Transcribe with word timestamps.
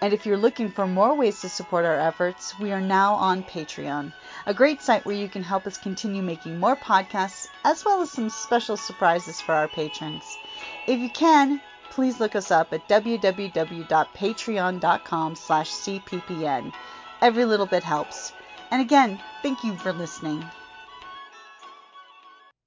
And 0.00 0.12
if 0.12 0.24
you're 0.24 0.36
looking 0.36 0.70
for 0.70 0.86
more 0.86 1.16
ways 1.16 1.40
to 1.40 1.48
support 1.48 1.84
our 1.84 1.98
efforts, 1.98 2.56
we 2.60 2.70
are 2.70 2.80
now 2.80 3.14
on 3.14 3.42
Patreon, 3.42 4.12
a 4.46 4.54
great 4.54 4.80
site 4.80 5.04
where 5.04 5.16
you 5.16 5.28
can 5.28 5.42
help 5.42 5.66
us 5.66 5.76
continue 5.76 6.22
making 6.22 6.56
more 6.58 6.76
podcasts 6.76 7.48
as 7.64 7.84
well 7.84 8.00
as 8.00 8.12
some 8.12 8.30
special 8.30 8.76
surprises 8.76 9.40
for 9.40 9.54
our 9.54 9.66
patrons. 9.66 10.22
If 10.86 11.00
you 11.00 11.10
can, 11.10 11.60
please 11.90 12.20
look 12.20 12.36
us 12.36 12.52
up 12.52 12.72
at 12.72 12.88
www.patreon.com 12.88 15.34
slash 15.34 15.70
cppn. 15.70 16.72
Every 17.20 17.44
little 17.44 17.66
bit 17.66 17.82
helps. 17.82 18.32
And 18.70 18.80
again, 18.80 19.18
thank 19.42 19.64
you 19.64 19.74
for 19.76 19.92
listening. 19.92 20.44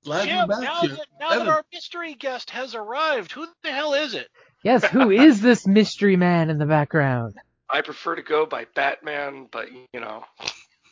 Glad 0.04 0.26
Jim, 0.26 0.36
you're 0.36 0.48
back 0.48 0.62
now, 0.62 0.82
here. 0.82 0.96
that, 0.96 1.08
now 1.20 1.30
that 1.30 1.48
our 1.48 1.64
mystery 1.72 2.16
guest 2.16 2.50
has 2.50 2.74
arrived, 2.76 3.32
who 3.32 3.48
the 3.64 3.72
hell 3.72 3.94
is 3.94 4.16
it? 4.16 4.28
Yes, 4.64 4.84
who 4.86 5.10
is 5.12 5.42
this 5.42 5.66
mystery 5.66 6.16
man 6.16 6.50
in 6.50 6.58
the 6.58 6.66
background? 6.66 7.36
I 7.70 7.82
prefer 7.82 8.16
to 8.16 8.22
go 8.22 8.46
by 8.46 8.66
Batman, 8.76 9.48
but 9.52 9.70
you 9.72 10.00
know, 10.00 10.24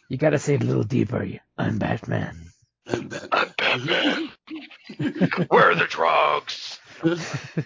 You 0.07 0.17
gotta 0.17 0.39
say 0.39 0.55
it 0.55 0.63
a 0.63 0.65
little 0.65 0.83
deeper. 0.83 1.23
you- 1.23 1.39
I'm 1.57 1.77
Batman. 1.77 2.45
I'm 2.87 3.07
back. 3.09 3.27
I'm 3.31 3.51
Batman. 3.57 4.31
Where 5.49 5.71
are 5.71 5.75
the 5.75 5.87
drugs? 5.89 6.79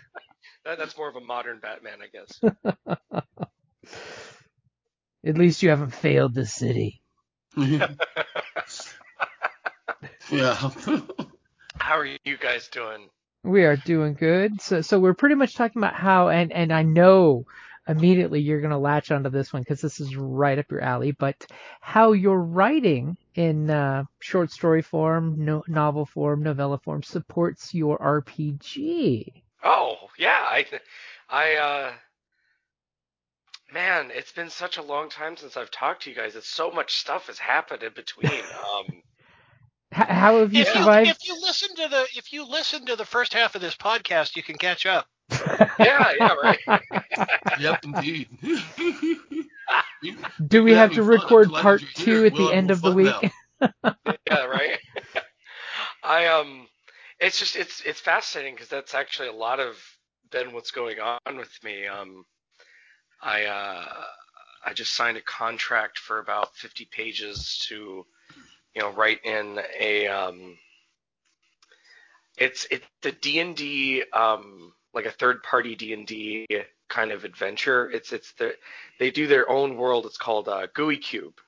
That, 0.66 0.78
that's 0.78 0.96
more 0.98 1.10
of 1.10 1.18
a 1.18 1.20
modern 1.20 1.60
Batman, 1.60 1.98
I 2.02 2.08
guess. 2.08 2.40
At 5.26 5.38
least 5.38 5.62
you 5.62 5.70
haven't 5.72 5.94
failed 5.94 6.34
the 6.34 6.46
city. 6.46 7.02
yeah. 7.58 7.90
How 11.76 11.98
are 11.98 12.06
you 12.06 12.38
guys 12.40 12.70
doing? 12.70 13.10
We 13.44 13.66
are 13.66 13.76
doing 13.76 14.14
good. 14.14 14.62
So, 14.62 14.82
so 14.82 15.00
we're 15.00 15.14
pretty 15.14 15.36
much 15.36 15.56
talking 15.56 15.82
about 15.82 15.96
how, 15.96 16.30
and, 16.30 16.52
and 16.54 16.72
I 16.72 16.84
know 16.84 17.46
immediately 17.88 18.40
you're 18.40 18.62
going 18.62 18.72
to 18.72 18.78
latch 18.78 19.12
onto 19.12 19.30
this 19.30 19.52
one 19.52 19.62
because 19.62 19.82
this 19.82 20.00
is 20.00 20.16
right 20.16 20.58
up 20.58 20.72
your 20.72 20.82
alley, 20.82 21.12
but 21.12 21.46
how 21.82 22.14
your 22.14 22.40
writing 22.40 23.18
in 23.36 23.70
uh, 23.70 24.06
short 24.20 24.52
story 24.52 24.82
form, 24.82 25.44
no, 25.44 25.64
novel 25.68 26.06
form, 26.06 26.44
novella 26.44 26.78
form 26.78 27.04
supports 27.04 27.74
your 27.74 27.98
RPG. 27.98 29.44
Oh, 29.64 29.98
yeah, 30.18 30.46
I, 30.48 30.66
I, 31.30 31.56
uh, 31.56 31.92
man, 33.74 34.12
it's 34.14 34.32
been 34.32 34.50
such 34.50 34.78
a 34.78 34.84
long 34.84 35.10
time 35.10 35.36
since 35.36 35.58
I've 35.58 35.72
talked 35.72 36.04
to 36.04 36.10
you 36.10 36.16
guys. 36.16 36.36
It's 36.36 36.48
so 36.48 36.72
much 36.72 36.96
stuff 36.96 37.28
has 37.28 37.40
happened 37.40 37.84
in 37.84 37.94
between. 37.94 38.32
Um, 38.74 39.04
how 39.94 40.40
have 40.40 40.54
you 40.54 40.62
If 40.62 40.68
you, 40.76 40.82
survived? 40.82 41.10
if 41.10 41.28
you 41.28 41.42
listen 41.42 41.76
to 41.76 41.88
the 41.88 42.06
if 42.16 42.34
you 42.34 42.50
listen 42.50 42.86
to 42.88 42.96
the 42.96 43.06
first 43.06 43.34
half 43.34 43.56
of 43.56 43.62
this 43.62 43.76
podcast, 43.76 44.36
you 44.36 44.44
can 44.44 44.58
catch 44.58 44.86
up. 44.86 45.08
yeah, 45.80 46.12
yeah, 46.20 46.34
right. 46.44 46.60
yep, 47.60 47.84
indeed. 47.84 48.28
Do 50.48 50.64
we 50.64 50.72
You're 50.72 50.76
have 50.76 50.94
to 50.94 51.02
having 51.02 51.10
fun. 51.10 51.34
I'm 51.34 51.40
record 51.44 51.52
part 51.54 51.82
two 51.96 52.26
at 52.26 52.34
We'll 52.34 52.36
the 52.36 52.54
end 52.54 52.72
of 52.72 52.82
the 52.82 52.92
week? 52.92 53.16
yeah, 53.62 54.46
right. 54.46 54.78
I 56.04 56.28
um, 56.28 56.68
it's 57.20 57.40
just 57.40 57.56
it's 57.56 57.82
it's 57.82 58.00
fascinating 58.02 58.56
because 58.56 58.70
that's 58.70 58.94
actually 58.96 59.30
a 59.30 59.34
lot 59.34 59.60
of 59.60 59.78
been 60.32 60.54
what's 60.54 60.72
going 60.72 61.00
on 61.00 61.38
with 61.38 61.52
me. 61.64 61.88
Um, 61.88 62.26
I 63.22 63.46
uh, 63.46 63.86
I 64.66 64.74
just 64.74 64.94
signed 64.94 65.18
a 65.18 65.22
contract 65.22 65.98
for 66.00 66.20
about 66.20 66.56
50 66.56 66.86
pages 66.92 67.66
to, 67.70 68.06
you 68.76 68.82
know, 68.82 68.92
right 68.92 69.20
in 69.24 69.60
a 69.80 70.08
um, 70.08 70.58
it's 72.38 72.68
it's 72.72 72.86
the 73.02 73.12
D 73.12 73.40
and 73.40 73.56
D 73.56 74.04
um 74.14 74.74
like 74.94 75.06
a 75.06 75.12
third 75.12 75.44
party 75.44 75.76
D 75.76 75.94
and 75.94 76.06
D 76.06 76.48
kind 76.90 77.12
of 77.12 77.24
adventure. 77.24 77.90
It's 77.90 78.12
it's 78.14 78.34
the 78.34 78.54
they 79.00 79.12
do 79.12 79.28
their 79.28 79.50
own 79.50 79.78
world. 79.78 80.06
It's 80.06 80.18
called 80.18 80.48
uh, 80.48 80.68
Gooey 80.74 80.98
Cube. 80.98 81.40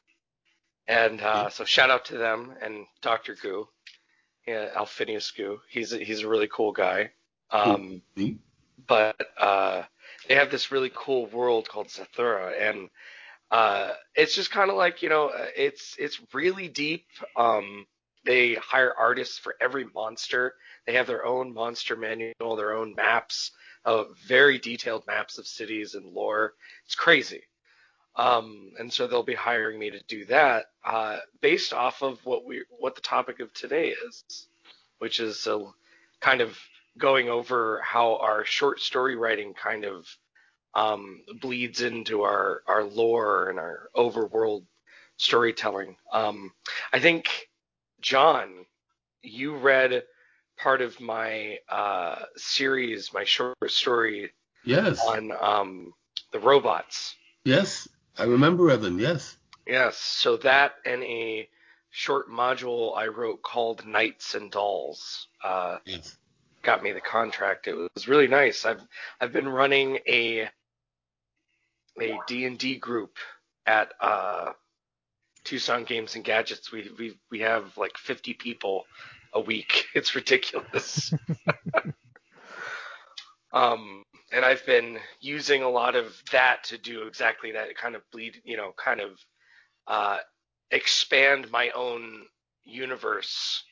And 0.87 1.21
uh, 1.21 1.49
so 1.49 1.65
shout 1.65 1.89
out 1.89 2.05
to 2.05 2.17
them 2.17 2.53
and 2.61 2.85
Dr. 3.01 3.35
Goo, 3.41 3.67
yeah, 4.47 4.69
Alphinius 4.75 5.31
Goo. 5.31 5.59
He's 5.69 5.93
a, 5.93 5.97
he's 5.97 6.21
a 6.21 6.27
really 6.27 6.47
cool 6.51 6.71
guy. 6.71 7.11
Um, 7.49 8.01
Neat. 8.15 8.39
but 8.87 9.15
uh, 9.39 9.83
they 10.27 10.35
have 10.35 10.51
this 10.51 10.71
really 10.71 10.91
cool 10.93 11.25
world 11.27 11.67
called 11.67 11.87
Zathura, 11.87 12.53
and 12.59 12.89
uh, 13.51 13.91
it's 14.15 14.35
just 14.35 14.51
kind 14.51 14.69
of 14.69 14.77
like 14.77 15.01
you 15.01 15.09
know, 15.09 15.27
uh, 15.29 15.47
it's 15.55 15.95
it's 15.99 16.19
really 16.33 16.67
deep. 16.67 17.05
Um, 17.35 17.85
they 18.25 18.55
hire 18.55 18.93
artists 18.97 19.37
for 19.37 19.55
every 19.61 19.85
monster. 19.93 20.55
They 20.87 20.93
have 20.93 21.07
their 21.07 21.25
own 21.25 21.53
monster 21.53 21.95
manual, 21.95 22.55
their 22.55 22.73
own 22.73 22.95
maps, 22.95 23.51
uh, 23.85 24.05
very 24.27 24.57
detailed 24.57 25.05
maps 25.07 25.37
of 25.37 25.47
cities 25.47 25.93
and 25.93 26.05
lore. 26.05 26.53
It's 26.85 26.95
crazy. 26.95 27.43
Um, 28.15 28.71
and 28.79 28.91
so 28.91 29.07
they'll 29.07 29.23
be 29.23 29.35
hiring 29.35 29.77
me 29.77 29.89
to 29.91 29.99
do 30.07 30.25
that 30.25 30.67
uh, 30.85 31.17
based 31.41 31.73
off 31.73 32.01
of 32.01 32.25
what 32.25 32.45
we 32.45 32.63
what 32.79 32.95
the 32.95 33.01
topic 33.01 33.39
of 33.41 33.53
today 33.53 33.89
is, 34.07 34.47
which 34.99 35.19
is 35.19 35.45
uh, 35.47 35.59
kind 36.21 36.41
of 36.41 36.57
going 36.97 37.29
over 37.29 37.81
how 37.83 38.15
our 38.17 38.45
short 38.45 38.79
story 38.79 39.15
writing 39.15 39.53
kind 39.53 39.83
of 39.83 40.07
um, 40.75 41.21
bleeds 41.41 41.81
into 41.81 42.23
our 42.23 42.61
our 42.67 42.83
lore 42.83 43.49
and 43.49 43.59
our 43.59 43.89
overworld 43.95 44.65
storytelling. 45.17 45.95
Um, 46.11 46.51
I 46.91 46.99
think 46.99 47.49
John, 48.01 48.65
you 49.21 49.55
read 49.55 50.03
part 50.57 50.81
of 50.81 50.99
my 50.99 51.59
uh, 51.69 52.17
series, 52.35 53.11
my 53.13 53.23
short 53.23 53.55
story 53.67 54.31
Yes. 54.63 54.99
on 55.05 55.31
um, 55.39 55.93
the 56.31 56.39
robots. 56.39 57.15
Yes. 57.43 57.87
I 58.17 58.23
remember 58.23 58.71
Evan. 58.71 58.97
Yes. 58.97 59.37
Yes, 59.67 59.97
so 59.97 60.37
that 60.37 60.75
and 60.85 61.03
a 61.03 61.49
short 61.91 62.29
module 62.29 62.97
I 62.97 63.07
wrote 63.07 63.41
called 63.41 63.85
Knights 63.85 64.35
and 64.35 64.51
Dolls 64.51 65.27
uh, 65.43 65.77
Yes. 65.85 66.17
got 66.63 66.81
me 66.83 66.91
the 66.93 67.01
contract. 67.01 67.67
It 67.67 67.75
was 67.75 68.07
really 68.07 68.27
nice. 68.27 68.65
I've 68.65 68.81
I've 69.21 69.33
been 69.33 69.47
running 69.49 69.99
a 70.07 70.49
a 71.99 72.17
D&D 72.27 72.77
group 72.77 73.17
at 73.65 73.93
uh, 73.99 74.51
Tucson 75.43 75.83
Games 75.83 76.15
and 76.15 76.23
Gadgets. 76.23 76.71
We 76.71 76.89
we 76.97 77.17
we 77.31 77.39
have 77.39 77.77
like 77.77 77.97
50 77.97 78.33
people 78.33 78.85
a 79.33 79.39
week. 79.39 79.85
It's 79.95 80.15
ridiculous. 80.15 81.13
um, 83.53 84.03
and 84.31 84.43
I've 84.43 84.65
been 84.65 84.97
using 85.21 85.63
a 85.63 85.69
lot 85.69 85.95
of 85.95 86.21
that 86.31 86.65
to 86.65 86.77
do 86.77 87.03
exactly 87.03 87.53
that, 87.53 87.77
kind 87.77 87.95
of 87.95 88.01
bleed, 88.11 88.41
you 88.43 88.57
know, 88.57 88.73
kind 88.75 88.99
of 88.99 89.11
uh, 89.87 90.17
expand 90.71 91.49
my 91.51 91.69
own 91.69 92.23
universe 92.65 93.63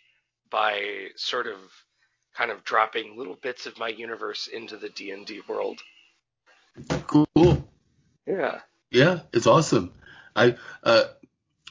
by 0.50 1.08
sort 1.16 1.48
of 1.48 1.58
kind 2.36 2.52
of 2.52 2.64
dropping 2.64 3.18
little 3.18 3.38
bits 3.42 3.66
of 3.66 3.78
my 3.78 3.90
universe 3.90 4.48
into 4.48 4.78
the 4.78 4.90
D&D 4.90 5.42
world. 5.48 5.82
Cool. 7.08 7.53
Yeah. 8.28 8.60
Yeah, 8.92 9.22
it's 9.34 9.48
awesome. 9.48 9.94
I, 10.36 10.56
uh, 10.84 11.04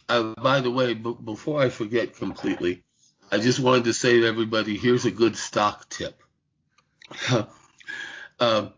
uh, 0.08 0.34
by 0.42 0.60
the 0.60 0.70
way, 0.70 0.94
b- 0.94 1.16
before 1.24 1.62
I 1.62 1.68
forget 1.70 2.16
completely, 2.16 2.82
I 3.30 3.38
just 3.38 3.60
wanted 3.60 3.84
to 3.84 3.94
say 3.94 4.20
to 4.20 4.26
everybody, 4.26 4.76
here's 4.76 5.04
a 5.06 5.10
good 5.10 5.36
stock 5.36 5.88
tip. 5.88 6.20
uh, 8.40 8.68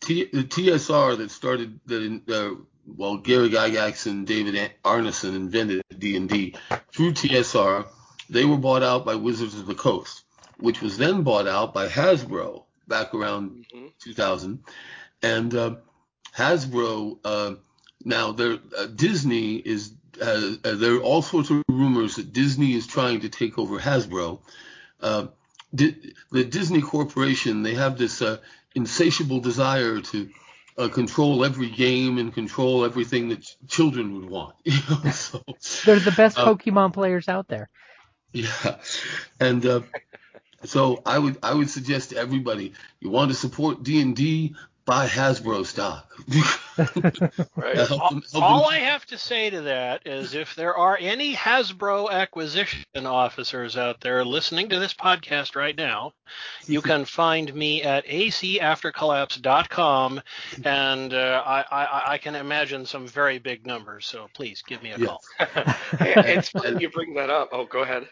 T- 0.00 0.28
the 0.32 0.44
TSR 0.44 1.18
that 1.18 1.30
started, 1.30 1.80
that, 1.86 2.22
uh, 2.28 2.62
well, 2.86 3.16
Gary 3.18 3.48
Gygax 3.50 4.06
and 4.06 4.26
David 4.26 4.72
Arneson 4.84 5.34
invented 5.34 5.82
D&D 5.98 6.56
through 6.92 7.12
TSR. 7.12 7.86
They 8.28 8.44
were 8.44 8.58
bought 8.58 8.82
out 8.82 9.04
by 9.06 9.14
Wizards 9.16 9.58
of 9.58 9.66
the 9.66 9.74
Coast. 9.74 10.24
which 10.58 10.80
was 10.82 10.96
then 10.98 11.22
bought 11.22 11.48
out 11.48 11.74
by 11.74 11.88
Hasbro 11.88 12.64
back 12.86 13.14
around 13.14 13.66
hmm 13.72 13.86
2000. 14.00 14.62
And 15.22 15.54
uh, 15.54 15.76
Hasbro 16.36 17.18
uh, 17.24 17.54
now 18.04 18.32
there 18.32 18.58
uh, 18.76 18.86
Disney 18.86 19.56
is 19.56 19.92
uh, 20.20 20.54
uh, 20.64 20.74
there 20.74 20.94
are 20.94 21.02
all 21.02 21.22
sorts 21.22 21.50
of 21.50 21.62
rumors 21.68 22.16
that 22.16 22.32
Disney 22.32 22.72
is 22.74 22.86
trying 22.86 23.20
to 23.20 23.28
take 23.28 23.58
over 23.58 23.78
Hasbro. 23.78 24.40
Uh, 25.00 25.26
Di- 25.74 25.96
the 26.30 26.44
Disney 26.44 26.80
Corporation 26.82 27.62
they 27.62 27.74
have 27.74 27.98
this 27.98 28.22
uh, 28.22 28.38
insatiable 28.74 29.40
desire 29.40 30.00
to 30.00 30.30
uh, 30.78 30.88
control 30.88 31.44
every 31.44 31.68
game 31.70 32.18
and 32.18 32.32
control 32.32 32.84
everything 32.84 33.28
that 33.30 33.42
ch- 33.42 33.56
children 33.68 34.14
would 34.14 34.30
want. 34.30 34.54
You 34.64 34.78
know? 34.88 35.10
so, 35.10 35.42
They're 35.84 35.98
the 36.00 36.12
best 36.12 36.38
Uh, 36.38 36.46
Pokemon 36.54 36.92
players 36.92 37.28
out 37.28 37.48
there. 37.48 37.68
yeah, 38.32 38.78
and 39.40 39.64
uh, 39.66 39.80
so 40.64 41.02
I 41.06 41.18
would 41.18 41.38
I 41.42 41.54
would 41.54 41.70
suggest 41.70 42.10
to 42.10 42.16
everybody 42.16 42.72
you 43.00 43.10
want 43.10 43.30
to 43.30 43.36
support 43.36 43.82
D 43.82 44.00
and 44.00 44.16
D 44.16 44.54
buy 44.84 45.06
Hasbro 45.06 45.64
stock. 45.66 46.10
Right. 47.56 47.78
All, 47.88 48.20
all 48.34 48.68
I 48.68 48.78
have 48.78 49.06
to 49.06 49.16
say 49.16 49.48
to 49.48 49.60
that 49.62 50.08
is 50.08 50.34
if 50.34 50.56
there 50.56 50.76
are 50.76 50.98
any 51.00 51.32
Hasbro 51.32 52.10
acquisition 52.10 52.82
officers 52.96 53.76
out 53.76 54.00
there 54.00 54.24
listening 54.24 54.70
to 54.70 54.80
this 54.80 54.92
podcast 54.92 55.54
right 55.54 55.76
now, 55.76 56.14
you 56.66 56.82
can 56.82 57.04
find 57.04 57.54
me 57.54 57.84
at 57.84 58.04
acaftercollapse.com, 58.06 60.20
and 60.64 61.14
uh, 61.14 61.42
I, 61.46 61.60
I, 61.70 62.02
I 62.14 62.18
can 62.18 62.34
imagine 62.34 62.86
some 62.86 63.06
very 63.06 63.38
big 63.38 63.64
numbers. 63.66 64.04
So 64.06 64.26
please 64.34 64.62
give 64.66 64.82
me 64.82 64.90
a 64.90 64.98
Yeah. 64.98 65.06
call. 65.06 65.22
it's 66.00 66.48
funny 66.48 66.82
you 66.82 66.88
bring 66.90 67.14
that 67.14 67.30
up. 67.30 67.50
Oh, 67.52 67.66
go 67.66 67.82
ahead. 67.82 68.08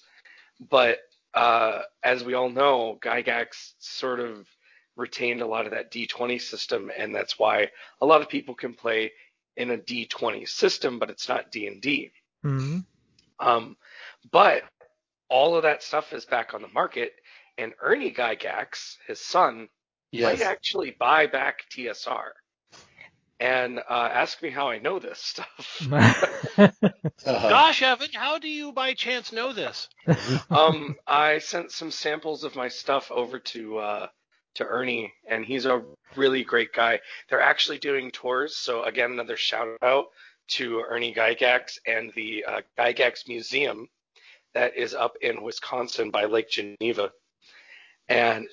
But 0.59 0.99
uh, 1.33 1.83
as 2.03 2.23
we 2.23 2.33
all 2.33 2.49
know, 2.49 2.97
Gygax 3.01 3.73
sort 3.79 4.19
of 4.19 4.47
retained 4.95 5.41
a 5.41 5.47
lot 5.47 5.65
of 5.65 5.71
that 5.71 5.91
D20 5.91 6.41
system, 6.41 6.91
and 6.97 7.13
that's 7.13 7.37
why 7.37 7.71
a 8.01 8.05
lot 8.05 8.21
of 8.21 8.29
people 8.29 8.55
can 8.55 8.73
play 8.73 9.11
in 9.55 9.71
a 9.71 9.77
D20 9.77 10.47
system, 10.47 10.99
but 10.99 11.09
it's 11.09 11.29
not 11.29 11.51
D&D. 11.51 12.11
Hmm 12.43 12.79
Um, 13.39 13.77
but 14.31 14.63
all 15.29 15.55
of 15.55 15.63
that 15.63 15.83
stuff 15.83 16.13
is 16.13 16.25
back 16.25 16.53
on 16.53 16.61
the 16.61 16.67
market, 16.69 17.13
and 17.57 17.73
Ernie 17.81 18.11
Gygax, 18.11 18.97
his 19.07 19.19
son, 19.19 19.69
might 20.13 20.41
actually 20.41 20.91
buy 20.91 21.27
back 21.27 21.63
TSR. 21.71 22.31
And 23.39 23.79
uh, 23.79 24.09
ask 24.11 24.41
me 24.41 24.49
how 24.49 24.69
I 24.69 24.79
know 24.79 24.97
this 24.97 25.19
stuff. 25.21 25.87
Uh-huh. 25.91 26.69
Gosh, 27.25 27.81
Evan, 27.83 28.09
how 28.13 28.39
do 28.39 28.47
you 28.47 28.71
by 28.71 28.93
chance 28.93 29.31
know 29.31 29.53
this? 29.53 29.89
um, 30.49 30.95
I 31.05 31.39
sent 31.39 31.71
some 31.71 31.91
samples 31.91 32.43
of 32.43 32.55
my 32.55 32.67
stuff 32.67 33.11
over 33.11 33.39
to 33.39 33.77
uh, 33.77 34.07
to 34.55 34.65
Ernie, 34.65 35.13
and 35.29 35.45
he's 35.45 35.65
a 35.65 35.83
really 36.15 36.43
great 36.43 36.73
guy. 36.73 36.99
They're 37.29 37.41
actually 37.41 37.77
doing 37.77 38.09
tours, 38.11 38.55
so 38.55 38.83
again, 38.83 39.11
another 39.11 39.37
shout 39.37 39.67
out 39.83 40.05
to 40.47 40.83
Ernie 40.87 41.13
Gygax 41.13 41.79
and 41.85 42.11
the 42.15 42.45
uh, 42.45 42.61
Gygax 42.77 43.27
Museum 43.27 43.87
that 44.53 44.75
is 44.75 44.93
up 44.93 45.17
in 45.21 45.41
Wisconsin 45.43 46.09
by 46.11 46.25
Lake 46.25 46.49
Geneva, 46.49 47.11
and 48.07 48.47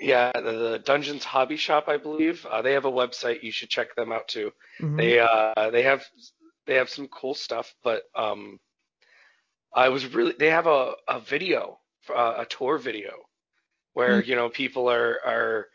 yeah, 0.00 0.32
the, 0.34 0.40
the 0.52 0.82
Dungeons 0.84 1.24
Hobby 1.24 1.56
Shop, 1.56 1.84
I 1.88 1.98
believe, 1.98 2.46
uh, 2.46 2.62
they 2.62 2.72
have 2.72 2.86
a 2.86 2.90
website. 2.90 3.42
You 3.42 3.52
should 3.52 3.68
check 3.68 3.94
them 3.94 4.12
out 4.12 4.28
too. 4.28 4.52
Mhm. 4.80 4.96
They 4.96 5.18
uh 5.18 5.70
they 5.70 5.82
have 5.82 6.04
they 6.66 6.74
have 6.74 6.88
some 6.88 7.08
cool 7.08 7.34
stuff, 7.34 7.74
but 7.84 8.04
um 8.14 8.58
I 9.74 9.88
was 9.90 10.06
really 10.06 10.32
they 10.38 10.50
have 10.50 10.66
a 10.66 10.94
a 11.06 11.20
video 11.20 11.78
uh, 12.08 12.36
a 12.38 12.46
tour 12.46 12.78
video 12.78 13.12
where 13.92 14.22
you 14.22 14.36
know 14.36 14.48
people 14.48 14.90
are 14.90 15.18
are 15.24 15.68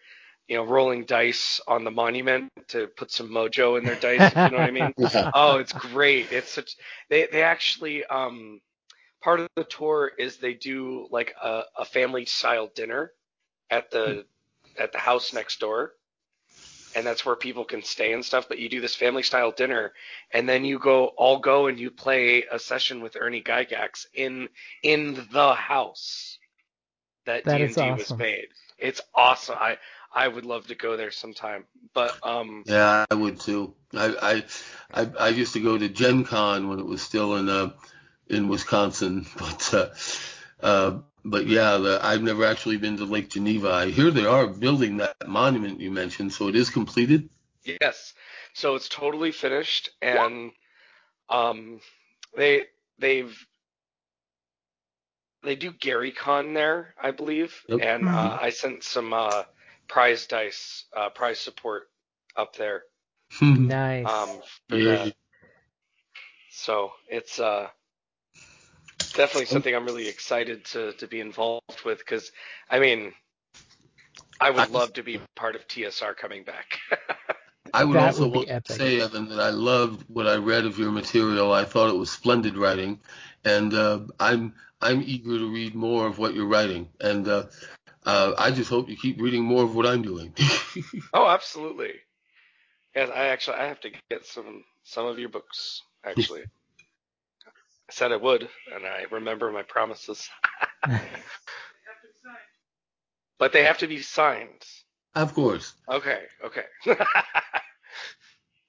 you 0.48 0.56
know 0.56 0.64
rolling 0.64 1.06
dice 1.06 1.60
on 1.68 1.84
the 1.84 1.92
monument 1.92 2.52
to 2.70 2.88
put 2.88 3.12
some 3.12 3.30
mojo 3.30 3.78
in 3.78 3.86
their 3.86 3.96
dice 3.96 4.34
you 4.44 4.52
know 4.52 4.58
what 4.58 4.68
I 4.68 4.72
mean. 4.72 4.94
Yeah. 5.00 5.32
Oh, 5.34 5.58
it's 5.58 5.74
great. 5.74 6.32
It's 6.32 6.52
such 6.52 6.76
they 7.10 7.28
they 7.32 7.44
actually 7.44 8.06
um 8.06 8.62
part 9.22 9.40
of 9.40 9.48
the 9.56 9.64
tour 9.64 10.12
is 10.18 10.38
they 10.38 10.54
do 10.54 11.08
like 11.12 11.34
a, 11.42 11.64
a 11.78 11.86
family 11.86 12.26
style 12.26 12.70
dinner 12.76 13.12
at 13.70 13.92
the 13.92 14.26
at 14.80 14.92
the 14.92 15.00
house 15.00 15.34
next 15.34 15.60
door 15.60 15.94
and 16.96 17.06
that's 17.06 17.26
where 17.26 17.36
people 17.36 17.66
can 17.66 17.84
stay 17.84 18.14
and 18.14 18.24
stuff. 18.24 18.48
But 18.48 18.60
you 18.60 18.70
do 18.70 18.82
this 18.82 18.96
family 18.96 19.24
style 19.24 19.52
dinner, 19.52 19.94
and 20.32 20.48
then 20.48 20.64
you 20.64 20.80
go 20.80 21.08
all 21.18 21.40
go 21.40 21.68
and 21.68 21.78
you 21.80 21.92
play 21.92 22.46
a 22.50 22.58
session 22.58 23.02
with 23.02 23.18
Ernie 23.20 23.44
Gygax 23.44 24.06
in 24.14 24.48
in 24.82 25.28
the 25.32 25.54
house 25.54 26.40
that 27.26 27.44
That 27.46 27.58
D 27.58 27.64
and 27.64 27.76
D 27.76 27.92
was 27.92 28.14
made. 28.18 28.48
It's 28.78 29.02
awesome. 29.14 29.58
I 29.60 29.78
I 30.16 30.28
would 30.28 30.46
love 30.46 30.68
to 30.68 30.76
go 30.76 30.98
there 30.98 31.12
sometime. 31.12 31.68
But 31.94 32.18
um 32.24 32.66
Yeah, 32.66 33.06
I 33.12 33.16
would 33.16 33.40
too. 33.40 33.76
I, 33.94 34.44
I 34.94 35.02
I 35.04 35.10
I 35.20 35.28
used 35.30 35.54
to 35.54 35.62
go 35.62 35.78
to 35.78 35.88
Gen 35.90 36.24
Con 36.24 36.68
when 36.70 36.80
it 36.80 36.86
was 36.86 37.02
still 37.02 37.36
in 37.36 37.50
uh 37.50 37.72
in 38.28 38.48
Wisconsin, 38.50 39.26
but 39.38 39.74
uh, 39.74 39.90
uh 40.66 41.00
but 41.24 41.48
yeah, 41.48 41.78
the, 41.78 42.00
I've 42.04 42.24
never 42.24 42.46
actually 42.46 42.78
been 42.78 42.98
to 42.98 43.06
Lake 43.06 43.30
Geneva. 43.30 43.72
I 43.72 43.90
hear 43.92 44.12
they 44.12 44.26
are 44.26 44.48
building 44.48 44.98
that 44.98 45.28
monument 45.28 45.80
you 45.82 45.92
mentioned, 45.92 46.34
so 46.34 46.48
it 46.50 46.56
is 46.56 46.70
completed. 46.70 47.30
yes, 47.64 48.14
so 48.54 48.76
it's 48.76 48.90
totally 48.90 49.32
finished, 49.32 49.90
and 50.02 50.52
um 51.30 51.80
they 52.36 52.66
they've 53.00 53.38
they 55.44 55.56
do 55.56 55.72
Gary 55.72 56.12
Con 56.12 56.54
there, 56.54 56.94
I 57.02 57.12
believe, 57.12 57.66
Yep. 57.68 57.80
and 57.80 58.10
uh, 58.10 58.38
I 58.40 58.50
sent 58.50 58.84
some 58.84 59.14
uh, 59.14 59.44
prize 59.88 60.28
dice, 60.28 60.86
uh, 60.96 61.10
prize 61.10 61.40
support 61.40 61.90
up 62.36 62.56
there. 62.56 62.84
Nice. 63.42 64.06
um, 64.06 64.30
Yeah. 64.70 65.10
So 66.52 66.92
it's 67.10 67.40
uh, 67.40 67.68
definitely 69.14 69.46
something 69.46 69.76
I'm 69.76 69.86
really 69.86 70.08
excited 70.08 70.66
to 70.66 70.94
to 70.94 71.08
be 71.08 71.20
involved 71.20 71.84
with 71.84 72.00
because 72.00 72.32
I 72.70 72.80
mean, 72.80 73.14
I 74.40 74.50
would 74.50 74.70
I- 74.70 74.72
love 74.72 74.94
to 74.94 75.04
be 75.04 75.20
part 75.36 75.56
of 75.56 75.68
TSR 75.68 76.16
coming 76.16 76.44
back. 76.44 76.80
I 77.74 77.84
would 77.84 77.96
That 77.96 78.04
also 78.06 78.28
would 78.28 78.48
want 78.48 78.66
to 78.66 78.74
say, 78.74 79.02
Evan, 79.02 79.28
that 79.30 79.40
I 79.40 79.50
loved 79.50 80.06
what 80.08 80.28
I 80.28 80.36
read 80.36 80.66
of 80.66 80.80
your 80.80 80.92
material. 80.92 81.52
I 81.52 81.66
thought 81.66 81.90
it 81.90 81.98
was 81.98 82.10
splendid 82.10 82.56
writing, 82.56 83.02
and 83.44 83.74
uh, 83.74 84.00
I'm 84.18 84.54
I'm 84.82 85.02
eager 85.06 85.38
to 85.40 85.52
read 85.54 85.76
more 85.76 86.08
of 86.08 86.18
what 86.18 86.36
you're 86.36 86.48
writing. 86.48 86.88
And 87.02 87.28
uh, 87.28 87.48
uh, 88.06 88.34
I 88.38 88.52
just 88.52 88.70
hope 88.70 88.90
you 88.90 88.96
keep 88.96 89.20
reading 89.20 89.44
more 89.44 89.64
of 89.64 89.76
what 89.76 89.86
I'm 89.86 90.02
doing. 90.02 90.34
oh, 91.14 91.28
absolutely. 91.28 91.94
Yes, 92.96 93.10
I 93.14 93.28
actually 93.28 93.58
I 93.58 93.66
have 93.68 93.80
to 93.82 93.90
get 94.10 94.26
some 94.26 94.64
some 94.84 95.06
of 95.06 95.20
your 95.20 95.30
books 95.30 95.82
actually. 96.04 96.44
I 97.90 97.94
said 97.94 98.12
I 98.12 98.18
would, 98.18 98.48
and 98.74 98.86
I 98.86 99.06
remember 99.12 99.52
my 99.52 99.62
promises. 99.62 100.28
but 103.38 103.54
they 103.54 103.64
have 103.64 103.78
to 103.80 103.88
be 103.88 104.02
signed. 104.02 104.66
Of 105.14 105.34
course. 105.34 105.74
Okay, 105.88 106.24
okay. 106.44 106.64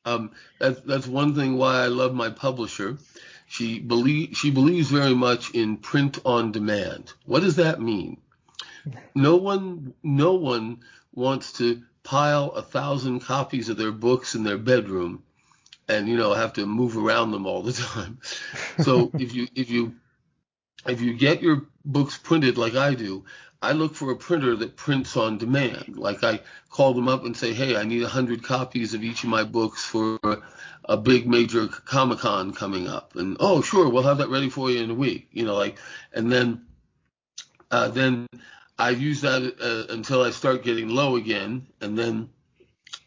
um, 0.05 0.33
that's 0.59 0.81
that's 0.81 1.07
one 1.07 1.35
thing 1.35 1.57
why 1.57 1.83
I 1.83 1.87
love 1.87 2.15
my 2.15 2.31
publisher. 2.31 2.99
She 3.49 3.79
believe 3.79 4.37
she 4.37 4.51
believes 4.51 4.91
very 4.91 5.15
much 5.15 5.51
in 5.53 5.77
print 5.79 6.19
on 6.25 6.53
demand. 6.53 7.13
What 7.25 7.41
does 7.41 7.57
that 7.57 7.81
mean? 7.81 8.19
No 9.15 9.37
one 9.37 9.95
no 10.03 10.35
one 10.35 10.81
wants 11.13 11.55
to 11.55 11.83
pile 12.03 12.51
a 12.53 12.63
thousand 12.63 13.21
copies 13.21 13.69
of 13.69 13.77
their 13.77 13.93
books 13.93 14.35
in 14.35 14.45
their 14.45 14.59
bedroom 14.59 15.23
and 15.89 16.09
you 16.09 16.17
know 16.17 16.33
have 16.35 16.53
to 16.55 16.67
move 16.67 16.97
around 16.97 17.31
them 17.31 17.47
all 17.47 17.63
the 17.63 17.73
time. 17.73 18.19
So 18.83 19.11
if 19.19 19.35
you 19.35 19.49
if 19.55 19.71
you 19.71 19.95
if 20.87 21.01
you 21.01 21.15
get 21.15 21.43
your 21.43 21.67
books 21.85 22.19
printed 22.19 22.59
like 22.59 22.75
I 22.75 22.95
do, 22.95 23.25
I 23.63 23.73
look 23.73 23.95
for 23.95 24.11
a 24.11 24.17
printer 24.17 24.55
that 24.57 24.77
prints 24.77 25.17
on 25.17 25.39
demand. 25.39 25.97
Like 25.97 26.23
I 26.23 26.41
call 26.69 26.93
them 26.95 27.09
up 27.09 27.25
and 27.25 27.37
say, 27.37 27.55
hey, 27.55 27.77
I 27.77 27.85
need 27.85 28.03
a 28.03 28.09
hundred 28.09 28.43
copies 28.43 28.95
of 28.95 29.03
each 29.03 29.25
of 29.25 29.31
my 29.31 29.45
books 29.45 29.85
for 29.85 30.19
a 30.85 30.97
big 30.97 31.27
major 31.27 31.67
Comic 31.67 32.19
Con 32.19 32.53
coming 32.53 32.87
up, 32.87 33.17
and 33.17 33.37
oh 33.41 33.63
sure, 33.63 33.89
we'll 33.89 34.03
have 34.03 34.19
that 34.19 34.29
ready 34.29 34.51
for 34.51 34.71
you 34.71 34.83
in 34.83 34.91
a 34.91 34.95
week. 34.95 35.29
You 35.33 35.45
know, 35.45 35.55
like 35.55 35.79
and 36.13 36.31
then 36.31 36.67
uh, 37.71 37.89
then 37.89 38.27
I 38.79 38.91
use 38.91 39.23
that 39.23 39.43
uh, 39.61 39.93
until 39.93 40.23
I 40.23 40.31
start 40.31 40.63
getting 40.63 40.89
low 40.89 41.17
again, 41.17 41.67
and 41.81 41.99
then 41.99 42.29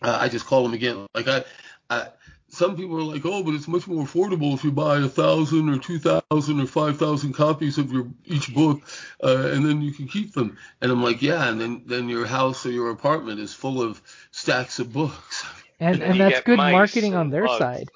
uh, 0.02 0.18
I 0.20 0.30
just 0.30 0.46
call 0.46 0.64
them 0.64 0.74
again. 0.74 1.06
Like 1.14 1.28
I, 1.28 1.44
I, 1.90 2.08
some 2.48 2.76
people 2.76 2.98
are 2.98 3.04
like, 3.04 3.24
oh, 3.26 3.44
but 3.44 3.54
it's 3.54 3.68
much 3.68 3.88
more 3.88 4.04
affordable 4.04 4.54
if 4.56 4.64
you 4.64 4.72
buy 4.72 4.98
a 4.98 5.08
thousand 5.08 5.70
or 5.70 5.78
two 5.78 6.00
thousand 6.00 6.60
or 6.60 6.66
five 6.66 6.98
thousand 6.98 7.34
copies 7.34 7.78
of 7.78 7.92
your 7.92 8.08
each 8.26 8.54
book, 8.54 8.82
uh, 9.24 9.50
and 9.52 9.64
then 9.66 9.82
you 9.82 9.92
can 9.92 10.08
keep 10.08 10.34
them. 10.34 10.58
And 10.82 10.92
I'm 10.92 11.04
like, 11.04 11.22
yeah, 11.22 11.48
and 11.48 11.62
then 11.62 11.84
then 11.86 12.10
your 12.10 12.26
house 12.26 12.66
or 12.66 12.72
your 12.72 12.90
apartment 12.90 13.40
is 13.40 13.54
full 13.54 13.82
of 13.82 14.02
stacks 14.32 14.80
of 14.80 14.92
books. 14.92 15.46
And 15.80 16.02
and 16.02 16.20
that's 16.20 16.42
good 16.42 16.58
marketing 16.58 17.14
on 17.16 17.30
their 17.30 17.46
bugs. 17.46 17.60
side. 17.60 17.90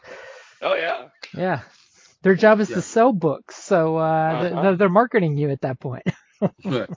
Oh 0.62 0.76
yeah. 0.76 1.08
Yeah. 1.36 1.62
Their 2.22 2.36
job 2.36 2.60
is 2.62 2.70
Yeah. 2.70 2.76
to 2.76 2.82
sell 2.82 3.12
books, 3.12 3.56
so 3.56 3.98
uh, 3.98 4.02
Uh-huh. 4.02 4.62
they're, 4.62 4.76
they're 4.78 4.90
marketing 4.90 5.38
you 5.38 5.50
at 5.50 5.62
that 5.62 5.80
point. 5.80 6.04
right. 6.66 6.90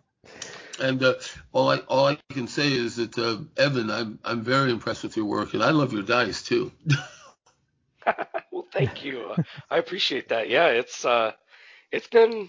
And 0.80 1.02
uh, 1.02 1.14
all 1.52 1.70
I 1.70 1.78
all 1.88 2.06
I 2.06 2.18
can 2.30 2.46
say 2.48 2.72
is 2.72 2.96
that 2.96 3.16
uh, 3.18 3.38
Evan, 3.56 3.90
I'm 3.90 4.18
I'm 4.24 4.42
very 4.42 4.70
impressed 4.70 5.02
with 5.02 5.16
your 5.16 5.26
work, 5.26 5.54
and 5.54 5.62
I 5.62 5.70
love 5.70 5.92
your 5.92 6.02
dice 6.02 6.42
too. 6.42 6.72
well, 8.52 8.66
thank 8.72 9.04
you. 9.04 9.34
I 9.70 9.78
appreciate 9.78 10.28
that. 10.28 10.48
Yeah, 10.48 10.68
it's 10.68 11.04
uh, 11.04 11.32
it's 11.92 12.08
been 12.08 12.48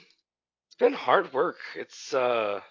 it's 0.68 0.76
been 0.80 0.94
hard 0.94 1.34
work. 1.34 1.58
It's 1.76 2.14
uh, 2.14 2.62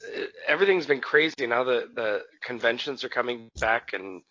it- 0.00 0.32
everything's 0.46 0.86
been 0.86 1.00
crazy 1.00 1.46
now. 1.46 1.64
that 1.64 1.94
the 1.94 2.24
conventions 2.42 3.04
are 3.04 3.08
coming 3.08 3.50
back, 3.60 3.92
and 3.92 4.22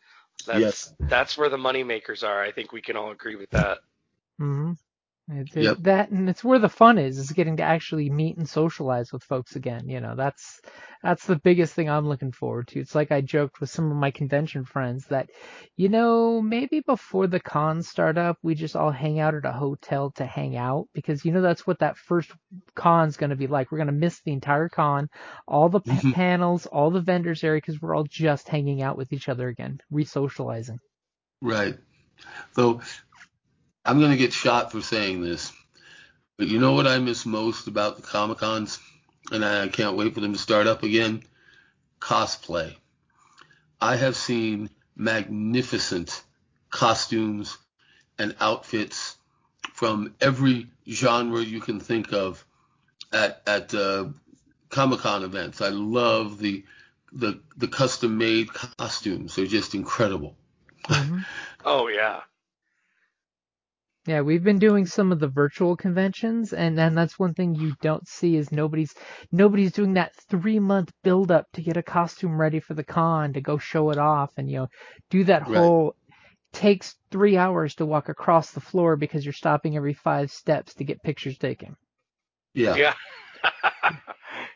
that's 0.46 0.62
Yes. 0.62 0.94
that's 1.10 1.38
where 1.38 1.50
the 1.50 1.58
money 1.58 1.84
makers 1.84 2.24
are. 2.24 2.42
I 2.42 2.51
think 2.51 2.72
we 2.72 2.82
can 2.82 2.98
all 2.98 3.12
agree 3.12 3.36
with 3.36 3.51
that. 3.51 3.80
hmm 4.39 4.74
It, 5.29 5.55
it- 5.57 5.63
Yep. 5.63 5.77
That 5.84 6.10
and 6.12 6.29
it's 6.29 6.43
where 6.43 6.60
the 6.60 6.69
fun 6.69 6.98
is, 6.98 7.17
is 7.17 7.31
getting 7.31 7.57
to 7.57 7.63
actually 7.63 8.10
meet 8.10 8.38
and 8.38 8.48
socialize 8.48 9.12
with 9.12 9.24
folks 9.24 9.55
again. 9.55 9.88
You 9.89 10.00
know, 10.01 10.15
that's 10.15 10.62
that's 11.03 11.25
the 11.25 11.36
biggest 11.38 11.74
thing 11.74 11.89
I'm 11.89 12.07
looking 12.07 12.31
forward 12.31 12.67
to. 12.69 12.79
It's 12.79 12.96
like 12.96 13.12
I 13.12 13.22
joked 13.22 13.60
with 13.60 13.69
some 13.69 13.91
of 13.91 13.98
my 13.98 14.12
convention 14.12 14.63
friends 14.65 15.05
that, 15.07 15.29
you 15.75 15.89
know, 15.89 16.41
maybe 16.41 16.79
before 16.81 17.27
the 17.27 17.39
cons 17.41 17.88
start 17.89 18.17
up, 18.17 18.38
we 18.41 18.55
just 18.55 18.75
all 18.75 18.91
hang 18.91 19.19
out 19.19 19.36
at 19.36 19.46
a 19.46 19.51
hotel 19.51 20.12
to 20.12 20.25
hang 20.25 20.55
out 20.57 20.88
because 20.93 21.25
you 21.25 21.31
know 21.34 21.41
that's 21.41 21.67
what 21.67 21.79
that 21.79 21.98
first 21.98 22.31
con's 22.75 23.17
going 23.17 23.29
to 23.31 23.36
be 23.36 23.48
like. 23.48 23.72
We're 23.72 23.79
going 23.79 23.88
to 23.88 23.93
miss 23.93 24.22
the 24.22 24.34
entire 24.34 24.69
con, 24.69 25.10
all 25.48 25.69
the 25.69 25.81
Mhm. 25.86 26.13
panels, 26.13 26.65
all 26.67 26.89
the 26.91 27.01
vendors 27.01 27.43
area 27.43 27.57
because 27.62 27.81
we're 27.81 27.96
all 27.96 28.05
just 28.05 28.48
hanging 28.48 28.81
out 28.81 28.98
with 28.98 29.12
each 29.13 29.29
other 29.29 29.48
again, 29.50 29.79
re-socializing. 29.91 30.79
Right. 31.41 31.77
So 32.55 32.81
I'm 33.88 34.00
going 34.00 34.12
to 34.12 34.17
get 34.17 34.34
shot 34.34 34.74
for 34.74 34.82
saying 34.82 35.22
this, 35.22 35.53
but 36.36 36.50
you 36.50 36.60
know 36.60 36.74
what 36.74 36.88
I 36.88 37.00
miss 37.00 37.25
most 37.25 37.67
about 37.67 37.96
the 37.96 38.01
Comic 38.01 38.39
Cons, 38.39 38.79
and 39.32 39.46
I 39.46 39.70
can't 39.70 39.96
wait 39.96 40.13
for 40.13 40.20
them 40.20 40.34
to 40.34 40.39
start 40.39 40.67
up 40.67 40.84
again? 40.84 41.24
Cosplay. 42.01 42.75
I 43.79 43.96
have 43.96 44.17
seen 44.17 44.70
magnificent 44.98 46.22
costumes 46.70 47.58
and 48.20 48.36
outfits 48.41 49.15
from 49.74 50.13
every 50.20 50.67
genre 50.89 51.41
you 51.41 51.62
can 51.62 51.79
think 51.79 52.12
of 52.12 52.44
at 53.13 53.41
at 53.48 53.74
uh, 53.74 54.06
Comic 54.70 55.00
Con 55.00 55.24
events. 55.24 55.62
I 55.62 55.70
love 55.70 56.39
the 56.39 56.65
the 57.13 57.39
the 57.56 57.70
custom 57.70 58.17
made 58.17 58.50
costumes. 58.53 59.36
They're 59.36 59.46
just 59.46 59.75
incredible. 59.75 60.36
Mhm. 60.86 61.25
Oh 61.63 61.88
yeah. 61.88 62.22
Yeah, 64.08 64.22
we've 64.22 64.44
been 64.44 64.58
doing 64.58 64.86
some 64.86 65.12
of 65.12 65.20
the 65.20 65.28
virtual 65.28 65.76
conventions, 65.76 66.54
and 66.54 66.80
and 66.80 66.98
that's 66.98 67.20
one 67.20 67.34
thing 67.34 67.54
you 67.56 67.74
don't 67.82 68.08
see 68.08 68.38
is 68.38 68.52
nobody's 68.54 68.94
nobody's 69.34 69.74
doing 69.74 69.94
that 69.96 70.14
three 70.30 70.60
month 70.60 70.92
build 71.04 71.30
up 71.30 71.46
to 71.54 71.62
get 71.62 71.76
a 71.76 71.84
costume 71.84 72.40
ready 72.40 72.62
for 72.62 72.74
the 72.74 72.86
con 72.86 73.34
to 73.34 73.42
go 73.42 73.58
show 73.58 73.90
it 73.92 73.98
off, 73.98 74.32
and 74.38 74.50
you 74.50 74.60
know 74.60 74.68
do 75.10 75.26
that 75.26 75.48
Right. 75.48 75.58
whole 75.58 75.94
takes 76.54 76.96
three 77.12 77.36
hours 77.38 77.76
to 77.76 77.86
walk 77.86 78.08
across 78.08 78.52
the 78.52 78.62
floor 78.62 78.96
because 78.96 79.26
you're 79.26 79.34
stopping 79.34 79.76
every 79.76 79.94
five 79.94 80.32
steps 80.32 80.74
to 80.76 80.86
get 80.86 81.04
pictures 81.04 81.38
taken. 81.38 81.76
Yeah. 82.54 82.76
Yeah. 82.76 82.94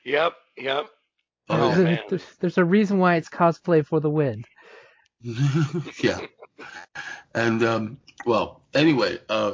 yep. 0.05 0.33
Yep. 0.57 0.85
Oh, 1.49 1.55
Oh, 1.55 1.69
yeah. 1.69 1.75
There- 1.75 1.83
man. 1.83 1.99
there's, 2.09 2.25
there's 2.39 2.57
a 2.57 2.63
reason 2.65 2.97
why 2.99 3.15
it's 3.17 3.29
cosplay 3.29 3.85
for 3.85 3.99
the 3.99 4.09
win. 4.09 4.43
yeah. 6.01 6.21
And 7.35 7.61
um, 7.63 7.97
well, 8.25 8.60
anyway, 8.73 9.19
uh, 9.29 9.53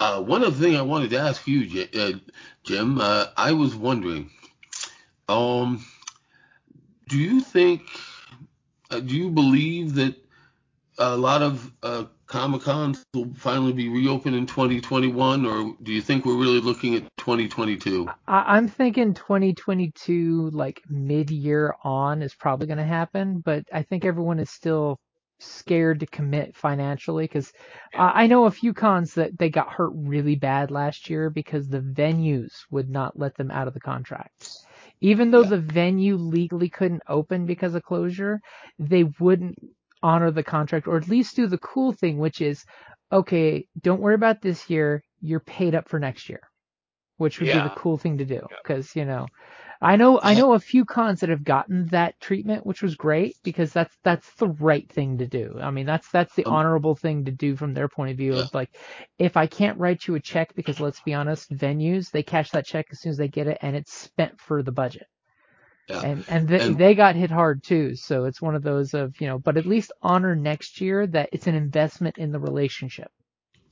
uh, 0.00 0.22
one 0.22 0.44
other 0.44 0.56
thing 0.56 0.76
I 0.76 0.82
wanted 0.82 1.10
to 1.10 1.18
ask 1.18 1.46
you, 1.46 1.86
uh, 1.98 2.12
Jim, 2.64 3.00
uh, 3.00 3.26
I 3.36 3.52
was 3.52 3.74
wondering, 3.74 4.30
um, 5.28 5.84
do 7.08 7.18
you 7.18 7.40
think, 7.40 7.82
uh, 8.90 9.00
do 9.00 9.16
you 9.16 9.30
believe 9.30 9.94
that 9.94 10.14
a 10.98 11.16
lot 11.16 11.42
of 11.42 11.70
uh, 11.82 12.04
Comic 12.26 12.62
Cons 12.62 13.04
will 13.14 13.32
finally 13.36 13.72
be 13.72 13.88
reopened 13.88 14.34
in 14.34 14.46
2021, 14.46 15.46
or 15.46 15.76
do 15.82 15.92
you 15.92 16.00
think 16.00 16.24
we're 16.24 16.36
really 16.36 16.60
looking 16.60 16.94
at 16.94 17.04
2022? 17.18 18.08
I, 18.26 18.56
I'm 18.56 18.66
thinking 18.68 19.14
2022, 19.14 20.50
like 20.50 20.82
mid 20.88 21.30
year 21.30 21.74
on, 21.84 22.22
is 22.22 22.34
probably 22.34 22.66
going 22.66 22.78
to 22.78 22.84
happen, 22.84 23.40
but 23.44 23.64
I 23.72 23.82
think 23.82 24.04
everyone 24.04 24.40
is 24.40 24.50
still 24.50 24.98
scared 25.38 26.00
to 26.00 26.06
commit 26.06 26.56
financially 26.56 27.24
because 27.24 27.52
uh, 27.94 28.10
I 28.14 28.26
know 28.26 28.44
a 28.44 28.50
few 28.50 28.72
cons 28.72 29.14
that 29.14 29.38
they 29.38 29.50
got 29.50 29.72
hurt 29.72 29.92
really 29.94 30.36
bad 30.36 30.70
last 30.70 31.10
year 31.10 31.30
because 31.30 31.68
the 31.68 31.80
venues 31.80 32.52
would 32.70 32.88
not 32.90 33.18
let 33.18 33.36
them 33.36 33.50
out 33.50 33.68
of 33.68 33.74
the 33.74 33.80
contract. 33.80 34.50
Even 35.00 35.30
though 35.30 35.42
Yeah. 35.42 35.50
the 35.50 35.58
venue 35.58 36.16
legally 36.16 36.68
couldn't 36.68 37.02
open 37.08 37.46
because 37.46 37.74
of 37.74 37.82
closure, 37.82 38.40
they 38.78 39.04
wouldn't 39.20 39.58
honor 40.02 40.30
the 40.30 40.42
contract 40.42 40.86
or 40.86 40.96
at 40.96 41.08
least 41.08 41.36
do 41.36 41.46
the 41.46 41.58
cool 41.58 41.92
thing, 41.92 42.18
which 42.18 42.40
is, 42.40 42.64
okay, 43.12 43.66
don't 43.80 44.00
worry 44.00 44.14
about 44.14 44.40
this 44.42 44.70
year. 44.70 45.02
You're 45.20 45.40
paid 45.40 45.74
up 45.74 45.88
for 45.88 45.98
next 45.98 46.28
year, 46.28 46.40
which 47.18 47.40
would 47.40 47.50
be 47.50 47.60
the 47.60 47.70
cool 47.70 47.98
thing 47.98 48.18
to 48.18 48.24
do. 48.24 48.46
Yeah. 48.50 48.56
Cause, 48.64 48.94
you 48.96 49.04
know, 49.04 49.26
I 49.80 49.96
know, 49.96 50.20
I 50.22 50.34
know 50.34 50.54
a 50.54 50.58
few 50.60 50.84
cons 50.84 51.20
that 51.20 51.28
have 51.30 51.44
gotten 51.44 51.86
that 51.88 52.18
treatment, 52.20 52.66
which 52.66 52.82
was 52.82 52.94
great 52.96 53.36
because 53.42 53.72
that's, 53.72 53.96
that's 54.02 54.32
the 54.34 54.48
right 54.48 54.90
thing 54.90 55.18
to 55.18 55.26
do. 55.26 55.58
I 55.60 55.70
mean, 55.70 55.86
that's, 55.86 56.10
that's 56.10 56.34
the 56.34 56.44
Um, 56.46 56.54
honorable 56.54 56.94
thing 56.94 57.24
to 57.26 57.32
do 57.32 57.56
from 57.56 57.74
their 57.74 57.88
point 57.88 58.10
of 58.12 58.16
view 58.16 58.34
Yeah. 58.34 58.40
of 58.40 58.54
like, 58.54 58.70
if 59.18 59.36
I 59.36 59.46
can't 59.46 59.78
write 59.78 60.06
you 60.06 60.14
a 60.14 60.20
check 60.20 60.54
because 60.54 60.80
let's 60.80 61.00
be 61.02 61.14
honest, 61.14 61.50
venues, 61.54 62.10
they 62.10 62.22
cash 62.22 62.50
that 62.50 62.66
check 62.66 62.86
as 62.90 63.00
soon 63.00 63.10
as 63.10 63.16
they 63.18 63.28
get 63.28 63.46
it 63.48 63.58
and 63.62 63.76
it's 63.76 63.92
spent 63.92 64.40
for 64.40 64.62
the 64.62 64.72
budget. 64.72 65.06
Yeah. 65.88 66.00
And 66.00 66.24
and, 66.28 66.48
th- 66.48 66.62
And- 66.62 66.78
they 66.78 66.94
got 66.94 67.14
hit 67.16 67.30
hard 67.30 67.62
too, 67.62 67.94
so 67.96 68.24
it's 68.24 68.42
one 68.42 68.54
of 68.56 68.62
those 68.62 68.94
of 68.94 69.20
you 69.20 69.26
know, 69.28 69.38
but 69.38 69.56
at 69.56 69.66
least 69.66 69.92
honor 70.02 70.34
next 70.34 70.80
year 70.80 71.06
that 71.08 71.28
it's 71.32 71.46
an 71.46 71.54
investment 71.54 72.18
in 72.18 72.32
the 72.32 72.40
relationship. 72.40 73.10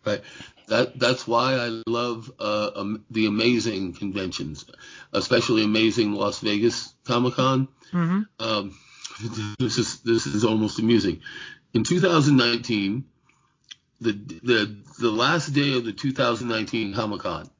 Right. 0.04 0.20
That 0.68 0.98
that's 0.98 1.26
why 1.26 1.54
I 1.54 1.82
love 1.86 2.32
uh, 2.38 2.70
um, 2.74 3.04
the 3.10 3.26
amazing 3.26 3.94
conventions, 3.94 4.64
especially 5.12 5.62
amazing 5.62 6.12
Las 6.12 6.40
Vegas 6.40 6.94
Comic 7.04 7.34
Con. 7.34 7.68
Mm-hmm. 7.92 8.20
Um, 8.38 8.78
this 9.58 9.78
is 9.78 10.00
this 10.00 10.26
is 10.26 10.44
almost 10.44 10.78
amusing. 10.78 11.20
In 11.74 11.84
2019, 11.84 13.04
the 14.00 14.12
the 14.12 14.76
the 14.98 15.10
last 15.10 15.48
day 15.48 15.76
of 15.76 15.84
the 15.84 15.92
2019 15.92 16.94
Comic 16.94 17.20
Con, 17.20 17.50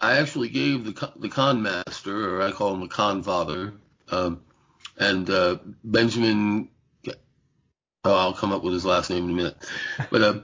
I 0.00 0.18
actually 0.18 0.50
gave 0.50 0.84
the 0.84 1.12
the 1.16 1.28
con 1.28 1.62
master, 1.62 2.36
or 2.36 2.42
I 2.42 2.52
call 2.52 2.74
him 2.74 2.80
the 2.80 2.88
con 2.88 3.22
father, 3.22 3.74
um, 4.10 4.40
and 4.96 5.28
uh, 5.28 5.58
Benjamin. 5.82 6.68
Oh, 8.02 8.14
I'll 8.14 8.32
come 8.32 8.52
up 8.52 8.62
with 8.62 8.72
his 8.72 8.86
last 8.86 9.10
name 9.10 9.24
in 9.24 9.30
a 9.30 9.34
minute, 9.34 9.56
but 10.10 10.22
uh, 10.22 10.40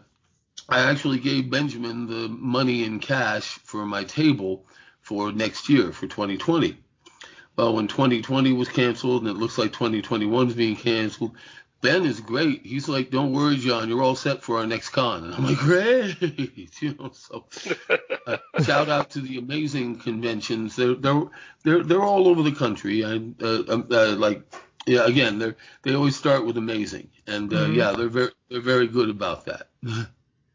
I 0.68 0.80
actually 0.80 1.18
gave 1.18 1.50
Benjamin 1.50 2.06
the 2.06 2.28
money 2.28 2.84
in 2.84 2.98
cash 2.98 3.44
for 3.64 3.86
my 3.86 4.04
table 4.04 4.66
for 5.00 5.32
next 5.32 5.68
year 5.68 5.92
for 5.92 6.06
2020. 6.06 6.76
Well, 7.56 7.74
when 7.74 7.88
2020 7.88 8.52
was 8.52 8.68
canceled 8.68 9.22
and 9.22 9.30
it 9.30 9.38
looks 9.38 9.58
like 9.58 9.72
2021 9.72 10.48
is 10.48 10.54
being 10.54 10.76
canceled, 10.76 11.36
Ben 11.80 12.04
is 12.04 12.20
great. 12.20 12.66
He's 12.66 12.88
like, 12.88 13.10
"Don't 13.10 13.32
worry, 13.32 13.56
John, 13.56 13.88
you're 13.88 14.02
all 14.02 14.16
set 14.16 14.42
for 14.42 14.58
our 14.58 14.66
next 14.66 14.90
con." 14.90 15.24
And 15.24 15.34
I'm 15.34 15.44
like, 15.44 15.58
"Great!" 15.58 16.20
you 16.82 16.94
know. 16.98 17.12
So, 17.12 17.46
uh, 18.26 18.38
shout 18.62 18.88
out 18.88 19.10
to 19.10 19.20
the 19.20 19.38
amazing 19.38 20.00
conventions. 20.00 20.74
They're 20.74 20.94
they're 20.94 21.22
they're 21.64 21.82
they're 21.82 22.02
all 22.02 22.28
over 22.28 22.42
the 22.42 22.52
country. 22.52 23.02
And 23.02 23.40
uh, 23.42 23.62
um, 23.68 23.86
uh, 23.90 24.16
like, 24.16 24.42
yeah, 24.86 25.06
again, 25.06 25.38
they 25.38 25.54
they 25.82 25.94
always 25.94 26.16
start 26.16 26.44
with 26.44 26.56
amazing, 26.56 27.10
and 27.26 27.52
uh, 27.52 27.66
Mhm. 27.66 27.76
yeah, 27.76 27.92
they're 27.92 28.08
very 28.08 28.32
they're 28.50 28.60
very 28.60 28.88
good 28.88 29.08
about 29.10 29.44
that. 29.46 29.68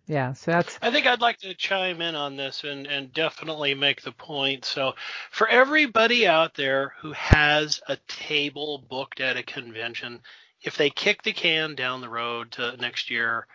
Yeah, 0.08 0.34
so 0.34 0.52
that's 0.52 0.78
I 0.82 0.92
think 0.92 1.08
I'd 1.08 1.22
like 1.22 1.38
to 1.40 1.54
chime 1.54 2.02
in 2.02 2.16
on 2.16 2.36
this 2.36 2.64
and, 2.64 2.88
and 2.88 3.14
definitely 3.14 3.76
make 3.76 4.02
the 4.02 4.12
point. 4.12 4.66
So, 4.66 4.94
for 5.30 5.48
everybody 5.48 6.28
out 6.28 6.56
there 6.56 6.94
who 7.00 7.12
has 7.14 7.82
a 7.88 7.98
table 8.08 8.84
booked 8.90 9.22
at 9.22 9.38
a 9.38 9.44
convention, 9.44 10.22
if 10.64 10.76
they 10.76 10.90
kick 10.90 11.24
the 11.24 11.34
can 11.34 11.76
down 11.76 12.02
the 12.02 12.10
road 12.10 12.52
to 12.54 12.76
next 12.78 13.10
year, 13.10 13.48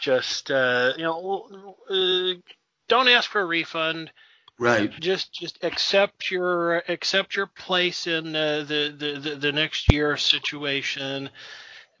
just 0.00 0.50
uh, 0.50 0.92
you 0.96 1.04
know, 1.04 1.76
uh, 1.88 2.40
don't 2.88 3.08
ask 3.08 3.30
for 3.30 3.40
a 3.40 3.46
refund. 3.46 4.10
right. 4.58 4.90
Just 5.00 5.32
just 5.32 5.62
accept 5.62 6.30
your 6.30 6.82
accept 6.88 7.36
your 7.36 7.46
place 7.46 8.06
in 8.06 8.34
uh, 8.34 8.64
the, 8.66 8.94
the 8.98 9.30
the 9.30 9.36
the 9.36 9.52
next 9.52 9.92
year 9.92 10.16
situation 10.16 11.30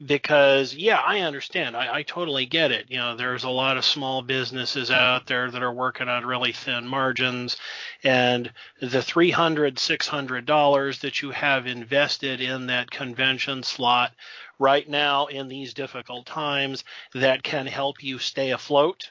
because 0.04 0.74
yeah 0.74 0.98
i 0.98 1.20
understand 1.20 1.74
I, 1.74 1.96
I 1.96 2.02
totally 2.02 2.44
get 2.44 2.70
it 2.70 2.86
you 2.90 2.98
know 2.98 3.16
there's 3.16 3.44
a 3.44 3.48
lot 3.50 3.78
of 3.78 3.84
small 3.84 4.20
businesses 4.20 4.90
out 4.90 5.26
there 5.26 5.50
that 5.50 5.62
are 5.62 5.72
working 5.72 6.08
on 6.08 6.26
really 6.26 6.52
thin 6.52 6.86
margins 6.86 7.56
and 8.04 8.52
the 8.80 9.00
300 9.02 9.78
600 9.78 10.44
dollars 10.44 10.98
that 10.98 11.22
you 11.22 11.30
have 11.30 11.66
invested 11.66 12.42
in 12.42 12.66
that 12.66 12.90
convention 12.90 13.62
slot 13.62 14.12
right 14.58 14.86
now 14.88 15.26
in 15.26 15.48
these 15.48 15.72
difficult 15.72 16.26
times 16.26 16.84
that 17.14 17.42
can 17.42 17.66
help 17.66 18.02
you 18.02 18.18
stay 18.18 18.50
afloat 18.50 19.10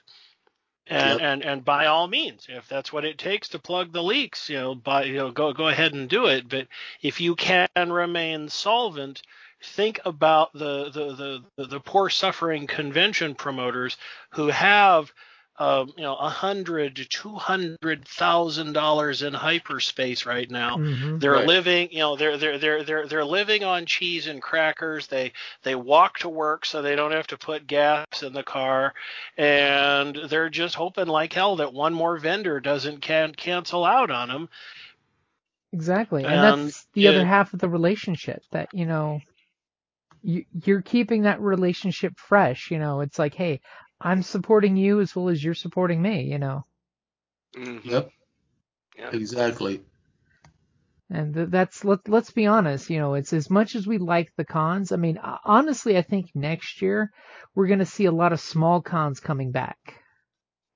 and, 0.87 1.19
Yep. 1.19 1.19
and 1.19 1.43
and 1.45 1.65
by 1.65 1.87
all 1.87 2.07
means, 2.07 2.45
if 2.47 2.67
that's 2.67 2.93
what 2.93 3.05
it 3.05 3.17
takes 3.17 3.49
to 3.49 3.59
plug 3.59 3.91
the 3.91 4.03
leaks, 4.03 4.49
you 4.49 4.57
know, 4.57 4.75
by 4.75 5.05
you 5.05 5.15
know, 5.17 5.31
go 5.31 5.51
go 5.51 5.67
ahead 5.67 5.93
and 5.93 6.07
do 6.07 6.27
it. 6.27 6.47
But 6.47 6.67
if 7.01 7.19
you 7.19 7.35
can 7.35 7.67
remain 7.75 8.49
solvent, 8.49 9.23
think 9.65 9.99
about 10.05 10.53
the 10.53 10.89
the 10.91 11.15
the, 11.15 11.43
the, 11.57 11.65
the 11.67 11.79
poor 11.79 12.09
suffering 12.09 12.67
convention 12.67 13.35
promoters 13.35 13.97
who 14.31 14.47
have 14.47 15.11
um, 15.57 15.93
you 15.97 16.03
know 16.03 16.15
a 16.15 16.29
hundred 16.29 16.97
to 16.97 17.05
two 17.05 17.33
hundred 17.35 18.07
thousand 18.07 18.73
dollars 18.73 19.21
in 19.21 19.33
hyperspace 19.33 20.25
right 20.25 20.49
now. 20.49 20.77
mhm. 20.77 21.19
They're 21.19 21.31
Right. 21.31 21.47
living, 21.47 21.89
you 21.91 21.99
know, 21.99 22.15
they're 22.15 22.37
they're 22.37 22.57
they're 22.57 22.83
they're 22.83 23.07
they're 23.07 23.25
living 23.25 23.63
on 23.63 23.85
cheese 23.85 24.27
and 24.27 24.41
crackers. 24.41 25.07
They 25.07 25.31
they 25.63 25.75
walk 25.75 26.19
to 26.19 26.29
work 26.29 26.65
so 26.65 26.81
they 26.81 26.95
don't 26.95 27.13
have 27.13 27.27
to 27.27 27.37
put 27.37 27.67
gas 27.67 28.21
in 28.21 28.33
the 28.33 28.43
car, 28.43 28.93
and 29.37 30.15
they're 30.29 30.49
just 30.49 30.75
hoping 30.75 31.07
like 31.07 31.33
hell 31.33 31.55
that 31.57 31.73
one 31.73 31.93
more 31.93 32.17
vendor 32.17 32.59
doesn't 32.59 33.01
can 33.01 33.33
cancel 33.33 33.85
out 33.85 34.11
on 34.11 34.27
them. 34.29 34.49
Exactly. 35.71 36.23
And 36.23 36.43
And, 36.43 36.67
that's 36.67 36.87
the 36.93 37.07
other 37.07 37.25
half 37.25 37.53
of 37.53 37.59
the 37.59 37.69
relationship 37.69 38.43
that, 38.51 38.69
you 38.73 38.85
know, 38.85 39.21
you, 39.25 39.34
you're 40.25 40.81
keeping 40.81 41.23
that 41.23 41.41
relationship 41.41 42.13
fresh. 42.17 42.71
You 42.71 42.79
know, 42.79 43.01
it's 43.01 43.19
like, 43.19 43.35
hey, 43.35 43.61
I'm 44.01 44.23
supporting 44.23 44.75
you 44.77 44.99
as 45.01 45.15
well 45.15 45.29
as 45.29 45.43
you're 45.43 45.53
supporting 45.53 46.01
me, 46.01 46.23
you 46.23 46.39
know. 46.39 46.65
Mhm. 47.55 47.81
Yep. 47.85 48.11
Yeah. 48.97 49.11
Exactly. 49.11 49.83
And 51.09 51.33
that's 51.35 51.83
let 51.85 52.07
let's 52.07 52.31
be 52.31 52.45
honest, 52.47 52.89
you 52.89 52.99
know, 52.99 53.13
it's 53.15 53.33
as 53.33 53.49
much 53.49 53.75
as 53.75 53.87
we 53.87 53.97
like 53.97 54.31
the 54.35 54.45
cons. 54.45 54.91
I 54.91 54.97
mean, 54.97 55.19
honestly, 55.43 55.97
I 55.97 56.01
think 56.03 56.31
next 56.35 56.81
year 56.81 57.11
we're 57.55 57.67
going 57.67 57.79
to 57.79 57.85
see 57.85 58.05
a 58.05 58.11
lot 58.11 58.33
of 58.33 58.39
small 58.39 58.81
cons 58.81 59.19
coming 59.19 59.51
back. 59.51 59.77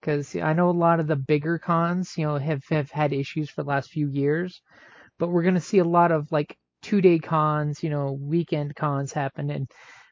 Cuz 0.04 0.36
I 0.36 0.54
know 0.54 0.70
a 0.70 0.82
lot 0.86 1.00
of 1.00 1.08
the 1.08 1.16
bigger 1.16 1.58
cons, 1.60 2.18
you 2.18 2.26
know, 2.26 2.38
have 2.38 2.64
have 2.70 2.92
had 2.92 3.14
issues 3.14 3.50
for 3.50 3.64
the 3.64 3.70
last 3.70 3.92
few 3.92 4.10
years, 4.10 4.62
but 5.20 5.30
we're 5.30 5.44
going 5.44 5.56
to 5.56 5.62
see 5.62 5.80
a 5.80 5.86
lot 5.86 6.12
of 6.12 6.32
like 6.32 6.59
two-day 6.82 7.20
cons, 7.20 7.84
you 7.84 7.90
know, 7.90 8.12
weekend 8.14 8.76
cons 8.76 9.14
happen 9.14 9.50
and 9.50 9.70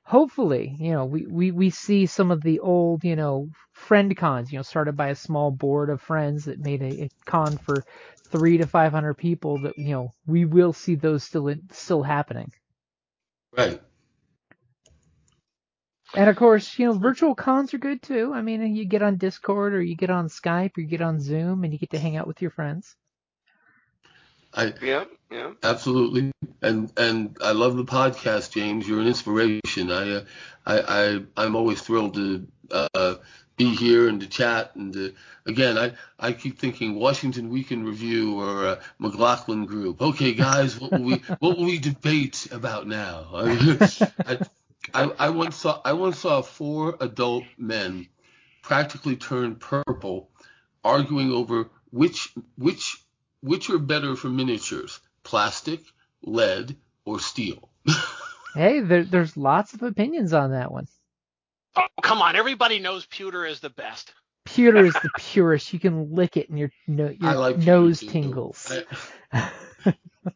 hopefully, 0.07 0.73
you 0.79 0.91
know, 0.91 1.05
we 1.05 1.25
we 1.27 1.51
we 1.51 1.69
see 1.69 2.05
some 2.05 2.31
of 2.31 2.41
the 2.41 2.59
old, 2.59 3.03
you 3.03 3.15
know, 3.15 3.49
friend 3.73 4.15
cons, 4.15 4.51
you 4.51 4.57
know, 4.57 4.63
started 4.63 4.95
by 4.95 5.09
a 5.09 5.15
small 5.15 5.51
board 5.51 5.89
of 5.89 6.01
friends 6.01 6.45
that 6.45 6.59
made 6.59 6.81
a, 6.81 7.03
a 7.03 7.09
con 7.25 7.57
for 7.57 7.83
three 8.31 8.57
to 8.57 8.65
five 8.65 8.91
hundred 8.91 9.15
people 9.15 9.59
that 9.59 9.77
you 9.77 9.91
know 9.91 10.09
we 10.25 10.45
will 10.45 10.73
see 10.73 10.95
those 10.95 11.23
still 11.23 11.53
still 11.71 12.03
happening. 12.03 12.49
Right. 13.55 13.81
And 16.15 16.29
of 16.29 16.37
course, 16.37 16.79
you 16.79 16.85
know, 16.85 16.93
virtual 16.93 17.35
cons 17.35 17.73
are 17.73 17.77
good 17.79 18.01
too. 18.01 18.31
I 18.33 18.41
mean, 18.41 18.75
you 18.75 18.85
get 18.85 19.01
on 19.01 19.17
Discord 19.17 19.73
or 19.73 19.81
you 19.81 19.95
get 19.95 20.09
on 20.09 20.29
Skype 20.29 20.77
or 20.77 20.81
you 20.81 20.87
get 20.87 21.01
on 21.01 21.19
Zoom 21.19 21.63
and 21.63 21.73
you 21.73 21.79
get 21.79 21.89
to 21.91 21.99
hang 21.99 22.15
out 22.15 22.27
with 22.27 22.41
your 22.41 22.51
friends. 22.51 22.95
I 24.53 24.73
Yeah. 24.81 25.05
Yeah. 25.29 25.51
absolutely 25.63 26.31
and 26.61 26.91
and 26.97 27.37
I 27.41 27.51
love 27.51 27.75
the 27.75 27.85
podcast, 27.85 28.51
James. 28.51 28.87
You're 28.87 29.01
an 29.01 29.07
inspiration. 29.07 29.91
I 29.91 30.11
uh, 30.11 30.23
I, 30.65 30.79
I 30.79 31.19
I'm 31.35 31.55
always 31.55 31.81
thrilled 31.81 32.13
to 32.15 32.47
uh, 32.71 33.15
be 33.57 33.75
here 33.75 34.07
and 34.07 34.21
to 34.21 34.27
chat 34.27 34.75
and 34.75 34.93
to, 34.93 35.13
again 35.45 35.77
I 35.77 35.93
I 36.19 36.31
keep 36.33 36.59
thinking 36.59 36.95
Washington 36.95 37.49
Week 37.49 37.71
in 37.71 37.83
Review 37.85 38.39
or 38.39 38.65
uh, 38.67 38.79
McLaughlin 38.99 39.65
Group. 39.65 40.01
Okay, 40.01 40.33
guys, 40.33 40.79
what 40.79 40.91
will 40.91 41.03
we 41.03 41.15
what 41.39 41.57
will 41.57 41.65
we 41.65 41.79
debate 41.79 42.47
about 42.51 42.87
now? 42.87 43.27
I, 43.33 44.39
I 44.93 45.03
I 45.19 45.29
once 45.29 45.57
saw 45.57 45.81
I 45.83 45.93
once 45.93 46.19
saw 46.19 46.41
four 46.41 46.95
adult 46.99 47.43
men 47.57 48.07
practically 48.61 49.15
turn 49.15 49.55
purple 49.55 50.29
arguing 50.83 51.31
over 51.31 51.69
which 51.91 52.33
which 52.57 52.97
which 53.41 53.69
are 53.69 53.79
better 53.79 54.15
for 54.15 54.29
miniatures, 54.29 54.99
plastic, 55.23 55.81
lead, 56.21 56.75
or 57.05 57.19
steel. 57.19 57.69
Hey, 58.57 58.79
there, 58.79 59.03
there's 59.03 59.37
lots 59.37 59.75
of 59.75 59.83
opinions 59.83 60.33
on 60.33 60.51
that 60.53 60.71
one. 60.71 60.87
Oh, 61.75 61.85
come 62.01 62.23
on, 62.23 62.35
everybody 62.35 62.79
knows 62.79 63.05
pewter 63.05 63.45
is 63.45 63.59
the 63.59 63.69
best. 63.69 64.11
Pewter 64.45 64.83
is 64.83 64.93
the 64.93 65.11
purest. 65.17 65.73
You 65.73 65.79
can 65.79 66.15
lick 66.15 66.37
it 66.37 66.49
and 66.49 66.57
your 66.57 66.71
no, 66.87 67.09
your 67.09 67.35
like 67.35 67.57
nose 67.59 67.99
tingles. 67.99 68.81
I, 69.31 69.53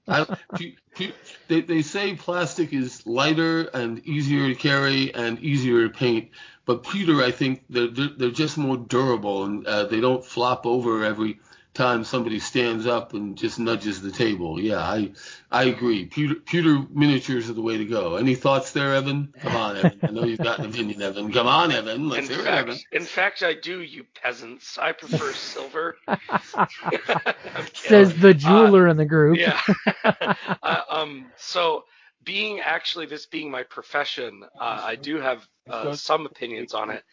I, 0.08 0.26
pu- 0.54 0.76
pu- 0.94 1.14
they, 1.48 1.62
they 1.62 1.82
say 1.82 2.14
plastic 2.14 2.74
is 2.74 3.08
lighter 3.08 3.64
and 3.74 4.06
easier 4.06 4.50
to 4.50 4.56
carry 4.56 5.14
and 5.16 5.40
easier 5.40 5.88
to 5.88 5.94
paint, 5.94 6.30
but 6.66 6.84
pewter, 6.84 7.24
I 7.24 7.32
think 7.32 7.64
they're, 7.70 7.88
they're, 7.88 8.10
they're 8.18 8.30
just 8.30 8.58
more 8.58 8.78
durable 8.78 9.46
and 9.46 9.66
uh, 9.66 9.86
they 9.86 10.00
don't 10.00 10.24
flop 10.24 10.68
over 10.68 11.04
every 11.04 11.40
time 11.74 12.04
somebody 12.04 12.40
stands 12.40 12.86
up 12.86 13.14
and 13.14 13.38
just 13.38 13.58
nudges 13.60 14.02
the 14.02 14.12
table. 14.12 14.60
Yeah, 14.60 14.80
I 14.80 15.12
I 15.50 15.66
agree. 15.66 16.06
Pewter, 16.06 16.36
pewter 16.36 16.86
miniatures 16.92 17.50
are 17.50 17.54
the 17.54 17.62
way 17.62 17.78
to 17.78 17.86
go. 17.86 18.16
Any 18.16 18.36
thoughts 18.36 18.72
there, 18.72 18.94
Evan? 18.94 19.34
Come 19.40 19.56
on, 19.56 19.78
Evan. 19.78 20.00
I 20.04 20.12
know 20.12 20.26
you've 20.26 20.40
got 20.40 20.60
an 20.60 20.66
opinion, 20.66 21.02
Evan. 21.02 21.32
Come 21.32 21.48
on, 21.48 21.72
Evan. 21.72 22.10
In 22.10 22.10
Let's 22.10 22.28
hear 22.28 22.40
it, 22.40 22.48
Evan. 22.48 22.76
fact, 22.76 22.88
in 22.92 23.04
fact, 23.04 23.44
I 23.44 23.54
do, 23.54 23.82
you 23.82 24.06
peasants. 24.22 24.78
I 24.78 24.92
prefer 24.92 25.32
silver. 25.34 25.96
Says 27.74 28.18
the 28.18 28.34
jeweler 28.34 28.88
in 28.88 28.98
the 28.98 29.06
group. 29.06 29.38
Yeah. 29.38 29.60
uh, 30.64 30.82
um. 30.90 31.32
So, 31.38 31.86
being 32.24 32.60
actually 32.60 33.06
this 33.06 33.26
being 33.26 33.50
my 33.50 33.64
profession, 33.64 34.44
uh, 34.60 34.82
I 34.84 34.96
do 34.96 35.22
have 35.22 35.48
uh, 35.70 35.96
some 35.96 36.26
opinions 36.26 36.74
on 36.74 36.90
it. 36.92 37.04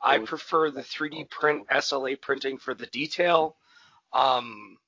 I 0.00 0.18
prefer 0.18 0.70
the 0.70 0.82
3D 0.82 1.28
print 1.30 1.66
SLA 1.68 2.20
printing 2.20 2.58
for 2.58 2.74
the 2.74 2.86
detail. 2.86 3.56
Um, 4.12 4.78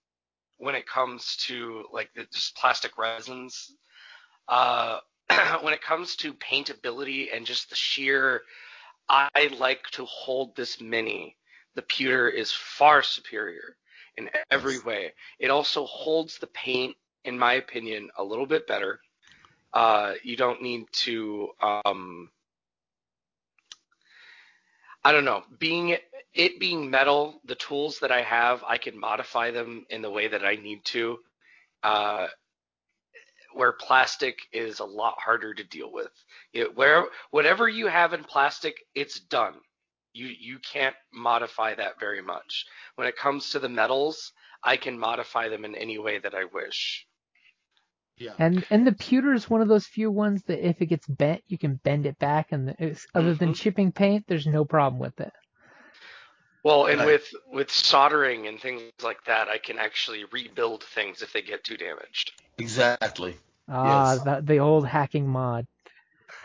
when 0.58 0.74
it 0.74 0.86
comes 0.86 1.36
to 1.46 1.84
like 1.92 2.10
the 2.14 2.26
just 2.32 2.56
plastic 2.56 2.98
resins, 2.98 3.72
uh, 4.48 4.98
when 5.62 5.74
it 5.74 5.82
comes 5.82 6.16
to 6.16 6.34
paintability 6.34 7.28
and 7.34 7.46
just 7.46 7.70
the 7.70 7.76
sheer, 7.76 8.42
I 9.08 9.50
like 9.58 9.84
to 9.92 10.04
hold 10.04 10.54
this 10.54 10.80
mini. 10.80 11.36
The 11.74 11.82
pewter 11.82 12.28
is 12.28 12.52
far 12.52 13.02
superior 13.02 13.76
in 14.16 14.28
every 14.50 14.78
way. 14.80 15.12
It 15.38 15.50
also 15.50 15.86
holds 15.86 16.38
the 16.38 16.48
paint, 16.48 16.96
in 17.24 17.38
my 17.38 17.54
opinion, 17.54 18.10
a 18.18 18.24
little 18.24 18.46
bit 18.46 18.66
better. 18.66 19.00
Uh, 19.72 20.14
you 20.22 20.36
don't 20.36 20.62
need 20.62 20.86
to, 20.92 21.50
um, 21.62 22.30
I 25.04 25.12
don't 25.12 25.24
know, 25.24 25.44
being 25.58 25.96
it 26.34 26.60
being 26.60 26.90
metal, 26.90 27.40
the 27.44 27.54
tools 27.54 27.98
that 28.00 28.12
I 28.12 28.22
have, 28.22 28.62
I 28.66 28.78
can 28.78 28.98
modify 28.98 29.50
them 29.50 29.86
in 29.90 30.02
the 30.02 30.10
way 30.10 30.28
that 30.28 30.44
I 30.44 30.56
need 30.56 30.84
to. 30.86 31.18
Uh, 31.82 32.26
where 33.54 33.72
plastic 33.72 34.38
is 34.52 34.80
a 34.80 34.84
lot 34.84 35.14
harder 35.18 35.54
to 35.54 35.64
deal 35.64 35.90
with. 35.92 36.10
It, 36.52 36.76
where 36.76 37.06
whatever 37.30 37.68
you 37.68 37.88
have 37.88 38.12
in 38.12 38.24
plastic, 38.24 38.76
it's 38.94 39.20
done. 39.20 39.54
You 40.12 40.26
you 40.26 40.58
can't 40.58 40.96
modify 41.12 41.74
that 41.74 41.98
very 42.00 42.22
much. 42.22 42.66
When 42.96 43.06
it 43.08 43.16
comes 43.16 43.50
to 43.50 43.58
the 43.58 43.68
metals, 43.68 44.32
I 44.62 44.76
can 44.76 44.98
modify 44.98 45.48
them 45.48 45.64
in 45.64 45.74
any 45.74 45.98
way 45.98 46.18
that 46.18 46.34
I 46.34 46.44
wish. 46.44 47.06
Yeah. 48.16 48.34
And 48.38 48.64
and 48.70 48.86
the 48.86 48.92
pewter 48.92 49.32
is 49.32 49.48
one 49.48 49.60
of 49.60 49.68
those 49.68 49.86
few 49.86 50.10
ones 50.10 50.42
that 50.44 50.66
if 50.66 50.80
it 50.82 50.86
gets 50.86 51.06
bent, 51.06 51.42
you 51.48 51.58
can 51.58 51.76
bend 51.76 52.06
it 52.06 52.18
back. 52.18 52.52
And 52.52 52.74
it's, 52.78 53.06
other 53.14 53.34
than 53.34 53.50
Mhm. 53.50 53.56
chipping 53.56 53.92
paint, 53.92 54.26
there's 54.26 54.46
no 54.46 54.64
problem 54.64 55.00
with 55.00 55.20
it. 55.20 55.32
Well, 56.64 56.86
and 56.86 56.98
Right. 57.00 57.06
with 57.06 57.34
with 57.46 57.70
soldering 57.70 58.46
and 58.46 58.60
things 58.60 58.92
like 59.02 59.24
that, 59.24 59.48
I 59.48 59.58
can 59.58 59.78
actually 59.78 60.24
rebuild 60.24 60.84
things 60.84 61.22
if 61.22 61.32
they 61.32 61.42
get 61.42 61.64
too 61.64 61.76
damaged. 61.76 62.32
Exactly. 62.58 63.36
Ah, 63.68 64.14
Yes. 64.14 64.24
the, 64.24 64.40
the 64.42 64.58
old 64.58 64.86
hacking 64.86 65.28
mod. 65.28 65.66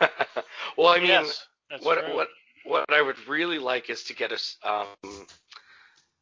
well, 0.76 0.88
I 0.88 0.98
mean, 0.98 1.08
yes, 1.08 1.46
what 1.82 2.04
true. 2.04 2.14
what 2.14 2.28
what 2.64 2.84
I 2.92 3.02
would 3.02 3.18
really 3.28 3.58
like 3.58 3.90
is 3.90 4.04
to 4.04 4.14
get 4.14 4.30
a 4.30 4.34
s- 4.34 4.56
um, 4.62 5.26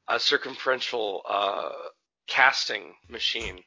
a 0.09 0.18
circumferential 0.18 1.22
uh, 1.28 1.70
casting 2.26 2.94
machine. 3.09 3.62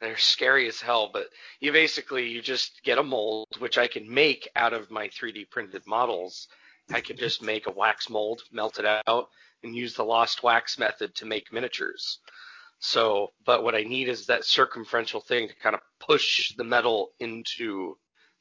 They're 0.00 0.16
scary 0.16 0.66
as 0.66 0.80
hell, 0.80 1.10
but 1.12 1.26
you 1.60 1.72
basically 1.72 2.28
you 2.28 2.40
just 2.40 2.82
get 2.84 2.98
a 2.98 3.02
mold, 3.02 3.48
which 3.58 3.76
I 3.76 3.86
can 3.86 4.12
make 4.12 4.48
out 4.56 4.72
of 4.72 4.90
my 4.90 5.08
3D 5.08 5.50
printed 5.50 5.82
models. 5.86 6.48
I 6.92 7.00
could 7.00 7.18
just 7.18 7.42
make 7.42 7.66
a 7.66 7.72
wax 7.72 8.10
mold, 8.10 8.42
melt 8.52 8.78
it 8.78 8.86
out, 9.06 9.28
and 9.62 9.74
use 9.76 9.94
the 9.94 10.04
lost 10.04 10.42
wax 10.42 10.78
method 10.78 11.14
to 11.16 11.26
make 11.26 11.52
miniatures. 11.52 12.18
So, 12.78 13.32
but 13.44 13.62
what 13.62 13.74
I 13.74 13.82
need 13.82 14.08
is 14.08 14.26
that 14.26 14.44
circumferential 14.44 15.20
thing 15.20 15.48
to 15.48 15.54
kind 15.62 15.74
of 15.74 15.82
push 16.00 16.54
the 16.56 16.64
metal 16.64 17.10
into 17.20 17.96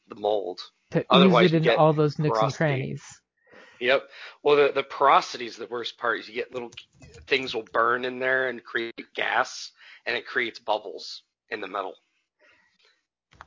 the 0.07 0.15
mold. 0.15 0.59
To 0.91 1.05
Otherwise 1.09 1.53
into 1.53 1.69
get 1.69 1.77
all 1.77 1.93
those 1.93 2.17
nooks 2.17 2.39
and 2.41 2.53
crannies. 2.53 3.03
Yep. 3.79 4.03
Well, 4.43 4.55
the 4.55 4.71
the 4.73 4.83
porosity 4.83 5.45
is 5.45 5.57
the 5.57 5.67
worst 5.67 5.97
part. 5.97 6.19
Is 6.19 6.27
you 6.27 6.35
get 6.35 6.53
little 6.53 6.71
things 7.27 7.53
will 7.53 7.67
burn 7.71 8.05
in 8.05 8.19
there 8.19 8.49
and 8.49 8.63
create 8.63 8.95
gas, 9.15 9.71
and 10.05 10.15
it 10.15 10.25
creates 10.25 10.59
bubbles 10.59 11.23
in 11.49 11.61
the 11.61 11.67
metal. 11.67 11.93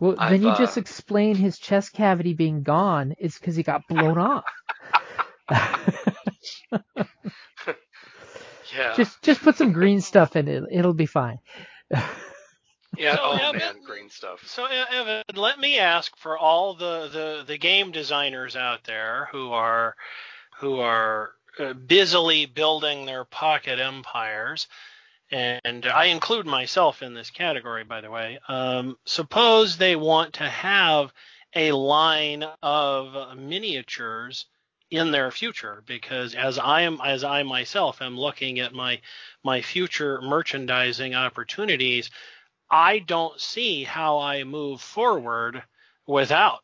Well, 0.00 0.16
I've, 0.18 0.30
then 0.30 0.42
you 0.42 0.54
just 0.56 0.76
uh, 0.76 0.80
explain 0.80 1.36
his 1.36 1.58
chest 1.58 1.92
cavity 1.92 2.34
being 2.34 2.62
gone 2.62 3.14
is 3.18 3.38
because 3.38 3.56
he 3.56 3.62
got 3.62 3.86
blown 3.88 4.18
off. 4.18 4.44
Yeah. 8.76 8.94
just 8.94 9.22
just 9.22 9.42
put 9.42 9.56
some 9.56 9.72
green 9.72 10.00
stuff 10.00 10.36
in 10.36 10.48
it. 10.48 10.64
It'll 10.70 10.94
be 10.94 11.06
fine. 11.06 11.38
yeah. 11.90 13.16
So, 13.16 13.20
oh 13.22 13.32
Evan- 13.34 13.58
man, 13.58 13.74
green 13.84 14.08
stuff. 14.08 14.46
So, 14.46 14.66
Evan, 14.66 15.22
let 15.34 15.58
me 15.58 15.78
ask 15.78 16.16
for 16.16 16.38
all 16.38 16.74
the, 16.74 17.08
the, 17.12 17.44
the 17.46 17.58
game 17.58 17.92
designers 17.92 18.56
out 18.56 18.84
there 18.84 19.28
who 19.32 19.52
are 19.52 19.96
who 20.58 20.80
are 20.80 21.32
uh, 21.58 21.74
busily 21.74 22.46
building 22.46 23.04
their 23.04 23.24
pocket 23.24 23.78
empires, 23.78 24.68
and 25.32 25.86
I 25.86 26.06
include 26.06 26.46
myself 26.46 27.02
in 27.02 27.14
this 27.14 27.30
category, 27.30 27.84
by 27.84 28.00
the 28.00 28.10
way. 28.10 28.38
Um, 28.48 28.98
suppose 29.06 29.76
they 29.76 29.96
want 29.96 30.34
to 30.34 30.48
have 30.48 31.12
a 31.54 31.72
line 31.72 32.44
of 32.62 33.36
miniatures 33.36 34.46
in 34.90 35.10
their 35.10 35.30
future, 35.30 35.82
because 35.86 36.34
as 36.34 36.58
I 36.58 36.82
am, 36.82 37.00
as 37.02 37.24
I 37.24 37.42
myself 37.42 38.02
am 38.02 38.18
looking 38.18 38.60
at 38.60 38.74
my 38.74 39.00
my 39.42 39.62
future 39.62 40.20
merchandising 40.20 41.14
opportunities, 41.14 42.10
I 42.70 42.98
don't 42.98 43.40
see 43.40 43.84
how 43.84 44.18
I 44.18 44.44
move 44.44 44.82
forward 44.82 45.62
without 46.06 46.60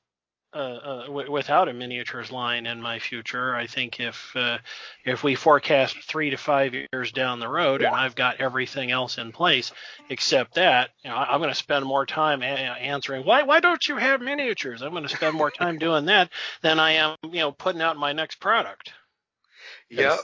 uh, 0.55 0.57
uh, 0.57 1.07
w- 1.07 1.31
without 1.31 1.69
a 1.69 1.73
miniatures 1.73 2.33
line 2.33 2.67
in 2.67 2.81
my 2.81 2.99
future. 2.99 3.55
I 3.55 3.67
think 3.67 4.01
if 4.01 4.33
uh, 4.35 4.59
if 5.05 5.23
we 5.23 5.35
forecast 5.35 5.97
three 6.05 6.31
to 6.31 6.37
five 6.37 6.75
years 6.75 7.13
down 7.13 7.41
the 7.41 7.49
road, 7.49 7.83
and 7.83 7.95
I've 7.95 8.15
got 8.15 8.41
everything 8.41 8.91
else 8.91 9.19
in 9.19 9.33
place 9.33 9.73
except 10.09 10.55
that, 10.55 10.91
you 11.05 11.11
know, 11.11 11.17
I- 11.17 11.33
I'm 11.33 11.41
going 11.41 11.51
to 11.51 11.55
spend 11.55 11.85
more 11.85 12.07
time 12.07 12.43
a- 12.43 12.47
answering 12.47 13.27
why 13.27 13.43
why 13.43 13.61
don't 13.61 13.87
you 13.87 13.97
have 13.97 14.21
miniatures? 14.21 14.83
I'm 14.83 14.93
going 14.93 15.03
to 15.03 15.09
spend 15.09 15.37
more 15.37 15.51
time 15.51 15.79
doing 15.79 16.07
that 16.07 16.31
than 16.63 16.81
I 16.81 16.93
am, 16.93 17.17
you 17.25 17.41
know, 17.41 17.53
putting 17.53 17.83
out 17.83 17.97
my 17.97 18.13
next 18.13 18.41
product. 18.41 18.93
Yep. 19.91 20.19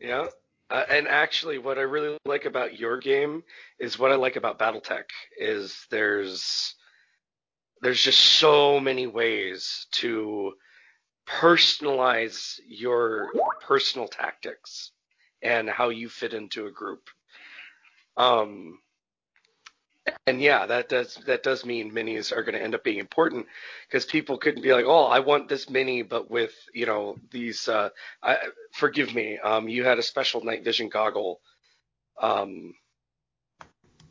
Yeah. 0.00 0.26
Uh, 0.70 0.84
and 0.88 1.08
actually, 1.08 1.58
what 1.58 1.78
I 1.78 1.82
really 1.82 2.16
like 2.24 2.44
about 2.44 2.78
your 2.78 2.98
game 2.98 3.42
is 3.78 3.98
what 3.98 4.12
I 4.12 4.14
like 4.14 4.36
about 4.36 4.58
BattleTech 4.58 5.04
is 5.38 5.86
there's 5.90 6.76
there's 7.80 8.02
just 8.02 8.20
so 8.20 8.80
many 8.80 9.06
ways 9.06 9.86
to 9.92 10.52
personalize 11.26 12.58
your 12.66 13.28
personal 13.60 14.08
tactics 14.08 14.92
and 15.42 15.68
how 15.68 15.88
you 15.88 16.08
fit 16.08 16.34
into 16.34 16.66
a 16.66 16.70
group. 16.70 17.08
Um, 18.16 18.78
and 20.26 20.40
yeah, 20.40 20.66
that 20.66 20.88
does 20.88 21.14
that 21.26 21.42
does 21.42 21.64
mean 21.64 21.92
minis 21.92 22.36
are 22.36 22.42
going 22.42 22.54
to 22.54 22.62
end 22.62 22.74
up 22.74 22.82
being 22.82 22.98
important 22.98 23.46
because 23.86 24.04
people 24.04 24.38
couldn't 24.38 24.62
be 24.62 24.72
like, 24.72 24.86
oh, 24.86 25.04
I 25.04 25.20
want 25.20 25.48
this 25.48 25.70
mini, 25.70 26.02
but 26.02 26.30
with 26.30 26.54
you 26.74 26.86
know 26.86 27.16
these. 27.30 27.68
Uh, 27.68 27.90
I, 28.22 28.36
forgive 28.72 29.14
me, 29.14 29.38
um, 29.38 29.68
you 29.68 29.84
had 29.84 29.98
a 29.98 30.02
special 30.02 30.42
night 30.42 30.64
vision 30.64 30.88
goggle 30.88 31.40
um, 32.20 32.74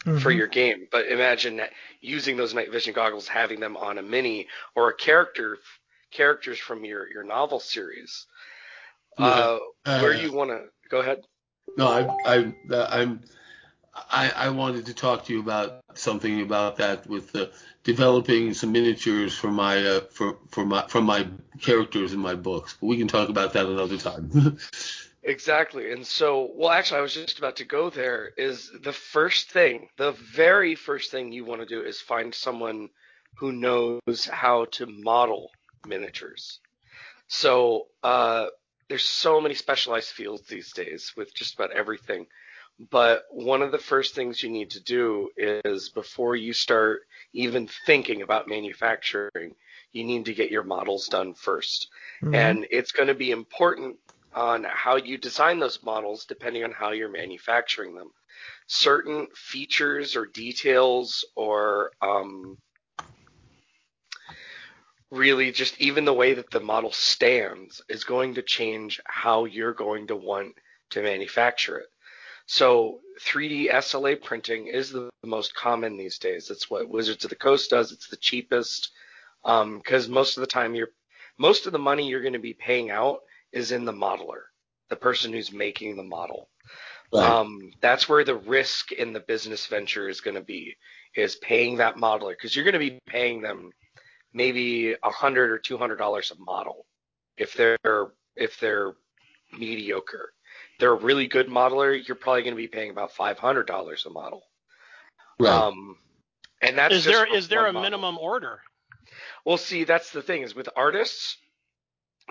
for 0.03 0.31
Mhm. 0.31 0.37
your 0.37 0.47
game, 0.47 0.87
but 0.91 1.07
imagine 1.07 1.57
that 1.57 1.71
using 2.01 2.37
those 2.37 2.53
night 2.53 2.71
vision 2.71 2.93
goggles, 2.93 3.27
having 3.27 3.59
them 3.59 3.77
on 3.77 3.97
a 3.97 4.01
mini 4.01 4.47
or 4.75 4.89
a 4.89 4.95
character 4.95 5.57
characters 6.11 6.57
from 6.57 6.85
your 6.85 7.07
your 7.11 7.23
novel 7.23 7.59
series. 7.59 8.25
Uh, 9.17 9.59
Uh, 9.85 9.99
where 10.01 10.13
you 10.13 10.31
want 10.31 10.49
to 10.49 10.65
go 10.89 10.99
ahead? 10.99 11.23
No, 11.77 11.87
I, 11.87 12.09
I, 12.25 12.53
I'm, 13.01 13.21
I, 13.95 14.31
I 14.35 14.49
wanted 14.49 14.85
to 14.87 14.93
talk 14.93 15.25
to 15.25 15.33
you 15.33 15.39
about 15.39 15.83
something 15.95 16.41
about 16.41 16.77
that 16.77 17.07
with 17.07 17.35
uh, 17.35 17.47
developing 17.83 18.53
some 18.53 18.71
miniatures 18.71 19.35
for 19.35 19.51
my, 19.51 19.85
uh, 19.85 20.01
for, 20.11 20.37
for 20.49 20.65
my, 20.65 20.87
from 20.87 21.05
my 21.05 21.27
characters 21.61 22.13
in 22.13 22.19
my 22.19 22.35
books. 22.35 22.75
But 22.79 22.87
we 22.87 22.97
can 22.97 23.07
talk 23.07 23.29
about 23.29 23.53
that 23.53 23.65
another 23.65 23.97
time. 23.97 24.31
Exactly. 25.23 25.91
And 25.91 26.05
so, 26.07 26.49
well, 26.55 26.69
actually, 26.69 26.99
I 26.99 27.01
was 27.01 27.13
just 27.13 27.39
about 27.39 27.57
to 27.57 27.65
go 27.65 27.89
there. 27.89 28.31
Is 28.37 28.71
the 28.83 28.93
first 28.93 29.51
thing, 29.51 29.89
the 29.97 30.11
very 30.13 30.75
first 30.75 31.11
thing 31.11 31.31
you 31.31 31.43
want 31.43 31.61
to 31.61 31.67
do 31.67 31.81
is 31.81 31.99
find 31.99 32.33
someone 32.33 32.89
who 33.35 33.51
knows 33.51 34.25
how 34.25 34.65
to 34.71 34.85
model 34.85 35.51
miniatures. 35.83 36.59
So, 37.27 37.87
uh, 38.03 38.47
there's 38.89 39.05
so 39.05 39.41
many 39.41 39.55
specialized 39.55 40.09
fields 40.11 40.47
these 40.47 40.73
days 40.73 41.13
with 41.17 41.33
just 41.35 41.55
about 41.55 41.71
everything. 41.71 42.27
But 42.91 43.23
one 43.31 43.61
of 43.61 43.71
the 43.71 43.77
first 43.79 44.15
things 44.15 44.43
you 44.43 44.49
need 44.49 44.71
to 44.71 44.83
do 44.83 45.29
is 45.37 45.89
before 45.89 46.35
you 46.35 46.53
start 46.53 47.01
even 47.33 47.69
thinking 47.85 48.21
about 48.23 48.47
manufacturing, 48.49 49.55
you 49.93 50.03
need 50.05 50.25
to 50.25 50.33
get 50.35 50.51
your 50.51 50.63
models 50.63 51.07
done 51.07 51.33
1st 51.35 51.89
Mhm. 52.21 52.59
and 52.59 52.67
it's 52.71 52.91
going 52.91 53.07
to 53.09 53.15
be 53.15 53.31
important 53.31 53.97
on 54.33 54.63
how 54.63 54.95
you 54.95 55.17
design 55.17 55.59
those 55.59 55.83
models 55.83 56.25
depending 56.25 56.63
on 56.63 56.71
how 56.71 56.91
you're 56.91 57.09
manufacturing 57.09 57.95
them. 57.95 58.11
Certain 58.67 59.27
features 59.33 60.15
or 60.15 60.25
details 60.25 61.25
or 61.35 61.91
um, 62.01 62.57
really 65.11 65.51
just 65.51 65.79
even 65.81 66.05
the 66.05 66.13
way 66.13 66.35
that 66.35 66.51
the 66.51 66.59
model 66.59 66.91
stands 66.91 67.81
is 67.89 68.03
going 68.03 68.35
to 68.35 68.41
change 68.41 69.01
how 69.05 69.45
you're 69.45 69.73
going 69.73 70.07
to 70.07 70.15
want 70.15 70.53
to 70.91 71.01
manufacture 71.01 71.77
it. 71.77 71.87
So 72.45 72.99
3D 73.21 73.71
SLA 73.71 74.23
printing 74.23 74.67
is 74.67 74.91
the 74.91 75.09
most 75.23 75.53
common 75.55 75.97
these 75.97 76.17
days. 76.17 76.49
It's 76.49 76.69
what 76.69 76.89
Wizards 76.89 77.23
of 77.23 77.29
the 77.29 77.35
Coast 77.35 77.69
does. 77.69 77.91
It's 77.91 78.07
the 78.07 78.17
cheapest 78.17 78.91
because 79.43 80.07
most 80.07 80.37
of 80.37 80.41
the 80.41 80.47
time 80.47 80.75
you're 80.75 80.89
most 81.37 81.65
of 81.65 81.71
the 81.71 81.79
money 81.79 82.07
you're 82.07 82.21
going 82.21 82.33
to 82.33 82.39
be 82.39 82.53
paying 82.53 82.91
out 82.91 83.19
is 83.51 83.71
in 83.71 83.85
the 83.85 83.93
modeler, 83.93 84.43
the 84.89 84.95
person 84.95 85.33
who's 85.33 85.51
making 85.51 85.95
the 85.97 86.03
model. 86.03 86.49
Um, 87.13 87.71
that's 87.81 88.07
where 88.07 88.23
the 88.23 88.35
risk 88.35 88.91
in 88.91 89.13
the 89.13 89.19
business 89.19 89.65
venture 89.67 90.07
is 90.09 90.21
going 90.21 90.35
to 90.35 90.41
be, 90.41 90.75
is 91.15 91.35
paying 91.37 91.77
that 91.77 91.95
modeler 91.95 92.31
because 92.31 92.55
you're 92.55 92.65
going 92.65 92.73
to 92.73 92.79
be 92.79 92.99
paying 93.07 93.41
them 93.41 93.71
maybe 94.33 94.93
a 94.93 95.09
hundred 95.09 95.49
or 95.51 95.57
two 95.57 95.77
hundred 95.77 95.95
dollars 95.97 96.31
a 96.31 96.39
model 96.43 96.85
if 97.37 97.53
they're 97.55 98.11
if 98.35 98.59
they're 98.59 98.93
mediocre. 99.57 100.31
They're 100.79 100.93
a 100.93 100.95
really 100.95 101.27
good 101.27 101.47
modeler. 101.47 101.99
You're 102.07 102.15
probably 102.15 102.43
going 102.43 102.53
to 102.53 102.61
be 102.61 102.67
paying 102.67 102.91
about 102.91 103.11
five 103.13 103.39
hundred 103.39 103.65
dollars 103.67 104.05
a 104.05 104.11
model. 104.11 104.43
right. 105.39 105.49
Um, 105.51 105.97
and 106.61 106.77
that's 106.77 106.93
Is 106.93 107.03
just 107.05 107.15
there 107.15 107.25
there 107.47 107.65
a 107.67 107.73
model. 107.73 107.81
minimum 107.81 108.17
order? 108.19 108.61
Well, 109.45 109.57
see, 109.57 109.83
that's 109.83 110.11
the 110.11 110.21
thing 110.21 110.43
is 110.43 110.53
with 110.55 110.69
artists, 110.75 111.37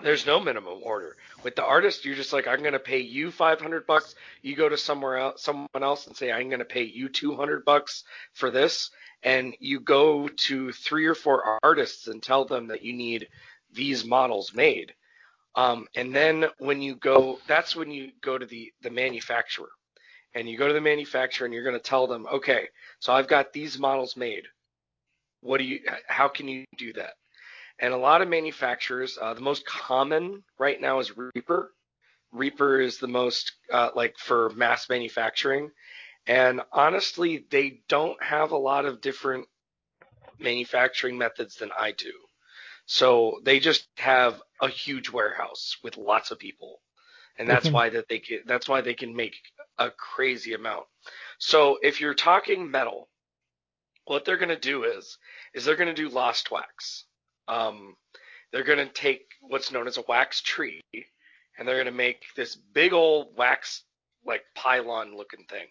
there's 0.03 0.25
no 0.25 0.39
minimum 0.39 0.79
order. 0.83 1.15
With 1.43 1.55
the 1.55 1.65
artist, 1.65 2.05
you're 2.05 2.15
just 2.15 2.33
like, 2.33 2.47
I'm 2.47 2.61
going 2.61 2.73
to 2.73 2.79
pay 2.79 2.99
you 2.99 3.31
500 3.31 3.85
bucks. 3.85 4.15
You 4.41 4.55
go 4.55 4.69
to 4.69 4.77
somewhere 4.77 5.17
else, 5.17 5.41
someone 5.43 5.67
else, 5.81 6.07
and 6.07 6.15
say, 6.15 6.31
I'm 6.31 6.49
going 6.49 6.59
to 6.59 6.65
pay 6.65 6.83
you 6.83 7.09
200 7.09 7.65
bucks 7.65 8.03
for 8.33 8.51
this, 8.51 8.91
and 9.23 9.55
you 9.59 9.79
go 9.79 10.27
to 10.27 10.71
three 10.71 11.05
or 11.05 11.15
four 11.15 11.59
artists 11.63 12.07
and 12.07 12.21
tell 12.21 12.45
them 12.45 12.67
that 12.67 12.83
you 12.83 12.93
need 12.93 13.27
these 13.71 14.05
models 14.05 14.53
made. 14.53 14.93
Um, 15.55 15.87
and 15.95 16.15
then 16.15 16.45
when 16.59 16.81
you 16.81 16.95
go, 16.95 17.39
that's 17.47 17.75
when 17.75 17.91
you 17.91 18.11
go 18.21 18.37
to 18.37 18.45
the 18.45 18.71
the 18.81 18.91
manufacturer, 18.91 19.69
and 20.35 20.47
you 20.47 20.57
go 20.57 20.67
to 20.67 20.73
the 20.73 20.81
manufacturer 20.81 21.45
and 21.45 21.53
you're 21.53 21.63
going 21.63 21.75
to 21.75 21.81
tell 21.81 22.07
them, 22.07 22.27
okay, 22.31 22.69
so 22.99 23.13
I've 23.13 23.27
got 23.27 23.51
these 23.51 23.79
models 23.79 24.15
made. 24.15 24.43
What 25.41 25.57
do 25.57 25.63
you? 25.63 25.79
How 26.07 26.27
can 26.27 26.47
you 26.47 26.65
do 26.77 26.93
that? 26.93 27.13
And 27.79 27.93
a 27.93 27.97
lot 27.97 28.21
of 28.21 28.27
manufacturers, 28.27 29.17
uh, 29.21 29.33
the 29.33 29.41
most 29.41 29.65
common 29.65 30.43
right 30.57 30.79
now 30.79 30.99
is 30.99 31.13
Reaper. 31.17 31.71
Reaper 32.31 32.79
is 32.81 32.97
the 32.99 33.07
most 33.07 33.53
uh, 33.71 33.89
like 33.95 34.17
for 34.17 34.49
mass 34.51 34.89
manufacturing, 34.89 35.71
and 36.27 36.61
honestly, 36.71 37.45
they 37.49 37.81
don't 37.87 38.21
have 38.21 38.51
a 38.51 38.57
lot 38.57 38.85
of 38.85 39.01
different 39.01 39.47
manufacturing 40.37 41.17
methods 41.17 41.55
than 41.55 41.71
I 41.77 41.91
do. 41.91 42.11
So 42.85 43.39
they 43.43 43.59
just 43.59 43.87
have 43.97 44.41
a 44.61 44.67
huge 44.67 45.09
warehouse 45.09 45.77
with 45.83 45.97
lots 45.97 46.31
of 46.31 46.39
people, 46.39 46.81
and 47.37 47.49
that's 47.49 47.65
can- 47.65 47.73
why 47.73 47.89
that 47.89 48.07
they 48.09 48.19
can, 48.19 48.41
that's 48.45 48.67
why 48.69 48.81
they 48.81 48.93
can 48.93 49.15
make 49.15 49.35
a 49.77 49.89
crazy 49.89 50.53
amount. 50.53 50.85
So 51.39 51.79
if 51.81 52.01
you're 52.01 52.13
talking 52.13 52.69
metal, 52.69 53.09
what 54.05 54.25
they're 54.25 54.37
going 54.37 54.49
to 54.49 54.59
do 54.59 54.83
is 54.83 55.17
is 55.53 55.65
they're 55.65 55.75
going 55.75 55.93
to 55.95 56.01
do 56.01 56.09
lost 56.09 56.51
wax. 56.51 57.05
Um, 57.49 57.95
they're 58.51 58.63
going 58.63 58.87
to 58.87 58.93
take 58.93 59.31
what's 59.41 59.71
known 59.71 59.87
as 59.87 59.97
a 59.97 60.03
wax 60.07 60.41
tree, 60.41 60.81
and 60.93 61.67
they're 61.67 61.75
going 61.75 61.85
to 61.85 61.91
make 61.91 62.23
this 62.35 62.55
big 62.55 62.93
old 62.93 63.35
wax 63.35 63.83
like 64.25 64.43
pylon 64.55 65.17
looking 65.17 65.45
thing, 65.45 65.67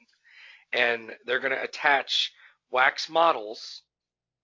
and 0.73 1.13
they're 1.25 1.41
going 1.41 1.55
to 1.55 1.63
attach 1.63 2.33
wax 2.71 3.09
models 3.09 3.83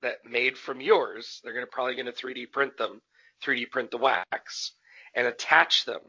that 0.03 0.25
made 0.25 0.57
from 0.57 0.81
yours. 0.81 1.41
They're 1.43 1.53
going 1.53 1.67
to 1.67 1.71
probably 1.71 1.97
going 1.97 2.07
to 2.07 2.13
3D 2.13 2.53
print 2.53 2.77
them, 2.77 3.03
3D 3.45 3.71
print 3.71 3.91
the 3.91 3.99
wax, 3.99 4.73
and 5.15 5.27
attach 5.27 5.85
them 5.85 6.01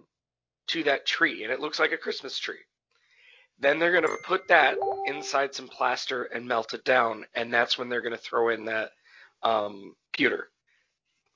to 0.68 0.84
that 0.84 1.06
tree, 1.06 1.44
and 1.44 1.52
it 1.52 1.60
looks 1.60 1.80
like 1.80 1.92
a 1.92 1.98
Christmas 1.98 2.38
tree. 2.38 2.64
Then 3.60 3.80
they're 3.80 3.92
going 3.92 4.04
to 4.04 4.18
put 4.24 4.50
that 4.50 4.78
inside 5.06 5.56
some 5.56 5.70
plaster 5.70 6.24
and 6.24 6.48
melt 6.48 6.74
it 6.74 6.84
down, 6.84 7.26
and 7.34 7.54
that's 7.54 7.78
when 7.78 7.90
they're 7.90 8.02
going 8.02 8.12
to 8.12 8.18
throw 8.18 8.50
in 8.50 8.66
that 8.66 8.92
um, 9.44 9.96
pewter 10.12 10.50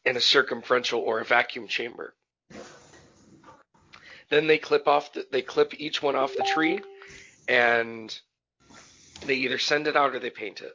in 0.06 0.18
a 0.18 0.22
circumferential 0.22 1.02
or 1.02 1.20
a 1.20 1.26
vacuum 1.26 1.68
chamber. 1.68 2.14
Then 4.30 4.48
they 4.48 4.58
clip 4.58 4.88
off 4.88 5.14
the, 5.14 5.26
they 5.32 5.42
clip 5.42 5.74
each 5.78 6.02
one 6.02 6.16
off 6.16 6.36
the 6.36 6.44
tree, 6.44 6.82
and 7.48 8.18
they 9.26 9.36
either 9.36 9.58
send 9.58 9.88
it 9.88 9.96
out 9.96 10.14
or 10.14 10.20
they 10.20 10.30
paint 10.30 10.62
it. 10.62 10.74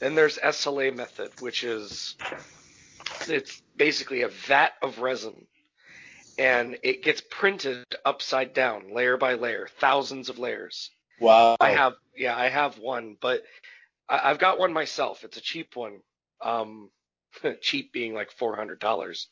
Then 0.00 0.14
there's 0.14 0.38
SLA 0.38 0.94
method, 0.94 1.30
which 1.40 1.64
is 1.64 2.16
it's 3.28 3.62
basically 3.76 4.22
a 4.22 4.28
vat 4.28 4.72
of 4.82 4.98
resin, 4.98 5.46
and 6.36 6.78
it 6.82 7.02
gets 7.02 7.22
printed 7.30 7.84
upside 8.04 8.54
down, 8.54 8.92
layer 8.92 9.16
by 9.16 9.34
layer, 9.34 9.68
thousands 9.80 10.28
of 10.28 10.38
layers. 10.38 10.90
Wow. 11.20 11.56
I 11.60 11.70
have, 11.70 11.94
yeah, 12.16 12.36
I 12.36 12.48
have 12.48 12.78
one, 12.78 13.16
but 13.20 13.42
I, 14.08 14.30
I've 14.30 14.38
got 14.38 14.58
one 14.58 14.72
myself. 14.72 15.24
It's 15.24 15.36
a 15.36 15.42
cheap 15.42 15.74
one. 15.74 16.00
Um, 16.40 16.90
cheap 17.60 17.92
being 17.92 18.14
like 18.14 18.30
four 18.32 18.56
hundred 18.56 18.78
dollars. 18.80 19.28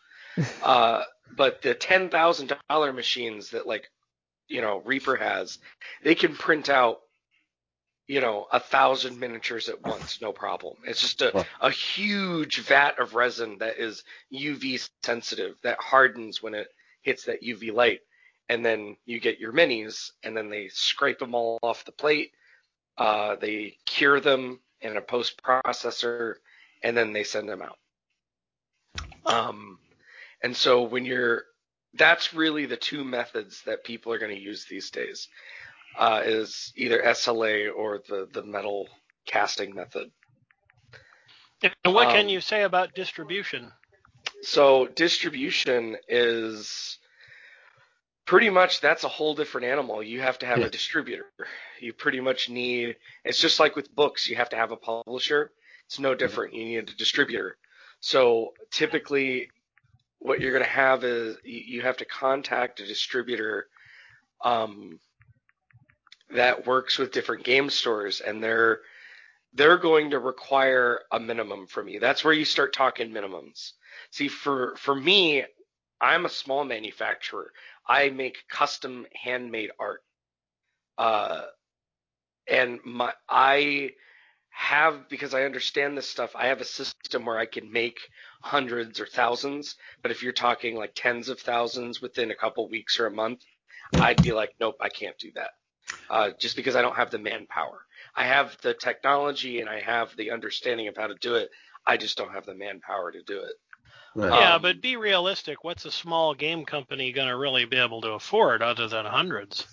uh, 0.62 1.02
but 1.36 1.62
the 1.62 1.74
ten 1.74 2.08
thousand 2.08 2.54
dollar 2.68 2.92
machines 2.92 3.50
that 3.50 3.66
like, 3.66 3.90
you 4.48 4.60
know, 4.60 4.82
Reaper 4.84 5.16
has, 5.16 5.58
they 6.02 6.14
can 6.14 6.34
print 6.34 6.68
out, 6.68 7.00
you 8.06 8.20
know, 8.20 8.46
a 8.52 8.60
thousand 8.60 9.18
miniatures 9.18 9.68
at 9.68 9.82
once, 9.82 10.20
no 10.20 10.32
problem. 10.32 10.76
It's 10.84 11.00
just 11.00 11.22
a, 11.22 11.44
a 11.60 11.70
huge 11.70 12.60
vat 12.60 12.98
of 12.98 13.14
resin 13.14 13.58
that 13.58 13.78
is 13.78 14.04
UV 14.32 14.88
sensitive 15.02 15.56
that 15.62 15.78
hardens 15.80 16.42
when 16.42 16.54
it 16.54 16.68
hits 17.02 17.24
that 17.24 17.42
UV 17.42 17.72
light. 17.74 18.00
And 18.48 18.64
then 18.64 18.96
you 19.06 19.18
get 19.18 19.40
your 19.40 19.52
minis, 19.52 20.12
and 20.22 20.36
then 20.36 20.50
they 20.50 20.68
scrape 20.68 21.18
them 21.18 21.34
all 21.34 21.58
off 21.62 21.84
the 21.84 21.90
plate. 21.90 22.30
Uh, 22.96 23.34
they 23.36 23.76
cure 23.86 24.20
them 24.20 24.60
in 24.80 24.96
a 24.96 25.00
post 25.00 25.42
processor, 25.42 26.34
and 26.82 26.96
then 26.96 27.12
they 27.12 27.24
send 27.24 27.48
them 27.48 27.60
out. 27.60 27.78
Um, 29.26 29.78
and 30.42 30.56
so 30.56 30.82
when 30.82 31.04
you're, 31.04 31.44
that's 31.94 32.32
really 32.34 32.66
the 32.66 32.76
two 32.76 33.04
methods 33.04 33.62
that 33.66 33.84
people 33.84 34.12
are 34.12 34.18
going 34.18 34.34
to 34.34 34.40
use 34.40 34.66
these 34.68 34.90
days, 34.90 35.28
uh, 35.98 36.22
is 36.24 36.72
either 36.76 37.02
SLA 37.02 37.74
or 37.74 38.02
the 38.08 38.28
the 38.32 38.42
metal 38.42 38.88
casting 39.26 39.74
method. 39.74 40.10
And 41.84 41.94
what 41.94 42.10
can 42.10 42.26
Um, 42.26 42.28
you 42.28 42.40
say 42.40 42.62
about 42.62 42.94
distribution? 42.94 43.72
So 44.42 44.86
distribution 44.86 45.96
is 46.06 46.98
pretty 48.26 48.50
much 48.50 48.80
that's 48.80 49.04
a 49.04 49.08
whole 49.08 49.34
different 49.34 49.66
animal. 49.66 50.02
You 50.02 50.20
have 50.20 50.38
to 50.40 50.46
have 50.46 50.58
Yeah. 50.58 50.66
a 50.66 50.70
distributor. 50.70 51.26
You 51.80 51.92
pretty 51.94 52.20
much 52.20 52.48
need 52.50 52.96
it's 53.24 53.40
just 53.40 53.58
like 53.58 53.74
with 53.74 53.94
books, 53.94 54.28
you 54.28 54.36
have 54.36 54.50
to 54.50 54.56
have 54.56 54.72
a 54.72 54.76
publisher. 54.76 55.50
It's 55.86 55.98
no 55.98 56.14
different. 56.14 56.52
You 56.54 56.64
need 56.64 56.90
a 56.90 56.94
distributor. 56.94 57.56
So 58.00 58.54
typically 58.70 59.50
what 60.18 60.40
you're 60.40 60.52
going 60.52 60.64
to 60.64 60.70
have 60.70 61.04
is 61.04 61.36
you 61.44 61.82
have 61.82 61.98
to 61.98 62.04
contact 62.04 62.80
a 62.80 62.86
distributor 62.86 63.66
um, 64.44 64.98
that 66.30 66.66
works 66.66 66.98
with 66.98 67.12
different 67.12 67.44
game 67.44 67.70
stores 67.70 68.20
and 68.20 68.42
they're 68.42 68.80
they're 69.54 69.78
going 69.78 70.10
to 70.10 70.18
require 70.18 71.00
a 71.10 71.18
minimum 71.18 71.66
from 71.66 71.88
you. 71.88 71.98
That's 71.98 72.22
where 72.22 72.34
you 72.34 72.44
start 72.44 72.74
talking 72.74 73.10
minimums. 73.10 73.72
See, 74.10 74.28
for 74.28 74.76
for 74.76 74.94
me, 74.94 75.44
I'm 76.00 76.26
a 76.26 76.30
small 76.30 76.64
manufacturer. 76.64 77.52
I 77.88 78.10
make 78.10 78.36
custom 78.50 79.06
handmade 79.14 79.70
art. 79.78 80.02
Uh, 80.98 81.42
and 82.48 82.80
my 82.84 83.12
I 83.28 83.90
have 84.56 85.06
because 85.10 85.34
I 85.34 85.42
understand 85.42 85.96
this 85.96 86.08
stuff. 86.08 86.34
I 86.34 86.46
have 86.46 86.62
a 86.62 86.64
system 86.64 87.26
where 87.26 87.38
I 87.38 87.44
can 87.44 87.70
make 87.70 88.00
hundreds 88.40 89.00
or 89.00 89.06
thousands. 89.06 89.76
But 90.00 90.12
if 90.12 90.22
you're 90.22 90.32
talking 90.32 90.76
like 90.76 90.92
tens 90.94 91.28
of 91.28 91.38
thousands 91.38 92.00
within 92.00 92.30
a 92.30 92.34
couple 92.34 92.66
weeks 92.70 92.98
or 92.98 93.06
a 93.06 93.10
month, 93.10 93.44
I'd 93.98 94.22
be 94.22 94.32
like, 94.32 94.54
nope, 94.58 94.76
I 94.80 94.88
can't 94.88 95.18
do 95.18 95.30
that. 95.34 95.50
Uh, 96.08 96.30
just 96.40 96.56
because 96.56 96.74
I 96.74 96.80
don't 96.80 96.96
have 96.96 97.10
the 97.10 97.18
manpower. 97.18 97.84
I 98.14 98.24
have 98.24 98.56
the 98.62 98.72
technology 98.72 99.60
and 99.60 99.68
I 99.68 99.80
have 99.80 100.16
the 100.16 100.30
understanding 100.30 100.88
of 100.88 100.96
how 100.96 101.08
to 101.08 101.16
do 101.16 101.34
it. 101.34 101.50
I 101.86 101.98
just 101.98 102.16
don't 102.16 102.32
have 102.32 102.46
the 102.46 102.54
manpower 102.54 103.12
to 103.12 103.22
do 103.22 103.40
it. 103.40 103.56
Right. 104.14 104.32
yeah, 104.32 104.54
um, 104.54 104.62
but 104.62 104.80
be 104.80 104.96
realistic. 104.96 105.64
What's 105.64 105.84
a 105.84 105.92
small 105.92 106.32
game 106.32 106.64
company 106.64 107.12
going 107.12 107.28
to 107.28 107.36
really 107.36 107.66
be 107.66 107.76
able 107.76 108.00
to 108.00 108.12
afford 108.12 108.62
other 108.62 108.88
than 108.88 109.04
hundreds? 109.04 109.66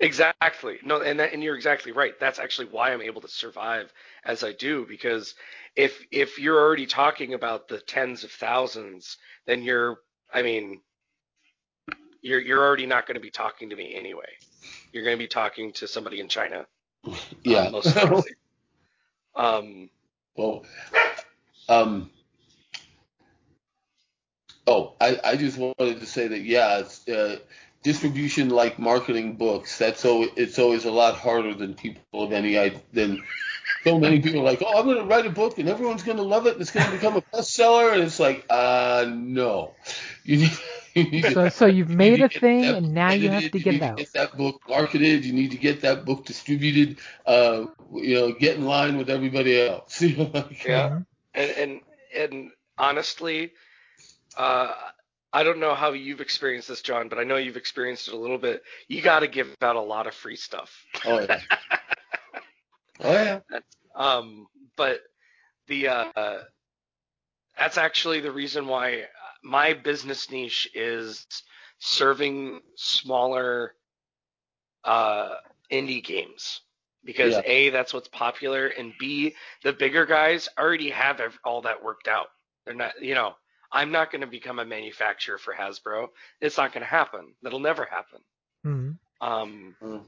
Exactly. 0.00 0.78
No, 0.82 1.02
and 1.02 1.20
that, 1.20 1.34
and 1.34 1.42
you're 1.42 1.56
exactly 1.56 1.92
right. 1.92 2.18
That's 2.18 2.38
actually 2.38 2.68
why 2.68 2.92
I'm 2.92 3.02
able 3.02 3.20
to 3.20 3.28
survive 3.28 3.92
as 4.24 4.42
I 4.42 4.52
do 4.52 4.86
because 4.88 5.34
if 5.76 6.02
if 6.10 6.38
you're 6.38 6.58
already 6.58 6.86
talking 6.86 7.34
about 7.34 7.68
the 7.68 7.78
tens 7.80 8.24
of 8.24 8.30
thousands, 8.30 9.18
then 9.46 9.62
you're 9.62 9.98
I 10.32 10.42
mean 10.42 10.80
you're 12.22 12.40
you're 12.40 12.64
already 12.64 12.86
not 12.86 13.06
going 13.06 13.16
to 13.16 13.20
be 13.20 13.30
talking 13.30 13.70
to 13.70 13.76
me 13.76 13.94
anyway. 13.94 14.28
You're 14.92 15.04
going 15.04 15.16
to 15.16 15.22
be 15.22 15.28
talking 15.28 15.72
to 15.74 15.86
somebody 15.86 16.20
in 16.20 16.28
China. 16.28 16.66
yeah. 17.44 17.68
most 17.68 17.94
likely. 17.94 18.32
um 19.34 19.90
Well, 20.34 20.64
um, 21.68 22.10
oh, 24.70 24.94
I, 25.00 25.18
I 25.24 25.36
just 25.36 25.58
wanted 25.58 26.00
to 26.00 26.06
say 26.06 26.28
that 26.28 26.40
yeah, 26.42 26.78
it's, 26.78 27.06
uh, 27.08 27.38
distribution 27.82 28.50
like 28.50 28.78
marketing 28.78 29.36
books. 29.36 29.78
That's 29.78 30.00
so 30.00 30.26
it's 30.36 30.58
always 30.58 30.84
a 30.84 30.90
lot 30.92 31.14
harder 31.16 31.54
than 31.54 31.74
people 31.74 32.02
of 32.24 32.32
any 32.32 32.56
idea. 32.58 32.80
Than 32.92 33.22
so 33.84 33.98
many 33.98 34.20
people 34.24 34.40
are 34.40 34.44
like, 34.44 34.62
oh, 34.64 34.78
I'm 34.78 34.84
going 34.84 34.98
to 34.98 35.04
write 35.04 35.26
a 35.26 35.30
book 35.30 35.58
and 35.58 35.68
everyone's 35.68 36.02
going 36.02 36.18
to 36.18 36.22
love 36.22 36.46
it 36.46 36.52
and 36.54 36.62
it's 36.62 36.70
going 36.70 36.86
to 36.86 36.92
become 36.92 37.16
a 37.16 37.22
bestseller. 37.22 37.92
And 37.94 38.02
it's 38.02 38.20
like, 38.20 38.44
uh, 38.50 39.06
no, 39.08 39.74
you 40.24 40.36
need. 40.38 40.52
You 40.94 41.04
need 41.10 41.22
to- 41.22 41.32
So, 41.32 41.48
so 41.48 41.66
you've 41.66 41.88
made 41.88 42.18
need 42.18 42.22
a 42.22 42.28
thing, 42.28 42.62
that 42.62 42.74
and 42.76 42.94
now 42.94 43.12
you 43.12 43.28
have 43.30 43.44
edited, 43.44 43.52
to 43.52 43.58
get 43.60 43.70
need 43.74 43.82
it 43.82 43.82
out. 43.84 43.96
Get 43.98 44.12
that 44.14 44.36
book 44.36 44.60
marketed. 44.68 45.24
You 45.24 45.32
need 45.32 45.52
to 45.52 45.56
get 45.56 45.82
that 45.82 46.04
book 46.04 46.24
distributed. 46.26 46.98
Uh, 47.24 47.66
you 47.94 48.14
know, 48.16 48.32
get 48.32 48.56
in 48.56 48.64
line 48.64 48.98
with 48.98 49.08
everybody 49.08 49.60
else. 49.60 50.00
You 50.02 50.16
know, 50.16 50.30
like, 50.34 50.64
Yeah. 50.64 50.88
Mhm. 50.90 51.06
and 51.34 51.50
and 51.52 51.80
and 52.16 52.50
honestly, 52.76 53.52
uh, 54.36 54.74
I 55.32 55.42
don't 55.44 55.60
know 55.60 55.74
how 55.74 55.92
you've 55.92 56.20
experienced 56.20 56.68
this, 56.68 56.82
John, 56.82 57.08
but 57.08 57.18
I 57.18 57.24
know 57.24 57.36
you've 57.36 57.56
experienced 57.56 58.08
it 58.08 58.14
a 58.14 58.18
little 58.18 58.38
bit. 58.38 58.62
You 58.88 59.00
got 59.02 59.20
to 59.20 59.28
give 59.28 59.54
out 59.62 59.76
a 59.76 59.80
lot 59.80 60.06
of 60.06 60.14
free 60.14 60.36
stuff. 60.36 60.72
Oh 61.04 61.20
yeah. 61.20 61.40
oh 63.00 63.12
yeah. 63.12 63.40
Um, 63.94 64.46
but 64.76 65.00
the 65.68 65.88
uh, 65.88 66.38
that's 67.58 67.78
actually 67.78 68.20
the 68.20 68.32
reason 68.32 68.66
why 68.66 69.04
my 69.42 69.74
business 69.74 70.30
niche 70.30 70.68
is 70.74 71.26
serving 71.78 72.60
smaller 72.76 73.74
uh, 74.84 75.34
indie 75.70 76.04
games 76.04 76.60
because 77.04 77.34
Yeah. 77.34 77.42
a 77.44 77.70
that's 77.70 77.94
what's 77.94 78.08
popular 78.08 78.66
and 78.68 78.92
b 78.98 79.34
the 79.62 79.72
bigger 79.72 80.04
guys 80.06 80.48
already 80.58 80.90
have 80.90 81.20
all 81.44 81.62
that 81.62 81.82
worked 81.82 82.08
out. 82.08 82.28
They're 82.64 82.74
not, 82.74 83.00
you 83.00 83.14
know, 83.14 83.34
I'm 83.72 83.92
not 83.92 84.10
going 84.10 84.22
to 84.22 84.26
become 84.26 84.58
a 84.58 84.64
manufacturer 84.64 85.38
for 85.38 85.54
Hasbro. 85.54 86.08
It's 86.40 86.56
not 86.56 86.72
going 86.72 86.82
to 86.82 86.88
happen. 86.90 87.34
That'll 87.42 87.60
never 87.60 87.84
happen. 87.84 88.20
Mhm. 88.66 88.98
Um, 89.20 89.76
Mm. 89.80 90.04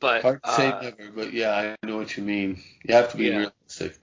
but 0.00 0.22
Hard 0.22 0.42
to 0.42 0.52
say 0.52 0.68
uh, 0.68 0.80
never, 0.82 1.10
but 1.10 1.32
yeah, 1.32 1.74
I 1.82 1.86
know 1.86 1.96
what 1.96 2.16
you 2.16 2.22
mean. 2.22 2.62
You 2.84 2.94
have 2.94 3.10
to 3.12 3.16
be 3.16 3.26
Yeah. 3.26 3.38
realistic. 3.38 3.98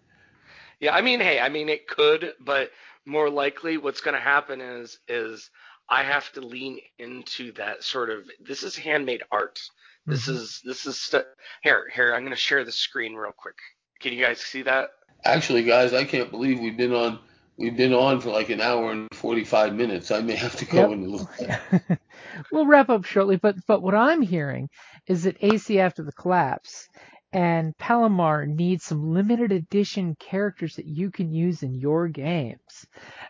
Yeah, 0.80 0.96
I 0.96 1.02
mean, 1.02 1.20
hey, 1.20 1.40
I 1.40 1.50
mean 1.50 1.70
it 1.70 1.88
could, 1.88 2.34
but 2.40 2.72
more 3.06 3.30
likely 3.30 3.78
what's 3.78 4.02
going 4.02 4.16
to 4.16 4.22
happen 4.22 4.62
is 4.62 5.00
is 5.08 5.50
I 5.90 6.04
have 6.04 6.32
to 6.34 6.42
lean 6.42 6.80
into 7.00 7.52
that 7.54 7.84
sort 7.84 8.10
of 8.10 8.30
this 8.40 8.64
is 8.64 8.76
handmade 8.76 9.24
art. 9.32 9.62
This 10.06 10.28
Mhm. 10.28 10.36
is 10.36 10.62
this 10.64 10.86
is 10.86 11.00
stu- 11.00 11.26
here 11.62 11.88
here 11.94 12.14
I'm 12.14 12.22
going 12.22 12.32
to 12.32 12.36
share 12.36 12.64
the 12.64 12.72
screen 12.72 13.14
real 13.16 13.32
quick. 13.32 13.58
Can 14.00 14.14
you 14.14 14.24
guys 14.24 14.40
see 14.42 14.64
that? 14.64 14.92
Actually, 15.24 15.64
guys, 15.64 15.94
I 15.94 16.04
can't 16.04 16.32
believe 16.32 16.60
we've 16.60 16.78
been 16.78 16.94
on 16.94 17.20
we've 17.58 17.76
been 17.78 17.94
on 17.94 18.20
for 18.22 18.30
like 18.32 18.50
an 18.50 18.62
hour 18.62 18.92
and 18.92 19.08
45 19.14 19.74
minutes. 19.74 20.12
I 20.12 20.22
may 20.22 20.36
have 20.36 20.56
to 20.58 20.66
go 20.66 20.92
Yep. 20.92 20.94
in 20.94 21.04
a 21.04 21.06
little. 21.08 21.30
we'll 22.52 22.66
wrap 22.66 22.90
up 22.90 23.06
shortly, 23.06 23.38
but 23.38 23.56
but 23.68 23.82
what 23.82 23.96
I'm 23.96 24.22
hearing 24.22 24.70
is 25.08 25.24
that 25.24 25.38
AC 25.42 25.80
after 25.80 26.04
the 26.04 26.12
collapse 26.14 26.90
and 27.34 27.78
Palamar 27.78 28.46
needs 28.48 28.84
some 28.86 29.14
limited 29.14 29.52
edition 29.52 30.16
characters 30.20 30.76
that 30.76 30.86
you 30.86 31.12
can 31.12 31.32
use 31.32 31.64
in 31.64 31.74
your 31.76 32.08
games. 32.10 32.86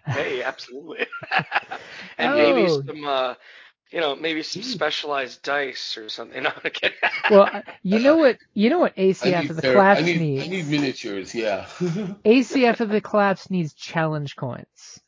Hey, 0.07 0.43
absolutely. 0.43 1.05
and 2.17 2.35
maybe 2.35 2.67
Oh. 2.67 2.83
some 2.85 3.03
uh 3.05 3.35
you 3.91 3.99
know, 3.99 4.15
maybe 4.15 4.43
some 4.43 4.61
hmm. 4.61 4.67
specialized 4.67 5.43
dice 5.43 5.97
or 5.97 6.09
something. 6.09 6.43
No, 6.43 6.51
I'm 6.63 6.71
kidding. 6.71 6.97
Well, 7.29 7.63
you 7.83 7.99
know 7.99 8.17
what 8.17 8.37
you 8.53 8.69
know 8.69 8.79
what 8.79 8.93
ACF 8.97 9.49
of 9.49 9.55
the 9.57 9.61
fair- 9.61 9.73
collapse 9.73 10.01
I 10.01 10.03
need, 10.03 10.17
needs. 10.19 10.43
I 10.43 10.47
need 10.47 10.67
miniatures, 10.67 11.35
yeah. 11.35 11.67
AC 12.25 12.65
after 12.65 12.85
the 12.85 13.01
collapse 13.01 13.49
needs 13.49 13.73
challenge 13.73 14.35
coins. 14.35 15.01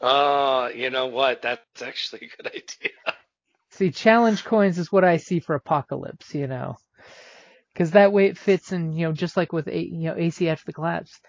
Oh, 0.00 0.68
you 0.68 0.90
know 0.90 1.06
what? 1.06 1.42
That's 1.42 1.82
actually 1.82 2.30
a 2.32 2.42
good 2.42 2.46
idea. 2.48 2.92
See, 3.70 3.90
challenge 3.90 4.44
coins 4.44 4.78
is 4.78 4.92
what 4.92 5.04
I 5.04 5.16
see 5.16 5.40
for 5.40 5.54
Apocalypse, 5.54 6.34
you 6.34 6.46
know, 6.46 6.76
because 7.72 7.92
that 7.92 8.12
way 8.12 8.26
it 8.26 8.38
fits 8.38 8.72
in, 8.72 8.92
you 8.92 9.06
know, 9.06 9.12
just 9.12 9.36
like 9.36 9.52
with 9.52 9.68
A- 9.68 9.88
you 9.88 10.04
know 10.10 10.14
AC 10.16 10.48
after 10.48 10.66
the 10.66 10.72
collapse. 10.72 11.20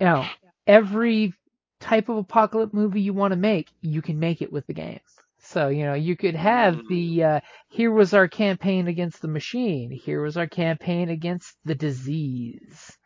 You 0.00 0.06
know, 0.06 0.26
every 0.66 1.34
type 1.80 2.08
of 2.08 2.18
Apocalypse 2.18 2.72
movie 2.74 3.00
you 3.02 3.12
want 3.14 3.32
to 3.32 3.36
make, 3.36 3.68
you 3.80 4.02
can 4.02 4.18
make 4.20 4.42
it 4.42 4.52
with 4.52 4.66
the 4.66 4.74
games. 4.74 5.15
So 5.46 5.68
you 5.68 5.84
know, 5.84 5.94
you 5.94 6.16
could 6.16 6.34
have 6.34 6.80
the 6.88 7.22
uh, 7.24 7.40
here 7.68 7.90
was 7.92 8.14
our 8.14 8.28
campaign 8.28 8.88
against 8.88 9.22
the 9.22 9.28
machine, 9.28 9.90
here 9.90 10.20
was 10.22 10.36
our 10.36 10.46
campaign 10.48 11.08
against 11.08 11.56
the 11.64 11.74
disease. 11.74 12.96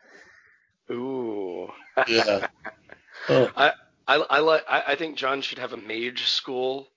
Ooh. 0.91 1.69
yeah. 2.09 2.47
Oh, 3.29 3.51
I 3.55 3.73
I 4.07 4.39
like 4.41 4.65
I, 4.69 4.83
I 4.89 4.97
think 4.97 5.17
John 5.17 5.41
should 5.43 5.59
have 5.59 5.73
a 5.73 5.77
mage 5.77 6.25
school, 6.25 6.89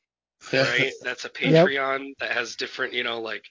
right? 0.52 0.92
That's 1.04 1.26
a 1.26 1.30
Yep. 1.42 1.68
Patreon 1.68 2.14
that 2.20 2.32
has 2.32 2.56
different, 2.56 2.94
you 2.94 3.04
know, 3.04 3.22
like 3.22 3.44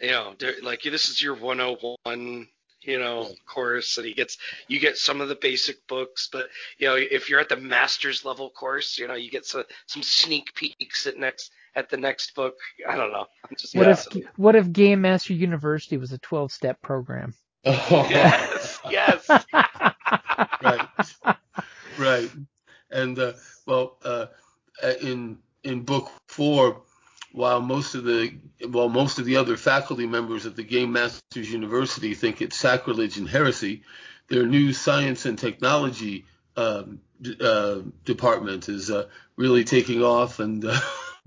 you 0.00 0.10
know, 0.10 0.34
like 0.62 0.82
this 0.82 1.10
is 1.10 1.22
your 1.22 1.34
101, 1.34 2.48
you 2.84 2.98
know, 2.98 3.30
course 3.46 3.96
and 3.98 4.06
he 4.06 4.14
gets 4.14 4.38
you 4.68 4.78
get 4.80 4.96
some 4.96 5.20
of 5.20 5.28
the 5.28 5.34
basic 5.36 5.86
books, 5.86 6.28
but 6.32 6.48
you 6.78 6.86
know, 6.88 6.96
if 6.96 7.28
you're 7.30 7.40
at 7.40 7.48
the 7.48 7.56
master's 7.56 8.24
level 8.24 8.50
course, 8.50 8.98
you 8.98 9.08
know, 9.08 9.14
you 9.14 9.30
get 9.30 9.46
some 9.46 9.64
some 9.86 10.02
sneak 10.02 10.54
peeks 10.54 11.06
at 11.06 11.18
next 11.18 11.50
at 11.76 11.90
the 11.90 11.96
next 11.96 12.34
book. 12.34 12.54
I 12.88 12.96
don't 12.96 13.12
know. 13.12 13.26
I'm 13.48 13.56
just 13.58 13.74
What 13.74 13.86
messing. 13.86 14.22
if 14.22 14.28
what 14.36 14.56
if 14.56 14.70
Game 14.72 15.00
Master 15.00 15.32
University 15.34 15.96
was 15.96 16.12
a 16.12 16.18
12 16.18 16.52
step 16.52 16.80
program? 16.82 17.34
Oh, 17.64 18.06
Yes, 18.10 18.78
yes. 18.90 19.28
right. 20.62 20.88
Right. 21.98 22.30
And 22.90 23.18
uh, 23.18 23.32
well, 23.66 23.96
uh, 24.04 24.26
in 25.00 25.38
in 25.64 25.82
book 25.82 26.10
four, 26.28 26.82
while 27.34 27.60
most 27.60 27.96
of 27.96 28.04
the 28.04 28.32
while 28.68 28.88
most 28.88 29.18
of 29.18 29.24
the 29.24 29.36
other 29.36 29.56
faculty 29.56 30.06
members 30.06 30.46
at 30.46 30.54
the 30.54 30.62
Game 30.62 30.92
Masters 30.92 31.50
University 31.50 32.14
think 32.14 32.40
it's 32.40 32.56
sacrilege 32.56 33.18
and 33.18 33.28
heresy, 33.28 33.82
their 34.28 34.46
new 34.46 34.72
science 34.72 35.26
and 35.26 35.36
technology 35.36 36.26
um, 36.56 37.00
d- 37.20 37.36
uh, 37.40 37.80
department 38.04 38.68
is 38.68 38.88
uh, 38.88 39.08
really 39.36 39.64
taking 39.64 40.00
off. 40.00 40.38
And 40.38 40.64
uh, 40.64 40.78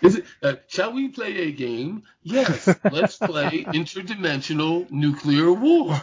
is 0.00 0.14
it, 0.14 0.24
uh, 0.40 0.54
shall 0.68 0.92
we 0.92 1.08
play 1.08 1.38
a 1.38 1.50
game? 1.50 2.04
Yes, 2.22 2.68
let's 2.88 3.16
play 3.16 3.64
interdimensional 3.72 4.88
nuclear 4.92 5.52
war. 5.52 6.00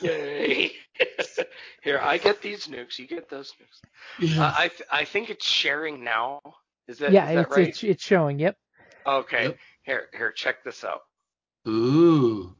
Yay. 0.00 0.72
Here, 1.82 2.00
I 2.02 2.18
get 2.18 2.42
these 2.42 2.68
nukes, 2.68 2.98
you 2.98 3.06
get 3.06 3.28
those 3.28 3.52
nukes. 3.52 3.80
Yeah. 4.20 4.46
Uh, 4.46 4.54
I 4.56 4.68
th- 4.68 4.88
I 4.90 5.04
think 5.04 5.30
it's 5.30 5.46
sharing 5.46 6.04
now. 6.04 6.40
Is 6.88 6.98
that 6.98 7.12
yeah, 7.12 7.28
is 7.28 7.34
that 7.34 7.46
it's, 7.46 7.56
right? 7.56 7.68
it's 7.68 7.84
it's 7.84 8.04
showing. 8.04 8.38
Yep, 8.38 8.56
Okay. 9.06 9.44
Yep. 9.44 9.58
Here 9.82 10.08
here 10.16 10.32
check 10.32 10.64
this 10.64 10.84
out. 10.84 11.00
Ooh. 11.66 12.54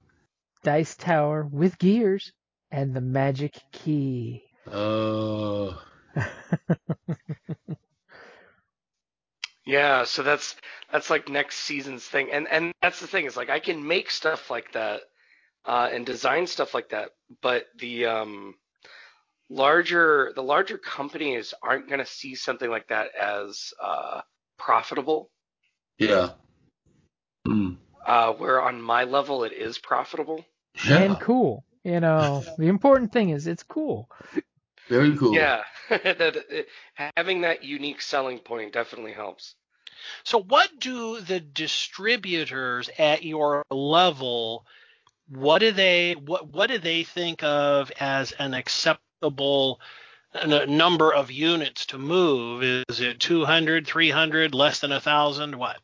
Dice 0.62 0.94
Tower 0.96 1.44
with 1.50 1.78
gears 1.78 2.32
and 2.70 2.94
the 2.94 3.00
magic 3.00 3.54
key. 3.72 4.42
Oh. 4.70 5.80
Yeah, 9.66 10.04
so 10.04 10.22
that's 10.22 10.56
that's 10.92 11.08
like 11.08 11.28
next 11.28 11.56
season's 11.56 12.04
thing. 12.04 12.30
And 12.30 12.46
and 12.48 12.72
that's 12.82 13.00
the 13.00 13.06
thing 13.06 13.24
is 13.24 13.36
like 13.36 13.48
I 13.48 13.60
can 13.60 13.86
make 13.86 14.10
stuff 14.10 14.50
like 14.50 14.72
that 14.72 15.00
uh 15.66 15.88
and 15.92 16.06
design 16.06 16.46
stuff 16.46 16.74
like 16.74 16.90
that, 16.90 17.10
but 17.42 17.66
the 17.78 18.06
um 18.06 18.54
larger 19.50 20.32
the 20.34 20.42
larger 20.42 20.78
companies 20.78 21.54
aren't 21.62 21.88
going 21.88 22.00
to 22.00 22.06
see 22.06 22.34
something 22.34 22.70
like 22.70 22.88
that 22.88 23.08
as 23.14 23.72
uh 23.82 24.20
profitable. 24.58 25.30
Yeah. 25.98 26.30
Mm. 27.46 27.76
Uh 28.06 28.32
where 28.32 28.62
on 28.62 28.80
my 28.80 29.04
level 29.04 29.44
it 29.44 29.52
is 29.52 29.78
profitable. 29.78 30.44
Yeah. 30.88 30.98
and 30.98 31.20
cool. 31.20 31.64
You 31.84 32.00
know, 32.00 32.42
the 32.58 32.66
important 32.68 33.12
thing 33.12 33.30
is 33.30 33.46
it's 33.46 33.62
cool. 33.62 34.08
Very 34.88 35.16
cool. 35.16 35.34
Yeah, 35.34 35.62
that 35.88 36.66
having 37.16 37.42
that 37.42 37.64
unique 37.64 38.02
selling 38.02 38.38
point 38.38 38.72
definitely 38.72 39.12
helps. 39.12 39.54
So 40.24 40.42
what 40.42 40.68
do 40.78 41.20
the 41.20 41.40
distributors 41.40 42.90
at 42.98 43.22
your 43.22 43.64
level 43.70 44.66
what 45.28 45.60
do 45.60 45.72
they 45.72 46.14
what 46.14 46.52
what 46.52 46.68
do 46.68 46.78
they 46.78 47.04
think 47.04 47.42
of 47.42 47.90
as 47.98 48.32
an 48.32 48.54
acceptable 48.54 49.80
number 50.46 51.12
of 51.12 51.30
units 51.30 51.86
to 51.86 51.98
move? 51.98 52.62
Is 52.62 53.00
it 53.00 53.20
200, 53.20 53.86
300, 53.86 54.54
less 54.54 54.80
than 54.80 54.90
a 54.92 54.96
1000, 54.96 55.56
what? 55.56 55.78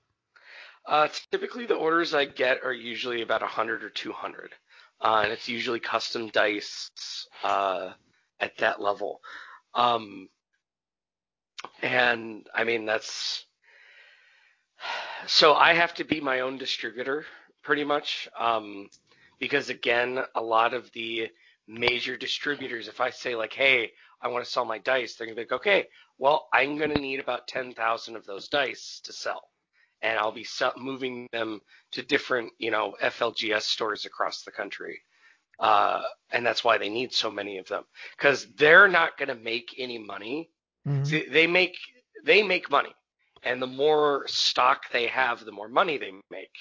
Uh, 0.87 1.09
typically, 1.31 1.66
the 1.66 1.74
orders 1.74 2.14
I 2.14 2.24
get 2.24 2.64
are 2.64 2.72
usually 2.72 3.22
about 3.22 3.42
100 3.42 3.85
or 3.85 3.90
200, 3.90 4.53
uh, 5.00 5.20
and 5.22 5.33
it's 5.33 5.48
usually 5.48 5.79
custom 5.79 6.29
dice 6.29 6.90
uh, 7.44 7.90
at 8.40 8.57
that 8.59 8.81
level. 8.81 9.20
Um, 9.74 10.29
and 11.83 12.46
I 12.55 12.64
mean 12.64 12.87
that's 12.87 13.44
so 15.26 15.55
I 15.55 15.74
have 15.74 15.94
to 15.94 16.05
be 16.05 16.20
my 16.20 16.40
own 16.40 16.59
distributor 16.59 17.26
pretty 17.62 17.85
much 17.85 18.29
um, 18.38 18.88
because 19.40 19.70
again, 19.70 20.22
a 20.35 20.40
lot 20.42 20.74
of 20.74 20.90
the 20.92 21.29
major 21.66 22.16
distributors, 22.16 22.87
if 22.88 23.00
I 23.00 23.11
say 23.11 23.35
like, 23.35 23.53
hey, 23.53 23.90
I 24.22 24.29
want 24.29 24.44
to 24.44 24.50
sell 24.50 24.64
my 24.64 24.79
dice, 24.79 25.14
they're 25.14 25.26
gonna 25.26 25.35
be 25.37 25.42
like, 25.42 25.53
okay, 25.53 25.88
well, 26.18 26.48
I'm 26.53 26.79
gonna 26.79 26.94
need 26.94 27.20
about 27.20 27.48
10,000 27.48 28.16
of 28.16 28.26
those 28.26 28.48
dice 28.48 29.00
to 29.05 29.12
sell 29.12 29.42
and 30.03 30.18
I'll 30.18 30.33
be 30.33 30.44
sell- 30.44 30.74
moving 30.76 31.29
them 31.33 31.61
to 31.92 32.03
different, 32.03 32.53
you 32.59 32.70
know, 32.70 32.96
FLGS 33.03 33.62
stores 33.62 34.05
across 34.05 34.42
the 34.42 34.50
country. 34.50 35.00
Uh, 35.58 36.02
and 36.31 36.44
that's 36.44 36.64
why 36.64 36.79
they 36.79 36.88
need 36.88 37.12
so 37.12 37.31
many 37.31 37.58
of 37.58 37.69
them 37.69 37.85
because 38.17 38.46
they're 38.54 38.88
not 38.88 39.19
going 39.19 39.29
to 39.29 39.35
make 39.35 39.75
any 39.79 39.98
money. 39.98 40.50
Mhm. 40.87 41.06
See, 41.06 41.27
they 41.29 41.46
make 41.46 41.77
they 42.25 42.42
make 42.42 42.71
money, 42.71 42.94
and 43.42 43.60
the 43.60 43.67
more 43.67 44.27
stock 44.27 44.90
they 44.90 45.06
have, 45.06 45.44
the 45.44 45.52
more 45.52 45.69
money 45.69 45.98
they 45.98 46.12
make. 46.31 46.54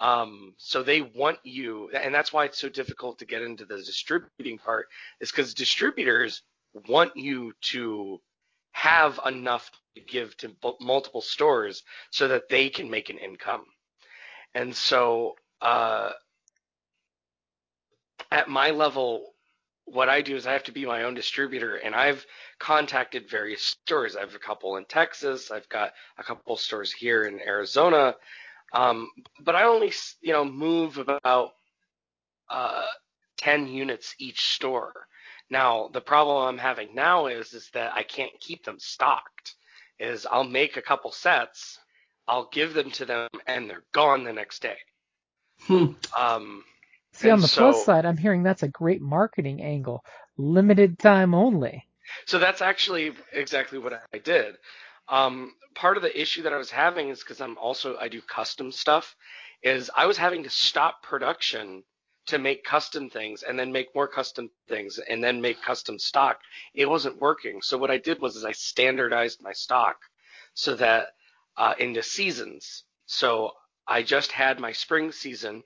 Um, 0.00 0.54
so 0.58 0.82
they 0.82 1.00
want 1.00 1.38
you, 1.42 1.90
and 1.90 2.14
that's 2.14 2.32
why 2.32 2.44
it's 2.44 2.58
so 2.58 2.68
difficult 2.68 3.18
to 3.18 3.26
get 3.26 3.42
into 3.42 3.64
the 3.64 3.78
distributing 3.78 4.58
part, 4.58 4.86
is 5.20 5.30
because 5.30 5.54
distributors 5.54 6.42
want 6.88 7.16
you 7.16 7.52
to 7.72 8.20
have 8.72 9.18
enough 9.26 9.70
to 9.96 10.02
give 10.02 10.36
to 10.36 10.54
multiple 10.80 11.20
stores 11.20 11.82
so 12.10 12.28
that 12.28 12.48
they 12.48 12.68
can 12.68 12.88
make 12.88 13.10
an 13.10 13.18
income. 13.18 13.64
And 14.54 14.74
so, 14.74 15.34
uh, 15.60 16.12
at 18.30 18.48
my 18.48 18.70
level, 18.70 19.34
what 19.84 20.08
I 20.08 20.20
do 20.20 20.36
is 20.36 20.46
I 20.46 20.52
have 20.52 20.64
to 20.64 20.72
be 20.72 20.86
my 20.86 21.04
own 21.04 21.14
distributor, 21.14 21.76
and 21.76 21.94
I've 21.94 22.24
contacted 22.58 23.28
various 23.28 23.62
stores. 23.62 24.16
I 24.16 24.20
have 24.20 24.34
a 24.34 24.38
couple 24.38 24.76
in 24.76 24.84
Texas. 24.84 25.50
I've 25.50 25.68
got 25.68 25.92
a 26.18 26.22
couple 26.22 26.56
stores 26.56 26.92
here 26.92 27.24
in 27.24 27.40
Arizona, 27.40 28.14
um, 28.72 29.08
but 29.40 29.54
I 29.54 29.64
only, 29.64 29.92
you 30.20 30.32
know, 30.32 30.44
move 30.44 30.98
about 30.98 31.52
uh, 32.50 32.86
ten 33.36 33.66
units 33.68 34.14
each 34.18 34.54
store. 34.54 34.92
Now, 35.50 35.88
the 35.92 36.00
problem 36.00 36.46
I'm 36.46 36.58
having 36.58 36.94
now 36.94 37.26
is 37.26 37.54
is 37.54 37.70
that 37.72 37.92
I 37.94 38.02
can't 38.02 38.38
keep 38.40 38.64
them 38.64 38.78
stocked. 38.78 39.54
Is 39.98 40.26
I'll 40.30 40.44
make 40.44 40.76
a 40.76 40.82
couple 40.82 41.10
sets, 41.10 41.78
I'll 42.28 42.48
give 42.52 42.74
them 42.74 42.90
to 42.92 43.04
them, 43.04 43.28
and 43.46 43.68
they're 43.68 43.84
gone 43.92 44.24
the 44.24 44.32
next 44.32 44.62
day. 44.62 44.76
Hmm. 45.62 45.92
Um, 46.16 46.64
See, 47.14 47.30
on 47.30 47.40
the 47.40 47.48
so, 47.48 47.72
plus 47.72 47.84
side, 47.84 48.04
I'm 48.04 48.16
hearing 48.16 48.42
that's 48.42 48.62
a 48.62 48.68
great 48.68 49.00
marketing 49.00 49.60
angle. 49.62 50.04
Limited 50.36 50.98
time 50.98 51.34
only. 51.34 51.84
So 52.26 52.38
that's 52.38 52.62
actually 52.62 53.12
exactly 53.32 53.78
what 53.78 53.92
I 54.14 54.18
did. 54.18 54.56
Um, 55.08 55.54
part 55.74 55.96
of 55.96 56.02
the 56.02 56.20
issue 56.20 56.42
that 56.42 56.52
I 56.52 56.58
was 56.58 56.70
having 56.70 57.08
is 57.08 57.20
because 57.20 57.40
I'm 57.40 57.58
also 57.58 57.96
I 57.98 58.08
do 58.08 58.20
custom 58.20 58.72
stuff. 58.72 59.16
Is 59.62 59.90
I 59.96 60.06
was 60.06 60.16
having 60.16 60.44
to 60.44 60.50
stop 60.50 61.02
production 61.02 61.82
to 62.26 62.38
make 62.38 62.62
custom 62.62 63.08
things 63.08 63.42
and 63.42 63.58
then 63.58 63.72
make 63.72 63.94
more 63.94 64.06
custom 64.06 64.50
things 64.68 64.98
and 64.98 65.24
then 65.24 65.40
make 65.40 65.62
custom 65.62 65.98
stock. 65.98 66.40
It 66.74 66.88
wasn't 66.88 67.20
working. 67.20 67.62
So 67.62 67.78
what 67.78 67.90
I 67.90 67.96
did 67.96 68.20
was 68.20 68.36
is 68.36 68.44
I 68.44 68.52
standardized 68.52 69.42
my 69.42 69.52
stock 69.52 69.96
so 70.52 70.76
that 70.76 71.14
uh, 71.56 71.74
into 71.78 72.02
seasons. 72.02 72.84
So 73.06 73.52
I 73.86 74.02
just 74.02 74.30
had 74.30 74.60
my 74.60 74.72
spring 74.72 75.10
season. 75.10 75.64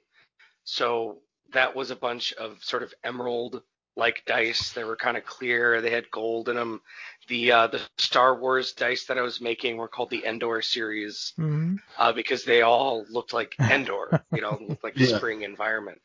So 0.65 1.19
that 1.53 1.75
was 1.75 1.91
a 1.91 1.97
bunch 1.97 2.33
of 2.35 2.63
sort 2.63 2.85
of 2.85 2.95
emerald 3.03 3.63
like 3.97 4.25
dice. 4.27 4.73
They 4.73 4.85
were 4.85 4.97
kind 4.97 5.17
of 5.17 5.25
clear. 5.25 5.81
They 5.81 5.91
had 5.91 6.11
gold 6.11 6.49
in 6.49 6.57
them. 6.57 6.83
The 7.29 7.53
uh, 7.53 7.67
the 7.69 7.81
Star 7.81 8.21
Wars 8.21 8.57
dice 8.59 8.91
that 8.91 9.03
I 9.03 9.07
was 9.07 9.27
making 9.27 9.61
were 9.61 9.73
called 9.73 9.99
the 9.99 10.13
Endor 10.15 10.51
series 10.53 11.27
hmm 11.37 11.77
uh, 11.97 12.13
because 12.13 12.45
they 12.45 12.63
all 12.63 13.05
looked 13.11 13.33
like 13.33 13.57
Endor, 13.69 14.17
you 14.31 14.41
know, 14.41 14.59
looked 14.61 14.83
like 14.85 14.97
the 14.97 15.05
Yeah. 15.05 15.05
spring 15.05 15.43
environment. 15.43 16.01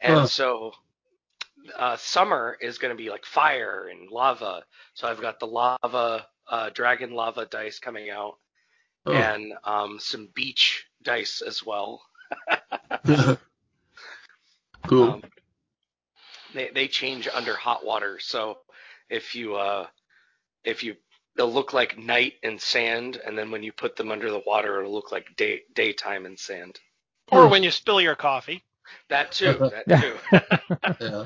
And 0.00 0.26
Huh. 0.26 0.28
so 0.28 0.72
uh, 1.78 1.96
summer 1.96 2.56
is 2.60 2.78
going 2.78 2.90
to 2.96 3.02
be 3.02 3.10
like 3.10 3.24
fire 3.24 3.88
and 3.90 4.10
lava. 4.10 4.64
So 4.94 5.08
I've 5.08 5.20
got 5.20 5.38
the 5.40 5.46
lava, 5.46 6.26
uh, 6.48 6.70
dragon 6.70 7.12
lava 7.12 7.46
dice 7.46 7.78
coming 7.78 8.10
out, 8.10 8.36
Oh. 9.06 9.32
and 9.32 9.52
um, 9.64 9.98
some 10.00 10.28
beach 10.34 10.86
dice 11.02 11.42
as 11.42 11.64
well. 11.64 12.02
cool. 14.86 15.16
Um, 15.16 15.22
they 16.54 16.70
they 16.74 16.88
change 16.88 17.28
under 17.32 17.54
hot 17.54 17.84
water, 17.84 18.18
so 18.20 18.58
if 19.10 19.34
you 19.34 19.56
uh, 19.56 19.86
if 20.64 20.82
you 20.82 20.96
they'll 21.36 21.52
look 21.52 21.72
like 21.72 21.98
night 21.98 22.34
and 22.42 22.60
sand, 22.60 23.16
and 23.24 23.36
then 23.36 23.50
when 23.50 23.62
you 23.62 23.72
put 23.72 23.96
them 23.96 24.10
under 24.10 24.30
the 24.30 24.42
water, 24.46 24.78
it'll 24.80 24.92
look 24.92 25.12
like 25.12 25.26
day 25.36 25.62
daytime 25.74 26.26
and 26.26 26.38
sand. 26.38 26.78
Or 27.30 27.48
when 27.48 27.62
you 27.62 27.70
spill 27.70 28.00
your 28.00 28.14
coffee. 28.16 28.62
That 29.08 29.32
too, 29.32 29.58
that 29.70 30.00
too. 30.00 30.16
yeah. 31.00 31.24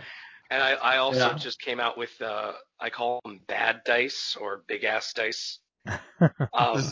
And 0.51 0.63
I, 0.63 0.73
I 0.75 0.97
also 0.99 1.31
Yeah. 1.31 1.35
just 1.35 1.61
came 1.61 1.81
out 1.81 1.99
with 1.99 2.21
uh, 2.23 2.53
I 2.81 2.91
call 2.91 3.21
them 3.25 3.41
bad 3.49 3.81
dice 3.85 4.37
or 4.41 4.63
big 4.69 4.85
ass 4.85 5.13
dice. 5.13 5.59
Um, 6.53 6.83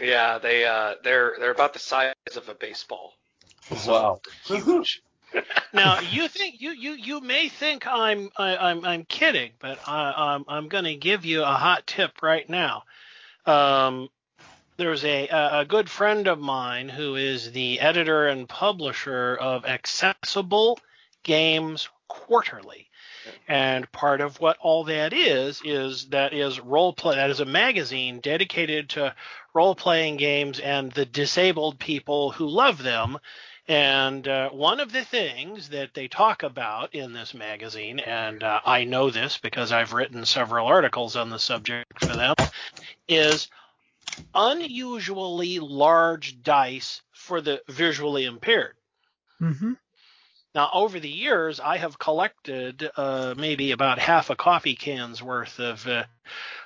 yeah, 0.00 0.38
they 0.38 0.64
uh, 0.64 0.94
they're 1.04 1.36
they're 1.38 1.52
about 1.52 1.72
the 1.72 1.78
size 1.78 2.14
of 2.36 2.48
a 2.48 2.54
baseball. 2.54 3.14
wow. 3.86 4.20
Huge. 4.44 5.02
Now 5.74 6.00
you 6.00 6.28
think 6.28 6.60
you 6.60 6.70
you 6.72 6.92
you 6.92 7.20
may 7.20 7.48
think 7.48 7.86
I'm 7.86 8.30
I, 8.36 8.56
I'm 8.56 8.84
I'm 8.84 9.04
kidding, 9.04 9.52
but 9.58 9.78
I, 9.86 10.12
I'm 10.16 10.44
I'm 10.48 10.68
going 10.68 10.84
to 10.84 10.94
give 10.94 11.24
you 11.24 11.42
a 11.42 11.46
hot 11.46 11.86
tip 11.86 12.22
right 12.22 12.48
now. 12.48 12.84
Um, 13.46 14.08
there's 14.76 15.04
a 15.04 15.28
a 15.28 15.64
good 15.64 15.88
friend 15.88 16.28
of 16.28 16.38
mine 16.38 16.88
who 16.88 17.16
is 17.16 17.52
the 17.52 17.80
editor 17.80 18.26
and 18.26 18.48
publisher 18.48 19.36
of 19.40 19.64
Accessible 19.64 20.78
Games 21.22 21.88
Quarterly. 22.08 22.88
And 23.46 23.90
part 23.92 24.20
of 24.20 24.40
what 24.40 24.56
all 24.60 24.84
that 24.84 25.12
is 25.12 25.62
is 25.64 26.08
that 26.08 26.32
is 26.32 26.58
role 26.58 26.92
play 26.92 27.16
that 27.16 27.30
is 27.30 27.40
a 27.40 27.44
magazine 27.44 28.20
dedicated 28.20 28.90
to 28.90 29.14
role 29.54 29.74
playing 29.74 30.16
games 30.16 30.58
and 30.58 30.90
the 30.92 31.06
disabled 31.06 31.78
people 31.78 32.32
who 32.32 32.48
love 32.48 32.82
them. 32.82 33.18
And 33.68 34.26
uh, 34.26 34.50
one 34.50 34.80
of 34.80 34.92
the 34.92 35.04
things 35.04 35.68
that 35.68 35.94
they 35.94 36.08
talk 36.08 36.42
about 36.42 36.94
in 36.94 37.12
this 37.12 37.32
magazine, 37.32 38.00
and 38.00 38.42
uh, 38.42 38.60
I 38.64 38.84
know 38.84 39.10
this 39.10 39.38
because 39.38 39.70
I've 39.70 39.92
written 39.92 40.24
several 40.24 40.66
articles 40.66 41.14
on 41.14 41.30
the 41.30 41.38
subject 41.38 42.00
for 42.00 42.14
them, 42.14 42.34
is 43.08 43.48
unusually 44.34 45.60
large 45.60 46.42
dice 46.42 47.02
for 47.12 47.40
the 47.40 47.62
visually 47.68 48.24
impaired. 48.24 48.76
hmm 49.38 49.74
Now, 50.54 50.68
over 50.74 51.00
the 51.00 51.08
years, 51.08 51.60
I 51.60 51.78
have 51.78 51.98
collected 51.98 52.90
uh, 52.96 53.34
maybe 53.38 53.70
about 53.72 53.98
half 53.98 54.28
a 54.28 54.36
coffee 54.36 54.74
can's 54.76 55.22
worth 55.22 55.58
of 55.58 55.86
uh, 55.86 56.04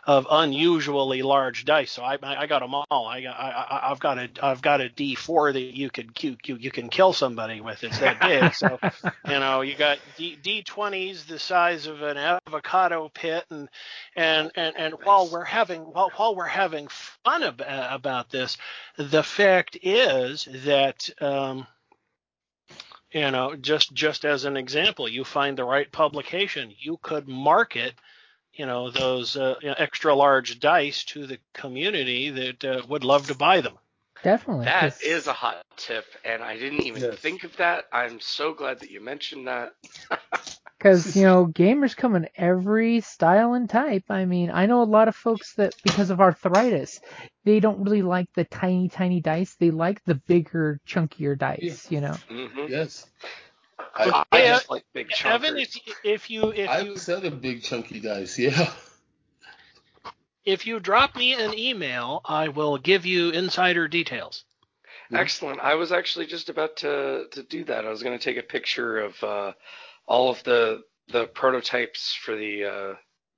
of 0.04 0.26
unusually 0.28 1.22
large 1.22 1.64
dice. 1.64 1.92
So 1.92 2.02
I, 2.02 2.18
I, 2.20 2.46
got 2.46 2.60
them 2.60 2.74
all. 2.74 3.06
I, 3.06 3.22
got- 3.22 3.38
I, 3.38 3.50
I 3.50 3.90
I've 3.90 4.00
got 4.00 4.18
a 4.18 4.28
I've 4.42 4.60
got 4.60 4.80
a 4.80 4.88
D4 4.88 5.52
that 5.52 5.60
you 5.60 5.90
could 5.90 6.20
you, 6.22 6.36
you, 6.44 6.56
you 6.56 6.70
can 6.72 6.88
kill 6.88 7.12
somebody 7.12 7.60
with. 7.60 7.84
It's 7.84 7.98
that 8.00 8.20
big. 8.20 8.54
so 8.54 8.78
you 9.28 9.38
know 9.38 9.60
you 9.60 9.76
got 9.76 9.98
D, 10.16 10.36
D20s 10.42 11.26
the 11.26 11.38
size 11.38 11.86
of 11.86 12.02
an 12.02 12.16
avocado 12.16 13.08
pit, 13.14 13.44
and 13.50 13.68
and 14.16 14.50
and, 14.56 14.76
and 14.76 14.94
while 15.04 15.28
we're 15.28 15.44
having 15.44 15.82
while, 15.82 16.10
while 16.16 16.34
we're 16.34 16.44
having 16.46 16.88
fun 16.88 17.44
ab- 17.44 17.62
about 17.66 18.30
this, 18.30 18.56
the 18.96 19.22
fact 19.22 19.78
is 19.80 20.48
that. 20.64 21.08
Um, 21.20 21.68
you 23.12 23.30
know 23.30 23.54
just 23.56 23.92
just 23.92 24.24
as 24.24 24.44
an 24.44 24.56
example 24.56 25.08
you 25.08 25.24
find 25.24 25.56
the 25.56 25.64
right 25.64 25.90
publication 25.90 26.72
you 26.78 26.98
could 27.02 27.28
market 27.28 27.94
you 28.52 28.66
know 28.66 28.90
those 28.90 29.36
uh, 29.36 29.54
extra 29.78 30.14
large 30.14 30.58
dice 30.58 31.04
to 31.04 31.26
the 31.26 31.38
community 31.54 32.30
that 32.30 32.64
uh, 32.64 32.82
would 32.88 33.04
love 33.04 33.26
to 33.26 33.34
buy 33.34 33.60
them 33.60 33.78
Definitely. 34.22 34.66
That 34.66 34.90
'cause- 34.90 35.02
is 35.02 35.26
a 35.26 35.32
hot 35.32 35.62
tip, 35.76 36.04
and 36.24 36.42
I 36.42 36.56
didn't 36.56 36.82
even 36.82 37.02
Yes. 37.02 37.14
think 37.16 37.44
of 37.44 37.56
that. 37.56 37.86
I'm 37.92 38.20
so 38.20 38.52
glad 38.54 38.80
that 38.80 38.90
you 38.90 39.00
mentioned 39.00 39.46
that. 39.48 39.74
Because, 40.78 41.16
you 41.16 41.24
know, 41.24 41.46
gamers 41.46 41.96
come 41.96 42.16
in 42.16 42.28
every 42.36 43.00
style 43.00 43.54
and 43.54 43.68
type. 43.68 44.04
I 44.10 44.24
mean, 44.26 44.50
I 44.50 44.66
know 44.66 44.82
a 44.82 44.84
lot 44.84 45.08
of 45.08 45.16
folks 45.16 45.54
that, 45.54 45.72
because 45.82 46.10
of 46.10 46.20
arthritis, 46.20 47.00
they 47.44 47.60
don't 47.60 47.82
really 47.82 48.02
like 48.02 48.26
the 48.34 48.44
tiny, 48.44 48.88
tiny 48.88 49.20
dice. 49.20 49.54
They 49.58 49.70
like 49.70 50.04
the 50.04 50.16
bigger, 50.26 50.78
chunkier 50.86 51.36
dice, 51.38 51.90
you 51.90 52.00
know. 52.02 52.18
hmm 52.28 52.66
Yes. 52.68 53.06
I, 53.78 54.10
I, 54.10 54.24
I 54.32 54.42
Yeah, 54.42 54.48
just 54.48 54.70
like 54.70 54.84
big 54.92 55.08
chunkers. 55.08 55.34
evan 55.34 55.56
if, 55.58 55.76
if 56.04 56.30
you 56.30 56.52
if 56.52 56.70
I 56.70 56.80
you 56.80 56.90
have 56.90 57.00
said 57.00 57.24
a 57.24 57.30
big 57.30 57.62
chunky 57.62 58.00
dice. 58.00 58.38
Yeah. 58.38 58.70
If 60.46 60.66
you 60.66 60.80
drop 60.80 61.14
me 61.16 61.34
an 61.34 61.58
email 61.58 62.22
i 62.24 62.48
will 62.48 62.78
give 62.78 63.04
you 63.04 63.30
insider 63.30 63.88
details 63.88 64.44
Excellent. 65.14 65.60
I 65.60 65.74
was 65.74 65.92
actually 65.92 66.26
just 66.26 66.48
about 66.48 66.78
to 66.78 67.26
to 67.32 67.42
do 67.42 67.64
that. 67.64 67.84
I 67.84 67.90
was 67.90 68.02
going 68.02 68.18
to 68.18 68.24
take 68.24 68.38
a 68.38 68.46
picture 68.46 68.98
of 68.98 69.22
uh, 69.22 69.52
all 70.06 70.30
of 70.30 70.42
the 70.44 70.82
the 71.08 71.26
prototypes 71.26 72.14
for 72.14 72.34
the 72.36 72.64
uh, 72.64 72.94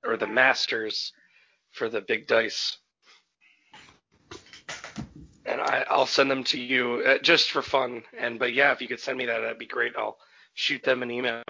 or 0.07 0.17
the 0.17 0.27
masters 0.27 1.13
for 1.71 1.89
the 1.89 2.01
big 2.01 2.27
dice, 2.27 2.77
and 5.45 5.61
I, 5.61 5.85
I'll 5.89 6.07
send 6.07 6.31
them 6.31 6.43
to 6.45 6.59
you 6.59 7.03
uh, 7.05 7.17
just 7.19 7.51
for 7.51 7.61
fun. 7.61 8.03
And 8.17 8.39
but 8.39 8.53
yeah, 8.53 8.71
if 8.71 8.81
you 8.81 8.87
could 8.87 8.99
send 8.99 9.17
me 9.17 9.27
that, 9.27 9.39
that'd 9.39 9.59
be 9.59 9.67
great. 9.67 9.93
I'll 9.95 10.17
shoot 10.55 10.83
them 10.83 11.03
an 11.03 11.11
email. 11.11 11.43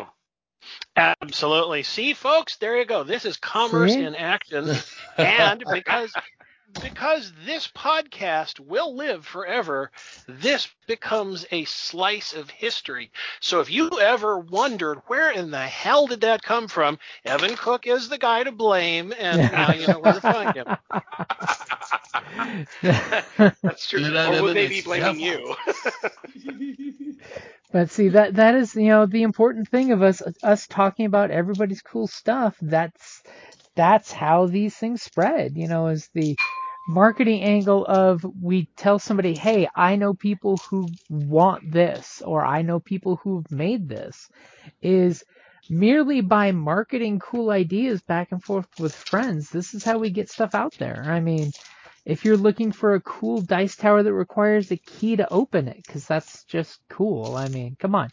absolutely 0.97 1.83
see 1.83 2.13
folks 2.13 2.57
there 2.57 2.77
you 2.77 2.85
go 2.85 3.03
this 3.03 3.23
is 3.23 3.37
commerce 3.37 3.93
See? 3.93 4.03
in 4.03 4.13
action 4.13 4.65
and 5.19 5.63
because 5.71 6.13
because 6.81 7.33
this 7.45 7.67
podcast 7.67 8.59
will 8.59 8.95
live 8.95 9.25
forever, 9.25 9.91
this 10.27 10.67
becomes 10.87 11.45
a 11.51 11.65
slice 11.65 12.33
of 12.33 12.49
history. 12.49 13.11
So 13.39 13.59
if 13.59 13.71
you 13.71 13.89
ever 13.99 14.37
wondered 14.37 15.01
where 15.07 15.31
in 15.31 15.51
the 15.51 15.59
hell 15.59 16.07
did 16.07 16.21
that 16.21 16.43
come 16.43 16.67
from, 16.67 16.99
Evan 17.25 17.55
Cook 17.55 17.87
is 17.87 18.09
the 18.09 18.17
guy 18.17 18.43
to 18.43 18.51
blame, 18.51 19.13
and 19.17 19.51
now 19.51 19.73
you 19.73 19.87
know 19.87 19.99
where 19.99 20.13
to 20.13 20.21
find 20.21 20.55
him. 20.55 20.67
That's 23.61 23.89
true. 23.89 24.01
Yeah, 24.01 24.09
that 24.11 24.35
or 24.35 24.43
would 24.43 24.55
they 24.55 24.67
be 24.67 24.81
blaming 24.81 25.19
yeah. 25.19 25.37
you? 25.37 25.55
But 27.71 27.91
see 27.91 28.09
that 28.09 28.35
that 28.35 28.55
is 28.55 28.75
you 28.75 28.87
know 28.87 29.05
the 29.05 29.21
important 29.21 29.69
thing 29.69 29.91
of 29.91 30.01
us 30.01 30.23
us 30.41 30.65
talking 30.65 31.05
about 31.05 31.29
everybody's 31.29 31.81
cool 31.83 32.07
stuff. 32.07 32.57
That's 32.61 33.21
that's 33.79 34.11
how 34.11 34.47
these 34.47 34.75
things 34.75 35.01
spread. 35.03 35.57
You 35.57 35.67
know, 35.69 35.87
is 35.87 36.09
the 36.13 36.35
marketing 36.89 37.41
angle 37.43 37.85
of 37.87 38.25
we 38.41 38.67
tell 38.77 38.99
somebody, 38.99 39.35
hey, 39.35 39.69
I 39.75 39.95
know 39.97 40.13
people 40.13 40.57
who 40.69 40.85
want 41.09 41.71
this, 41.71 42.21
or 42.25 42.45
I 42.45 42.61
know 42.63 42.79
people 42.79 43.17
who've 43.23 43.49
made 43.51 43.89
this, 43.89 44.29
is 44.81 45.23
merely 45.69 46.21
by 46.21 46.51
marketing 46.51 47.19
cool 47.19 47.51
ideas 47.51 48.01
back 48.03 48.31
and 48.33 48.43
forth 48.43 48.67
with 48.79 48.95
friends. 48.95 49.49
This 49.49 49.73
is 49.75 49.83
how 49.85 49.99
we 49.99 50.11
get 50.11 50.29
stuff 50.29 50.55
out 50.55 50.75
there. 50.79 51.05
I 51.07 51.21
mean. 51.21 51.51
If 52.05 52.25
you're 52.25 52.37
looking 52.37 52.71
for 52.71 52.95
a 52.95 53.01
cool 53.01 53.41
dice 53.41 53.75
tower 53.77 54.03
that 54.03 54.13
requires 54.13 54.71
a 54.71 54.77
key 54.77 55.17
to 55.17 55.31
open 55.31 55.67
it, 55.67 55.77
because 55.85 56.07
that's 56.07 56.43
just 56.45 56.79
cool. 56.89 57.35
I 57.37 57.49
mean, 57.49 57.77
come 57.79 57.95
on. 57.95 58.09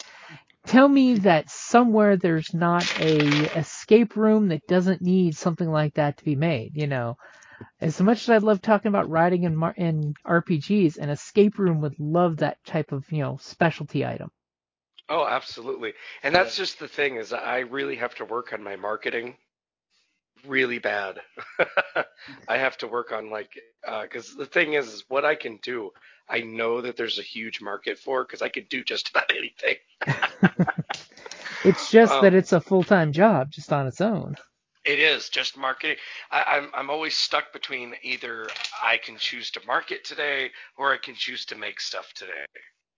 Tell 0.66 0.88
me 0.88 1.14
that 1.20 1.50
somewhere 1.50 2.16
there's 2.16 2.54
not 2.54 2.88
a 2.96 3.44
escape 3.54 4.16
room 4.16 4.48
that 4.48 4.66
doesn't 4.68 5.02
need 5.02 5.36
something 5.36 5.70
like 5.70 5.94
that 5.94 6.18
to 6.18 6.24
be 6.24 6.36
made. 6.36 6.72
You 6.76 6.86
know, 6.88 7.16
as 7.80 8.00
much 8.00 8.22
as 8.22 8.30
I 8.30 8.38
love 8.38 8.62
talking 8.62 8.88
about 8.88 9.08
writing 9.10 9.54
mar- 9.56 9.74
in 9.76 10.14
RPGs, 10.26 10.98
an 10.98 11.10
escape 11.10 11.58
room 11.58 11.80
would 11.82 11.98
love 11.98 12.38
that 12.38 12.64
type 12.64 12.92
of 12.92 13.10
you 13.12 13.22
know 13.22 13.38
specialty 13.40 14.04
item. 14.04 14.30
Oh, 15.08 15.26
absolutely. 15.26 15.94
And 16.22 16.34
that's 16.34 16.56
just 16.56 16.78
the 16.78 16.88
thing 16.88 17.16
is 17.16 17.32
I 17.32 17.60
really 17.60 17.96
have 17.96 18.14
to 18.16 18.24
work 18.24 18.52
on 18.52 18.62
my 18.62 18.76
marketing 18.76 19.36
really 20.46 20.78
bad. 20.78 21.20
I 22.48 22.58
have 22.58 22.76
to 22.78 22.88
work 22.88 23.12
on 23.12 23.30
like 23.30 23.50
uh, 23.86 24.02
because 24.02 24.34
the 24.34 24.46
thing 24.46 24.74
is, 24.74 24.88
is 24.88 25.04
what 25.08 25.24
I 25.24 25.34
can 25.34 25.58
do. 25.62 25.90
I 26.29 26.41
know 26.41 26.81
that 26.81 26.97
there's 26.97 27.18
a 27.18 27.22
huge 27.22 27.61
market 27.61 27.99
for 27.99 28.24
because 28.24 28.43
I 28.43 28.49
could 28.49 28.68
do 28.68 28.83
just 28.85 29.11
about 29.11 29.31
anything. 29.31 29.77
It's 31.66 31.91
just 31.91 32.12
Um, 32.12 32.22
that 32.22 32.35
it's 32.35 32.53
a 32.53 32.61
full 32.61 32.85
time 32.85 33.12
job 33.12 33.51
just 33.51 33.72
on 33.72 33.87
its 33.89 34.01
own. 34.01 34.37
It 34.85 35.01
is 35.01 35.29
just 35.29 35.57
marketing. 35.57 35.97
I, 36.31 36.45
I'm 36.45 36.70
I'm 36.74 36.91
always 36.91 37.16
stuck 37.16 37.53
between 37.53 37.95
either 38.03 38.49
I 38.83 38.99
can 38.99 39.18
choose 39.18 39.51
to 39.53 39.61
market 39.66 40.05
today 40.05 40.53
or 40.79 40.93
I 40.93 40.99
can 40.99 41.16
choose 41.16 41.45
to 41.47 41.57
make 41.57 41.81
stuff 41.81 42.12
today. 42.14 42.45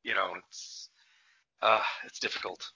You 0.02 0.14
know, 0.14 0.34
it's 0.36 0.90
uh 1.62 1.80
it's 2.04 2.18
difficult. 2.18 2.70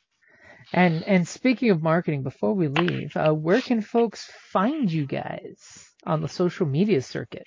And 0.73 1.03
and 1.03 1.29
speaking 1.29 1.71
of 1.71 1.83
marketing, 1.83 2.23
before 2.23 2.55
we 2.55 2.69
leave, 2.69 3.15
uh, 3.17 3.33
where 3.35 3.61
can 3.61 3.83
folks 3.83 4.31
find 4.51 4.91
you 4.91 5.07
guys 5.07 5.91
on 6.07 6.23
the 6.23 6.29
social 6.29 6.65
media 6.65 7.03
circuit? 7.03 7.47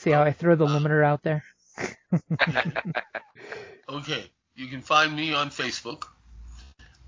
See 0.00 0.12
how 0.12 0.22
I 0.22 0.32
throw 0.32 0.54
the 0.56 0.66
limiter 0.66 1.04
out 1.04 1.22
there? 1.22 1.44
Okay, 3.88 4.24
you 4.54 4.68
can 4.68 4.82
find 4.82 5.14
me 5.14 5.34
on 5.34 5.50
Facebook. 5.50 6.04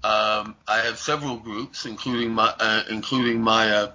Um, 0.03 0.57
I 0.67 0.81
have 0.81 0.99
several 0.99 1.37
groups, 1.37 1.87
including 1.87 2.33
my 2.33 2.53
uh, 2.59 2.83
including 2.91 3.41
my 3.41 3.71
uh, 3.71 3.93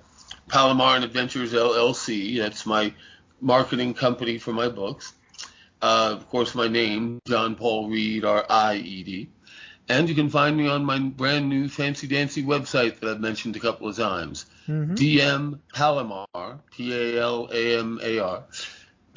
Palamar 0.48 0.96
and 0.96 1.04
Adventures 1.04 1.52
LLC. 1.54 2.38
That's 2.38 2.66
my 2.66 2.94
marketing 3.42 3.94
company 3.94 4.38
for 4.38 4.54
my 4.54 4.70
books. 4.70 5.12
Uh, 5.82 6.16
of 6.16 6.30
course, 6.30 6.56
my 6.56 6.70
name, 6.70 7.20
John 7.28 7.56
Paul 7.56 7.90
Ried, 7.92 8.24
R 8.24 8.46
I 8.50 8.76
E 8.78 9.04
D. 9.04 9.30
And 9.90 10.10
you 10.10 10.16
can 10.16 10.30
find 10.30 10.56
me 10.56 10.70
on 10.70 10.86
my 10.86 11.00
brand 11.00 11.50
new 11.50 11.68
fancy 11.70 12.08
dancy 12.08 12.44
website 12.44 13.00
that 13.02 13.10
I've 13.10 13.20
mentioned 13.22 13.58
a 13.58 13.60
couple 13.60 13.90
of 13.90 13.98
times. 13.98 14.46
hmm 14.66 14.96
DM 14.96 15.60
Palamar, 15.76 16.60
P 16.72 16.94
A 16.94 17.22
L 17.22 17.50
A 17.52 17.80
M 17.80 18.00
A 18.02 18.20
R, 18.20 18.44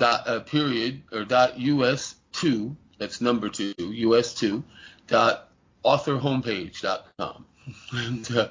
dot 0.01 0.27
uh, 0.27 0.41
period 0.41 1.03
or 1.13 1.25
dot 1.25 1.61
US 1.61 2.17
two. 2.33 2.75
That's 2.99 3.21
number 3.21 3.49
two, 3.49 3.75
US 3.79 4.35
two, 4.35 4.65
dot 5.07 5.51
authorhomepage 5.85 6.81
dot 6.81 7.07
com. 7.19 7.45
and 7.93 8.29
uh, 8.37 8.49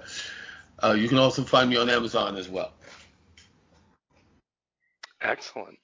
uh, 0.81 0.93
you 0.93 1.09
can 1.09 1.17
also 1.17 1.43
find 1.43 1.69
me 1.69 1.75
on 1.75 1.89
Amazon 1.89 2.37
as 2.37 2.47
well. 2.47 2.71
Excellent. 5.21 5.77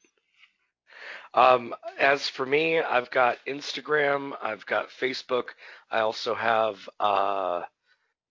Um, 1.34 1.76
as 2.00 2.30
for 2.30 2.46
me, 2.46 2.80
I've 2.80 3.12
got 3.12 3.38
Instagram, 3.46 4.32
I've 4.42 4.66
got 4.66 4.88
Facebook, 4.90 5.48
I 5.92 6.00
also 6.00 6.34
have 6.34 6.78
uh, 6.98 7.64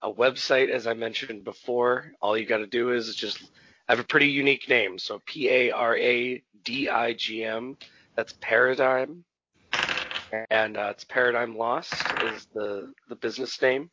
a 0.00 0.10
website, 0.10 0.70
as 0.70 0.86
I 0.86 0.94
mentioned 0.94 1.44
before. 1.44 2.12
All 2.22 2.38
you 2.38 2.46
got 2.46 2.58
to 2.58 2.66
do 2.66 2.92
is 2.92 3.14
just 3.14 3.42
I 3.88 3.92
have 3.92 4.00
a 4.00 4.04
pretty 4.04 4.28
unique 4.28 4.68
name, 4.68 4.98
so 4.98 5.20
P 5.26 5.48
A 5.48 5.70
R 5.70 5.96
A 5.96 6.42
D 6.64 6.88
I 6.88 7.12
G 7.12 7.44
M. 7.44 7.76
That's 8.16 8.34
Paradigm, 8.40 9.24
and 10.50 10.76
uh, 10.76 10.88
it's 10.90 11.04
Paradigm 11.04 11.56
Lost 11.56 11.94
is 12.24 12.46
the 12.54 12.92
the 13.08 13.16
business 13.16 13.60
name. 13.60 13.90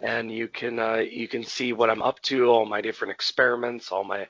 And 0.00 0.30
you 0.30 0.48
can 0.48 0.78
uh, 0.78 0.96
you 0.96 1.26
can 1.26 1.44
see 1.44 1.72
what 1.72 1.90
I'm 1.90 2.02
up 2.02 2.20
to, 2.22 2.46
all 2.46 2.66
my 2.66 2.80
different 2.80 3.12
experiments, 3.12 3.90
all 3.90 4.04
my 4.04 4.28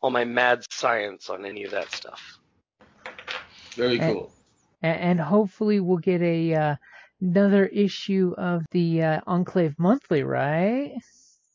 all 0.00 0.10
my 0.10 0.24
mad 0.24 0.64
science 0.70 1.28
on 1.28 1.44
any 1.44 1.64
of 1.64 1.72
that 1.72 1.90
stuff. 1.92 2.38
Very 3.74 3.98
cool. 3.98 4.30
And, 4.82 5.00
and 5.00 5.20
hopefully 5.20 5.80
we'll 5.80 5.98
get 5.98 6.22
a 6.22 6.54
uh, 6.54 6.76
another 7.20 7.66
issue 7.66 8.34
of 8.38 8.64
the 8.70 9.02
uh, 9.02 9.20
Enclave 9.26 9.78
Monthly, 9.78 10.22
right? 10.22 10.94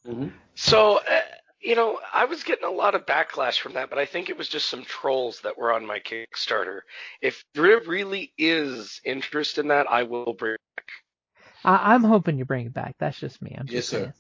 Mm-hmm. 0.08 0.30
So, 0.56 0.98
uh, 0.98 1.22
you 1.62 1.76
know, 1.76 2.00
I 2.14 2.26
was 2.26 2.44
getting 2.44 2.66
a 2.66 2.72
lot 2.72 2.96
of 2.96 3.06
backlash 3.06 3.60
from 3.60 3.74
that, 3.74 3.90
but 3.90 4.00
I 4.00 4.06
think 4.06 4.30
it 4.30 4.38
was 4.38 4.50
just 4.50 4.70
some 4.70 4.84
trolls 4.84 5.42
that 5.42 5.58
were 5.58 5.74
on 5.74 5.86
my 5.86 6.00
Kickstarter. 6.00 6.82
If 7.22 7.44
there 7.54 7.80
really 7.82 8.34
is 8.38 9.02
interest 9.06 9.58
in 9.58 9.68
that, 9.70 9.90
I 9.90 10.04
will 10.04 10.34
bring. 10.34 10.54
It 10.56 10.62
back. 10.78 10.88
I, 11.64 11.94
I'm 11.94 12.04
hoping 12.04 12.38
you 12.38 12.46
bring 12.46 12.68
it 12.68 12.74
back. 12.74 12.96
That's 13.00 13.20
just 13.20 13.42
me. 13.42 13.56
I'm 13.60 13.68
Yes, 13.68 13.86
just 13.86 13.90
sir. 13.90 14.14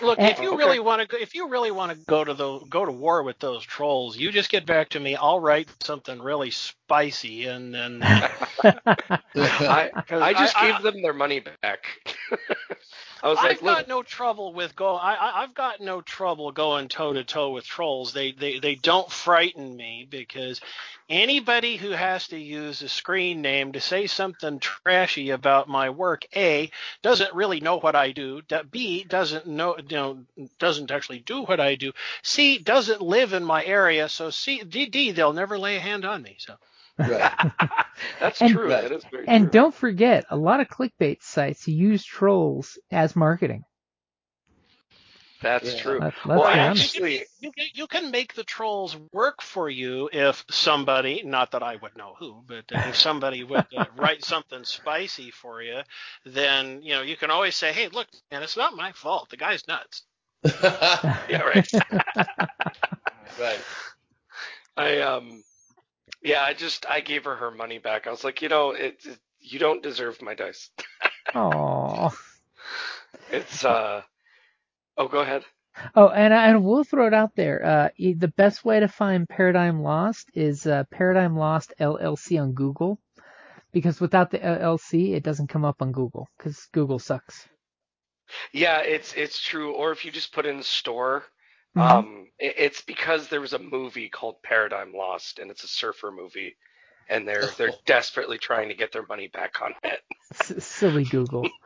Look, 0.00 0.18
Eh, 0.18 0.26
if 0.26 0.40
you 0.40 0.54
okay. 0.54 0.56
really 0.56 0.80
want 0.80 1.02
to, 1.02 1.08
go, 1.08 1.16
if 1.16 1.34
you 1.34 1.48
really 1.48 1.70
want 1.70 1.92
to 1.92 1.98
go 2.06 2.24
to 2.24 2.34
the 2.34 2.58
go 2.68 2.84
to 2.84 2.92
war 2.92 3.22
with 3.22 3.38
those 3.38 3.62
trolls, 3.64 4.16
you 4.16 4.32
just 4.32 4.50
get 4.50 4.66
back 4.66 4.90
to 4.90 5.00
me. 5.00 5.16
I'll 5.16 5.40
write 5.40 5.68
something 5.82 6.20
really 6.20 6.50
spicy, 6.50 7.46
and 7.46 7.74
then 7.74 8.02
I, 9.36 9.92
'Cause 10.06 10.22
I 10.22 10.34
just 10.34 10.56
I- 10.56 10.60
gave 10.60 10.74
I- 10.78 10.82
them 10.82 11.02
their 11.02 11.14
money 11.14 11.40
back. 11.40 11.84
I 13.22 13.28
was 13.28 13.38
I've 13.38 13.44
like, 13.44 13.60
got 13.60 13.78
look, 13.78 13.88
no 13.88 14.02
trouble 14.02 14.52
with 14.52 14.74
go. 14.74 14.96
I, 14.96 15.14
I 15.14 15.42
I've 15.42 15.54
got 15.54 15.80
no 15.80 16.00
trouble 16.00 16.50
going 16.50 16.88
toe 16.88 17.12
to 17.12 17.22
toe 17.22 17.50
with 17.50 17.64
trolls. 17.64 18.12
They 18.12 18.32
they 18.32 18.58
they 18.58 18.74
don't 18.74 19.10
frighten 19.10 19.76
me 19.76 20.08
because 20.10 20.60
anybody 21.08 21.76
who 21.76 21.90
has 21.90 22.26
to 22.28 22.38
use 22.38 22.82
a 22.82 22.88
screen 22.88 23.40
name 23.40 23.72
to 23.72 23.80
say 23.80 24.08
something 24.08 24.58
trashy 24.58 25.30
about 25.30 25.68
my 25.68 25.90
work, 25.90 26.26
a 26.34 26.70
doesn't 27.02 27.32
really 27.32 27.60
know 27.60 27.78
what 27.78 27.94
I 27.94 28.10
do. 28.10 28.42
B 28.70 29.04
doesn't 29.04 29.46
know 29.46 29.76
you 29.78 29.96
know 29.96 30.18
doesn't 30.58 30.90
actually 30.90 31.20
do 31.20 31.42
what 31.44 31.60
I 31.60 31.76
do. 31.76 31.92
C 32.22 32.58
doesn't 32.58 33.00
live 33.00 33.32
in 33.32 33.44
my 33.44 33.64
area. 33.64 34.08
So 34.08 34.30
C 34.30 34.64
D 34.64 34.86
D 34.86 35.12
they'll 35.12 35.32
never 35.32 35.58
lay 35.58 35.76
a 35.76 35.80
hand 35.80 36.04
on 36.04 36.22
me. 36.22 36.36
So 36.38 36.56
Right. 37.08 37.52
that's 38.20 38.40
And- 38.40 38.52
true. 38.52 38.68
Right. 38.70 38.82
That 38.82 38.92
is 38.92 39.04
very 39.10 39.26
and 39.28 39.44
true. 39.44 39.50
don't 39.50 39.74
forget, 39.74 40.26
a 40.30 40.36
lot 40.36 40.60
of 40.60 40.68
clickbait 40.68 41.22
sites 41.22 41.66
use 41.68 42.04
trolls 42.04 42.78
as 42.90 43.14
marketing. 43.16 43.64
That's 45.42 45.74
Yeah. 45.74 45.82
true. 45.82 45.98
Let's, 46.00 46.16
let's 46.24 46.40
Well, 46.40 46.52
be 46.52 46.58
I 46.60 46.66
honest. 46.68 46.94
actually, 46.94 47.24
you 47.40 47.50
can, 47.50 47.66
you 47.74 47.86
can 47.88 48.10
make 48.12 48.34
the 48.34 48.44
trolls 48.44 48.96
work 49.12 49.42
for 49.42 49.68
you 49.68 50.08
if 50.12 50.44
somebody, 50.50 51.22
not 51.24 51.50
that 51.52 51.64
I 51.64 51.76
would 51.76 51.96
know 51.96 52.14
who, 52.16 52.44
but 52.46 52.70
uh, 52.72 52.88
if 52.90 52.96
somebody 52.96 53.42
would 53.42 53.66
uh, 53.76 53.86
write 53.96 54.24
something 54.24 54.62
spicy 54.64 55.32
for 55.32 55.60
you, 55.60 55.80
then 56.24 56.82
you 56.82 56.94
know 56.94 57.02
you 57.02 57.16
can 57.16 57.30
always 57.32 57.56
say, 57.56 57.72
"Hey, 57.72 57.88
look, 57.88 58.06
man, 58.30 58.44
it's 58.44 58.56
not 58.56 58.76
my 58.76 58.92
fault. 58.92 59.30
The 59.30 59.36
guy's 59.36 59.66
nuts." 59.66 60.04
yeah, 60.62 61.42
right. 61.42 61.68
right. 63.40 63.60
I 64.76 65.00
um, 65.00 65.42
yeah, 66.22 66.42
I 66.42 66.54
just 66.54 66.86
I 66.88 67.00
gave 67.00 67.24
her 67.24 67.36
her 67.36 67.50
money 67.50 67.78
back. 67.78 68.06
I 68.06 68.10
was 68.10 68.24
like, 68.24 68.42
you 68.42 68.48
know, 68.48 68.70
it, 68.70 68.98
it 69.04 69.18
you 69.40 69.58
don't 69.58 69.82
deserve 69.82 70.22
my 70.22 70.34
dice. 70.34 70.70
Aw. 71.34 72.10
It's 73.30 73.64
uh, 73.64 74.02
oh, 74.96 75.08
go 75.08 75.20
ahead. 75.20 75.44
Oh, 75.94 76.08
and 76.08 76.34
and 76.34 76.64
we'll 76.64 76.84
throw 76.84 77.06
it 77.06 77.14
out 77.14 77.34
there. 77.34 77.64
Uh, 77.64 77.88
the 77.98 78.32
best 78.36 78.64
way 78.64 78.80
to 78.80 78.88
find 78.88 79.28
Paradigm 79.28 79.82
Lost 79.82 80.30
is 80.34 80.66
uh, 80.66 80.84
Paradigm 80.90 81.36
Lost 81.36 81.72
LLC 81.80 82.40
on 82.40 82.52
Google, 82.52 82.98
because 83.72 84.00
without 84.00 84.30
the 84.30 84.38
LLC, 84.38 85.14
it 85.14 85.22
doesn't 85.22 85.48
come 85.48 85.64
up 85.64 85.80
on 85.80 85.92
Google 85.92 86.28
because 86.36 86.68
Google 86.72 86.98
sucks. 86.98 87.48
Yeah, 88.52 88.80
it's 88.80 89.14
it's 89.14 89.40
true. 89.40 89.72
Or 89.72 89.92
if 89.92 90.04
you 90.04 90.10
just 90.10 90.32
put 90.32 90.46
in 90.46 90.62
store, 90.62 91.24
Mhm. 91.76 91.90
um, 91.90 92.28
it, 92.38 92.54
it's 92.58 92.80
because 92.82 93.28
there 93.28 93.40
was 93.40 93.52
a 93.52 93.58
movie 93.58 94.08
called 94.08 94.42
Paradigm 94.42 94.92
Lost, 94.94 95.38
and 95.38 95.50
it's 95.50 95.64
a 95.64 95.68
surfer 95.68 96.10
movie, 96.10 96.56
and 97.08 97.26
they're 97.26 97.50
they're 97.56 97.72
desperately 97.86 98.38
trying 98.38 98.68
to 98.68 98.74
get 98.74 98.92
their 98.92 99.06
money 99.06 99.28
back 99.28 99.62
on 99.62 99.74
it. 99.84 100.00
S- 100.40 100.64
silly 100.64 101.04
Google. 101.04 101.48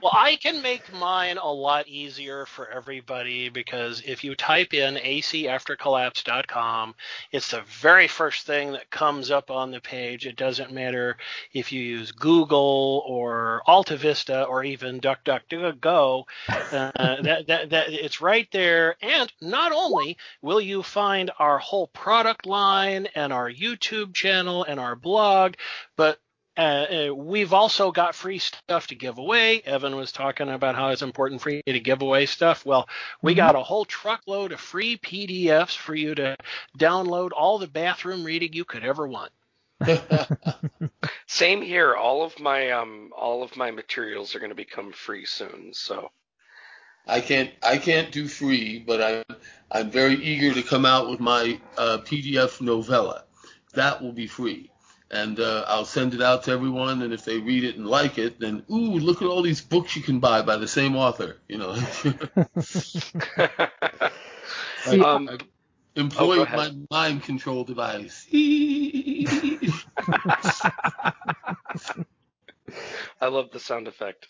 Well, 0.00 0.12
I 0.12 0.36
can 0.36 0.62
make 0.62 0.92
mine 0.92 1.38
a 1.38 1.50
lot 1.52 1.88
easier 1.88 2.46
for 2.46 2.68
everybody 2.68 3.48
because 3.48 4.02
if 4.06 4.22
you 4.22 4.34
type 4.36 4.72
in 4.74 4.94
acaftercollapse.com, 4.96 6.94
it's 7.32 7.50
the 7.50 7.62
very 7.62 8.06
first 8.06 8.46
thing 8.46 8.72
that 8.72 8.90
comes 8.90 9.30
up 9.30 9.50
on 9.50 9.70
the 9.70 9.80
page. 9.80 10.26
It 10.26 10.36
doesn't 10.36 10.72
matter 10.72 11.16
if 11.52 11.72
you 11.72 11.80
use 11.82 12.12
Google 12.12 13.02
or 13.06 13.62
AltaVista 13.66 14.48
or 14.48 14.62
even 14.62 15.00
DuckDuckGo. 15.00 16.24
Uh, 16.48 16.90
that, 17.22 17.46
that, 17.46 17.70
that, 17.70 17.88
it's 17.90 18.20
right 18.20 18.48
there. 18.52 18.96
And 19.02 19.32
not 19.40 19.72
only 19.72 20.16
will 20.42 20.60
you 20.60 20.82
find 20.82 21.30
our 21.38 21.58
whole 21.58 21.88
product 21.88 22.46
line 22.46 23.08
and 23.14 23.32
our 23.32 23.50
YouTube 23.50 24.14
channel 24.14 24.64
and 24.64 24.78
our 24.78 24.94
blog, 24.96 25.54
but 25.96 26.18
uh, 26.56 26.60
uh, 27.10 27.14
we've 27.14 27.52
also 27.52 27.90
got 27.92 28.14
free 28.14 28.38
stuff 28.38 28.86
to 28.88 28.94
give 28.94 29.18
away. 29.18 29.60
Evan 29.62 29.96
was 29.96 30.12
talking 30.12 30.48
about 30.48 30.76
how 30.76 30.90
it's 30.90 31.02
important 31.02 31.40
for 31.40 31.50
you 31.50 31.62
to 31.66 31.80
give 31.80 32.02
away 32.02 32.26
stuff. 32.26 32.64
Well, 32.64 32.88
we 33.22 33.32
Mhm. 33.34 33.38
got 33.38 33.56
a 33.56 33.62
whole 33.62 33.84
truckload 33.84 34.52
of 34.52 34.60
free 34.60 34.96
PDFs 34.96 35.76
for 35.76 35.94
you 35.94 36.14
to 36.14 36.36
download 36.78 37.30
all 37.34 37.58
the 37.58 37.66
bathroom 37.66 38.24
reading 38.24 38.52
you 38.52 38.64
could 38.64 38.84
ever 38.84 39.06
want. 39.08 39.32
Same 41.26 41.62
here. 41.62 41.94
All 41.94 42.22
of 42.22 42.38
my 42.38 42.70
um 42.70 43.12
all 43.16 43.42
of 43.42 43.56
my 43.56 43.70
materials 43.70 44.34
are 44.34 44.38
going 44.38 44.50
to 44.50 44.54
become 44.54 44.92
free 44.92 45.26
soon. 45.26 45.72
So 45.74 46.10
I 47.06 47.20
can't 47.20 47.50
I 47.62 47.78
can't 47.78 48.12
do 48.12 48.28
free, 48.28 48.78
but 48.78 49.02
I'm 49.02 49.36
I'm 49.70 49.90
very 49.90 50.14
eager 50.14 50.54
to 50.54 50.62
come 50.62 50.86
out 50.86 51.10
with 51.10 51.20
my 51.20 51.60
uh, 51.76 51.98
PDF 52.04 52.60
novella. 52.60 53.24
That 53.74 54.00
will 54.00 54.12
be 54.12 54.26
free, 54.26 54.70
and 55.14 55.40
uh, 55.40 55.64
I'll 55.68 55.86
send 55.86 56.14
it 56.14 56.22
out 56.22 56.44
to 56.44 56.52
everyone. 56.52 57.02
And 57.02 57.14
if 57.14 57.24
they 57.24 57.38
read 57.38 57.64
it 57.64 57.76
and 57.76 57.86
like 57.86 58.18
it, 58.18 58.40
then 58.40 58.64
ooh, 58.70 58.98
look 58.98 59.22
at 59.22 59.28
all 59.28 59.42
these 59.42 59.62
books 59.62 59.96
you 59.96 60.02
can 60.02 60.20
buy 60.20 60.42
by 60.42 60.58
the 60.58 60.68
same 60.68 60.96
author. 60.96 61.38
You 61.48 61.58
know. 61.58 61.76
See, 64.76 65.00
um, 65.02 65.30
I 65.30 65.38
Oh, 66.18 66.28
employ 66.28 66.36
go 66.36 66.46
my 66.54 66.72
mind 66.90 67.24
control 67.24 67.64
device. 67.64 68.26
I 73.20 73.28
love 73.28 73.50
the 73.52 73.60
sound 73.60 73.88
effect. 73.88 74.28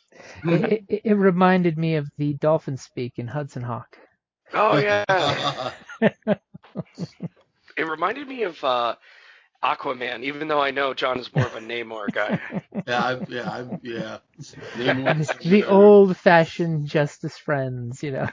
it, 0.49 0.85
it, 0.89 1.03
it 1.05 1.15
reminded 1.15 1.79
me 1.79 1.97
of 1.97 2.09
the 2.19 2.35
dolphin 2.35 2.77
speak 2.77 3.15
in 3.19 3.29
Hudson 3.29 3.63
Hawk. 3.63 3.99
Oh 4.55 4.77
yeah. 4.77 5.05
It 7.77 7.85
reminded 7.89 8.29
me 8.29 8.45
of 8.45 8.63
uh 8.65 8.97
Aquaman, 9.65 10.23
even 10.23 10.47
though 10.49 10.61
I 10.61 10.71
know 10.71 10.93
John 10.93 11.19
is 11.19 11.35
more 11.35 11.47
of 11.47 11.57
a 11.57 11.61
Namor 11.61 12.13
guy. 12.13 12.39
yeah, 12.87 13.03
I, 13.03 13.19
yeah, 13.29 13.51
I, 13.51 13.79
yeah. 13.83 14.19
Name 14.77 15.05
one- 15.05 15.27
the 15.43 15.65
old 15.65 16.17
fashioned 16.19 16.87
justice 16.87 17.39
friends, 17.39 18.03
you 18.03 18.11
know. 18.13 18.29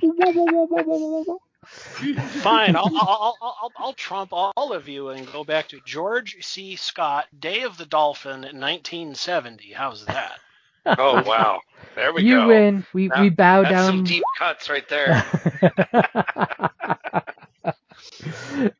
Fine, 1.66 2.76
I'll, 2.76 2.90
I'll, 2.96 3.36
I'll, 3.42 3.56
I'll, 3.62 3.72
I'll 3.76 3.92
trump 3.92 4.32
all 4.32 4.72
of 4.72 4.88
you 4.88 5.08
and 5.08 5.30
go 5.32 5.42
back 5.44 5.68
to 5.68 5.80
George 5.84 6.36
C. 6.40 6.76
Scott, 6.76 7.26
Day 7.38 7.62
of 7.62 7.76
the 7.76 7.84
Dolphin, 7.84 8.40
1970. 8.42 9.72
How's 9.72 10.06
that? 10.06 10.38
Oh 10.86 11.22
wow. 11.26 11.60
There 11.96 12.12
we 12.14 12.22
you 12.22 12.36
go. 12.36 12.42
You 12.42 12.48
win. 12.48 12.86
We 12.94 13.08
Now, 13.08 13.20
we 13.22 13.30
bow 13.30 13.64
down. 13.64 13.72
That's 13.72 13.86
some 13.86 14.04
deep 14.04 14.22
cuts 14.38 14.70
right 14.70 14.88
there. 14.88 15.24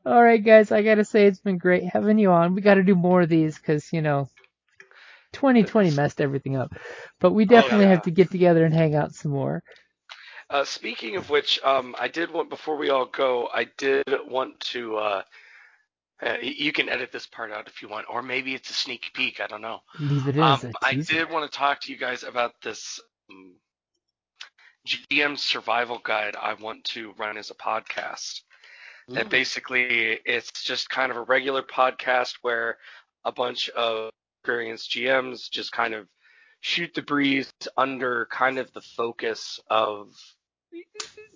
All 0.07 0.23
right, 0.23 0.43
guys. 0.43 0.73
I 0.73 0.83
gotta 0.83 1.05
say 1.05 1.27
it's 1.27 1.41
been 1.41 1.59
great 1.59 1.85
having 1.85 2.19
you 2.19 2.31
on. 2.31 2.55
We 2.55 2.61
got 2.61 2.75
to 2.75 2.83
do 2.83 2.95
more 2.95 3.23
of 3.23 3.29
these 3.29 3.57
because 3.57 3.93
you 3.93 4.03
know, 4.03 4.29
2020 5.33 5.93
messed 5.93 6.21
everything 6.21 6.57
up. 6.57 6.75
But 7.21 7.33
we 7.33 7.45
definitely 7.45 7.87
yeah. 7.87 7.93
have 7.93 8.03
to 8.03 8.11
get 8.11 8.31
together 8.31 8.65
and 8.65 8.75
hang 8.75 8.95
out 8.95 9.15
some 9.15 9.33
more. 9.33 9.63
Uh, 10.51 10.65
speaking 10.65 11.17
of 11.17 11.29
which, 11.29 11.61
um, 11.63 11.95
I 11.99 12.09
did 12.09 12.33
want 12.33 12.49
before 12.49 12.77
we 12.77 12.89
all 12.91 13.07
go, 13.07 13.49
I 13.53 13.67
did 13.77 14.05
want 14.27 14.59
to. 14.61 14.97
Uh, 14.97 15.23
uh, 16.21 16.37
you 16.43 16.73
can 16.73 16.89
edit 16.89 17.13
this 17.13 17.27
part 17.27 17.53
out 17.53 17.69
if 17.69 17.81
you 17.81 17.89
want, 17.89 18.07
or 18.11 18.23
maybe 18.23 18.55
it's 18.55 18.71
a 18.71 18.73
sneak 18.73 19.11
peek. 19.15 19.41
I 19.41 19.47
don't 19.47 19.61
know. 19.61 19.81
Leave 20.01 20.27
it 20.27 20.37
as 20.37 20.65
Um, 20.65 20.73
I 20.83 20.95
did 20.95 21.31
want 21.31 21.51
to 21.51 21.57
talk 21.57 21.83
to 21.83 21.93
you 21.93 21.99
guys 21.99 22.25
about 22.25 22.61
this 22.61 22.99
um, 23.31 23.53
GM 24.87 25.39
survival 25.39 26.01
guide 26.03 26.35
I 26.35 26.55
want 26.55 26.85
to 26.87 27.13
run 27.19 27.37
as 27.37 27.51
a 27.51 27.55
podcast. 27.55 28.41
And 29.15 29.29
basically, 29.31 30.19
it's 30.25 30.63
just 30.63 30.91
kind 30.91 31.11
of 31.11 31.17
a 31.17 31.23
regular 31.23 31.63
podcast 31.63 32.35
where 32.43 32.77
a 33.25 33.33
bunch 33.33 33.69
of 33.71 34.11
experienced 34.43 34.91
GMs 34.91 35.51
just 35.51 35.73
kind 35.73 35.95
of 35.95 36.07
shoot 36.61 36.93
the 36.95 37.03
breeze 37.03 37.51
under 37.77 38.27
kind 38.31 38.59
of 38.59 38.73
the 38.73 38.81
focus 38.81 39.61
of 39.71 40.09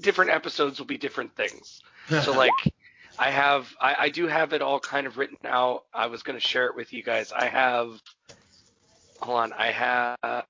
different 0.01 0.31
episodes 0.31 0.79
will 0.79 0.87
be 0.87 0.99
different 0.99 1.35
things. 1.37 1.81
So 2.09 2.33
like 2.37 2.53
I 3.19 3.31
have 3.31 3.73
I, 3.81 3.97
I 3.99 4.09
do 4.11 4.27
have 4.27 4.53
it 4.53 4.63
all 4.63 4.81
kind 4.81 5.07
of 5.07 5.17
written 5.17 5.39
out. 5.45 5.85
I 5.95 6.07
was 6.07 6.23
gonna 6.23 6.41
share 6.41 6.67
it 6.67 6.77
with 6.77 6.93
you 6.93 7.03
guys. 7.03 7.33
I 7.33 7.47
have 7.47 8.01
hold 9.21 9.39
on, 9.39 9.53
I 9.53 9.71
have 9.71 10.45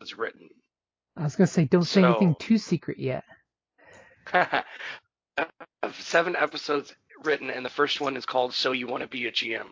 it's 0.00 0.16
written. 0.16 0.48
I 1.16 1.24
was 1.24 1.36
gonna 1.36 1.46
say, 1.46 1.64
don't 1.64 1.82
say 1.84 2.00
So- 2.00 2.10
anything 2.10 2.34
too 2.38 2.58
secret 2.58 2.98
yet. 2.98 3.24
I 5.38 5.46
have 5.82 5.94
seven 6.00 6.36
episodes 6.36 6.94
written 7.24 7.50
and 7.50 7.64
the 7.64 7.70
first 7.70 8.00
one 8.00 8.16
is 8.16 8.26
called 8.26 8.54
So 8.54 8.72
You 8.72 8.86
Want 8.86 9.02
to 9.02 9.08
Be 9.08 9.26
a 9.26 9.32
GM. 9.32 9.66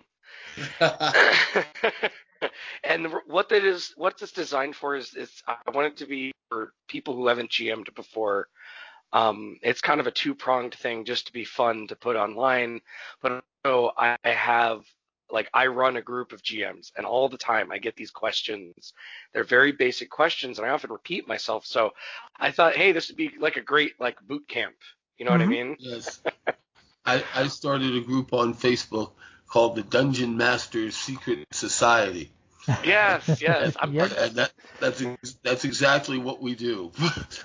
and 2.85 3.09
what 3.27 3.49
that 3.49 3.65
is, 3.65 3.93
what 3.97 4.21
it's 4.21 4.33
designed 4.33 4.77
for 4.77 4.97
is, 4.97 5.15
is 5.15 5.43
I 5.47 5.71
want 5.73 5.89
it 5.89 5.97
to 5.99 6.07
be 6.07 6.33
for 6.49 6.73
people 6.89 7.15
who 7.15 7.27
haven't 7.27 7.51
GM'd 7.51 7.95
before. 7.95 8.49
Um, 9.13 9.59
it's 9.63 9.81
kind 9.81 10.01
of 10.01 10.07
a 10.07 10.13
two 10.13 10.35
pronged 10.35 10.75
thing, 10.75 11.05
just 11.05 11.27
to 11.27 11.33
be 11.33 11.45
fun 11.45 11.87
to 11.89 11.97
put 11.97 12.17
online. 12.17 12.81
But 13.23 13.45
so 13.65 13.93
I 13.97 14.17
have, 14.25 14.83
like, 15.31 15.49
I 15.55 15.67
run 15.69 15.97
a 15.97 16.03
group 16.03 16.33
of 16.33 16.43
GMs, 16.43 16.93
and 16.97 17.07
all 17.07 17.29
the 17.29 17.39
time 17.39 17.73
I 17.73 17.79
get 17.79 17.97
these 17.97 18.11
questions. 18.11 18.93
They're 19.33 19.45
very 19.45 19.73
basic 19.73 20.11
questions, 20.11 20.59
and 20.59 20.67
I 20.67 20.71
often 20.71 20.91
repeat 20.91 21.29
myself. 21.29 21.65
So 21.67 21.93
I 22.39 22.51
thought, 22.51 22.77
hey, 22.77 22.93
this 22.93 23.09
would 23.09 23.17
be 23.17 23.31
like 23.39 23.57
a 23.57 23.63
great 23.63 23.93
like 24.01 24.21
boot 24.27 24.47
camp. 24.49 24.75
You 25.19 25.25
know 25.27 25.33
what 25.33 25.43
I 25.43 25.47
Mhm. 25.47 25.51
mean? 25.51 25.77
Yes. 25.79 26.21
I, 27.07 27.25
I 27.35 27.49
started 27.49 27.97
a 27.97 28.01
group 28.01 28.33
on 28.33 28.55
Facebook 28.55 29.13
called 29.49 29.77
the 29.77 29.83
Dungeon 29.83 30.37
Masters 30.37 30.97
Secret 30.97 31.47
Society. 31.53 32.33
Yes, 32.83 33.39
yes. 33.41 33.77
I'm 33.81 33.93
Yep. 33.93 34.13
And 34.19 34.37
that, 34.37 34.53
that's 34.81 35.03
that's 35.45 35.65
exactly 35.65 36.19
what 36.19 36.43
we 36.43 36.55
do. 36.55 36.93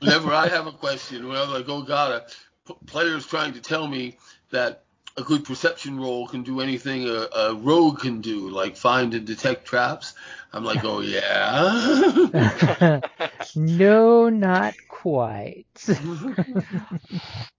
Whenever 0.00 0.32
I 0.32 0.48
have 0.48 0.66
a 0.66 0.72
question, 0.72 1.28
whenever 1.28 1.52
I 1.52 1.62
go, 1.62 1.82
God, 1.82 2.12
a 2.12 2.26
p- 2.68 2.78
player's 2.86 3.26
trying 3.26 3.54
to 3.54 3.60
tell 3.60 3.86
me 3.86 4.18
that 4.50 4.84
a 5.20 5.24
good 5.24 5.44
perception 5.44 6.00
roll 6.00 6.26
can 6.26 6.42
do 6.42 6.60
anything 6.60 7.06
a, 7.06 7.28
a 7.36 7.54
rogue 7.54 8.00
can 8.00 8.20
do, 8.20 8.48
like 8.48 8.76
find 8.76 9.14
and 9.14 9.26
detect 9.26 9.66
traps. 9.66 10.14
I'm 10.52 10.64
like, 10.64 10.84
oh 10.84 11.00
yeah. 12.32 13.00
no, 13.56 14.28
not 14.28 14.74
quite. 14.88 15.66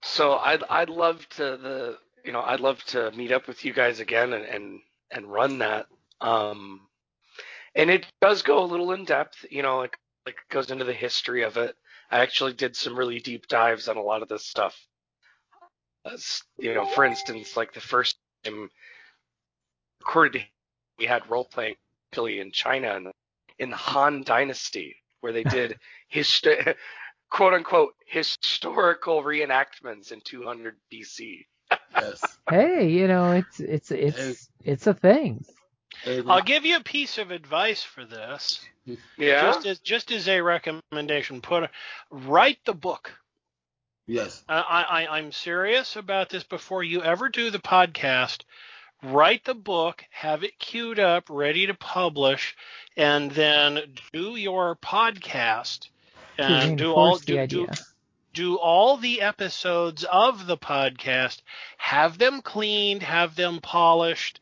So 0.03 0.37
I'd 0.37 0.63
I'd 0.69 0.89
love 0.89 1.27
to 1.29 1.57
the 1.57 1.97
you 2.25 2.31
know 2.31 2.41
I'd 2.41 2.59
love 2.59 2.83
to 2.85 3.11
meet 3.11 3.31
up 3.31 3.47
with 3.47 3.63
you 3.63 3.73
guys 3.73 3.99
again 3.99 4.33
and 4.33 4.45
and, 4.45 4.79
and 5.11 5.31
run 5.31 5.59
that. 5.59 5.85
Um, 6.19 6.81
and 7.75 7.89
it 7.89 8.05
does 8.21 8.41
go 8.41 8.63
a 8.63 8.65
little 8.65 8.91
in 8.91 9.05
depth. 9.05 9.45
You 9.49 9.61
know, 9.61 9.77
like 9.77 9.97
like 10.25 10.37
goes 10.49 10.71
into 10.71 10.85
the 10.85 10.93
history 10.93 11.43
of 11.43 11.57
it. 11.57 11.75
I 12.09 12.19
actually 12.19 12.53
did 12.53 12.75
some 12.75 12.97
really 12.97 13.19
deep 13.19 13.47
dives 13.47 13.87
on 13.87 13.95
a 13.95 14.01
lot 14.01 14.21
of 14.21 14.27
this 14.27 14.45
stuff. 14.45 14.77
As, 16.05 16.43
you 16.57 16.73
know, 16.73 16.85
for 16.85 17.05
instance, 17.05 17.55
like 17.55 17.73
the 17.73 17.81
first 17.81 18.17
time 18.43 18.69
recorded, 19.99 20.45
we 20.97 21.05
had 21.05 21.29
role 21.29 21.45
playing 21.45 21.75
Chile 22.13 22.39
in 22.39 22.51
China 22.51 22.95
in 22.95 23.03
the, 23.05 23.11
in 23.59 23.69
the 23.69 23.75
Han 23.75 24.23
Dynasty, 24.23 24.95
where 25.21 25.33
they 25.33 25.43
did 25.43 25.79
his 26.07 26.41
quote 27.29 27.53
unquote 27.53 27.95
historical 28.05 29.23
reenactments 29.23 30.11
in 30.11 30.21
200 30.21 30.75
BC. 30.91 31.45
yes. 31.93 32.37
hey, 32.49 32.89
you 32.89 33.07
know, 33.07 33.31
it's 33.31 33.59
it's 33.59 33.91
it's 33.91 34.49
it's 34.63 34.87
a 34.87 34.93
thing. 34.93 35.45
I'll 36.05 36.41
give 36.41 36.65
you 36.65 36.77
a 36.77 36.83
piece 36.83 37.17
of 37.17 37.31
advice 37.31 37.83
for 37.83 38.05
this. 38.05 38.61
Yeah. 39.17 39.41
Just 39.41 39.65
as 39.65 39.79
just 39.79 40.11
as 40.11 40.27
a 40.27 40.41
recommendation, 40.41 41.41
put 41.41 41.63
a, 41.63 41.69
write 42.09 42.57
the 42.65 42.73
book. 42.73 43.13
Yes. 44.07 44.43
Uh, 44.47 44.63
I, 44.67 44.83
I 44.83 45.17
I'm 45.17 45.31
serious 45.31 45.95
about 45.95 46.29
this. 46.29 46.43
Before 46.43 46.83
you 46.83 47.03
ever 47.03 47.29
do 47.29 47.49
the 47.49 47.59
podcast, 47.59 48.43
write 49.03 49.45
the 49.45 49.55
book, 49.55 50.03
have 50.11 50.43
it 50.43 50.59
queued 50.59 50.99
up, 50.99 51.25
ready 51.29 51.67
to 51.67 51.73
publish, 51.73 52.55
and 52.97 53.31
then 53.31 53.95
do 54.13 54.35
your 54.35 54.75
podcast 54.75 55.89
and 56.37 56.77
do 56.77 56.93
all 56.93 57.17
the 57.17 57.47
do, 57.47 57.67
do 57.67 57.67
do 58.33 58.55
all 58.55 58.97
the 58.97 59.21
episodes 59.21 60.03
of 60.05 60.47
the 60.47 60.57
podcast, 60.57 61.41
have 61.77 62.17
them 62.17 62.41
cleaned, 62.41 63.03
have 63.03 63.35
them 63.35 63.59
polished, 63.61 64.39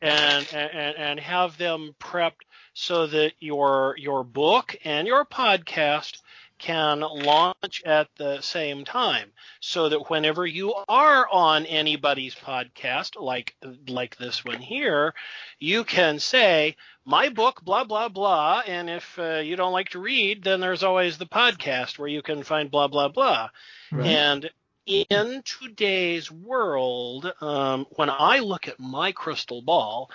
and 0.00 0.46
and, 0.52 0.96
and 0.96 1.20
have 1.20 1.56
them 1.58 1.94
prepped 2.00 2.42
so 2.74 3.06
that 3.06 3.32
your 3.40 3.94
your 3.98 4.24
book 4.24 4.76
and 4.84 5.06
your 5.06 5.24
podcast 5.24 6.18
can 6.58 7.00
launch 7.00 7.82
at 7.86 8.08
the 8.16 8.40
same 8.40 8.84
time 8.84 9.30
so 9.60 9.88
that 9.88 10.10
whenever 10.10 10.46
you 10.46 10.74
are 10.88 11.28
on 11.30 11.66
anybody's 11.66 12.34
podcast 12.34 13.20
like 13.20 13.56
like 13.88 14.16
this 14.16 14.44
one 14.44 14.60
here 14.60 15.14
you 15.58 15.84
can 15.84 16.18
say 16.18 16.76
my 17.04 17.28
book 17.28 17.62
blah 17.64 17.84
blah 17.84 18.08
blah 18.08 18.62
and 18.66 18.90
if 18.90 19.18
uh, 19.18 19.36
you 19.36 19.56
don't 19.56 19.72
like 19.72 19.90
to 19.90 19.98
read 20.00 20.42
then 20.42 20.60
there's 20.60 20.82
always 20.82 21.18
the 21.18 21.26
podcast 21.26 21.98
where 21.98 22.08
you 22.08 22.22
can 22.22 22.42
find 22.42 22.70
blah 22.70 22.88
blah 22.88 23.08
blah 23.08 23.48
Right. 23.92 24.06
and 24.06 24.50
in 24.86 25.42
today's 25.44 26.30
world, 26.30 27.30
um, 27.42 27.86
when 27.96 28.08
I 28.08 28.38
look 28.38 28.68
at 28.68 28.80
my 28.80 29.12
crystal 29.12 29.60
ball, 29.60 30.10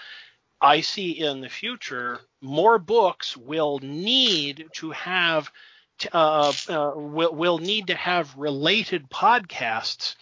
I 0.60 0.82
see 0.82 1.12
in 1.12 1.42
the 1.42 1.50
future 1.50 2.22
more 2.42 2.80
books 2.80 3.38
will 3.38 3.80
need 3.84 4.70
to 4.74 4.92
have 4.92 5.52
uh, 6.12 6.54
uh, 6.70 6.92
will, 6.96 7.34
will 7.34 7.58
need 7.58 7.88
to 7.88 7.96
have 7.96 8.36
related 8.38 9.10
podcasts. 9.10 10.16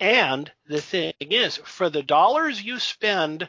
And 0.00 0.50
the 0.66 0.80
thing 0.80 1.14
is, 1.20 1.56
for 1.56 1.88
the 1.88 2.02
dollars 2.02 2.60
you 2.62 2.78
spend 2.78 3.48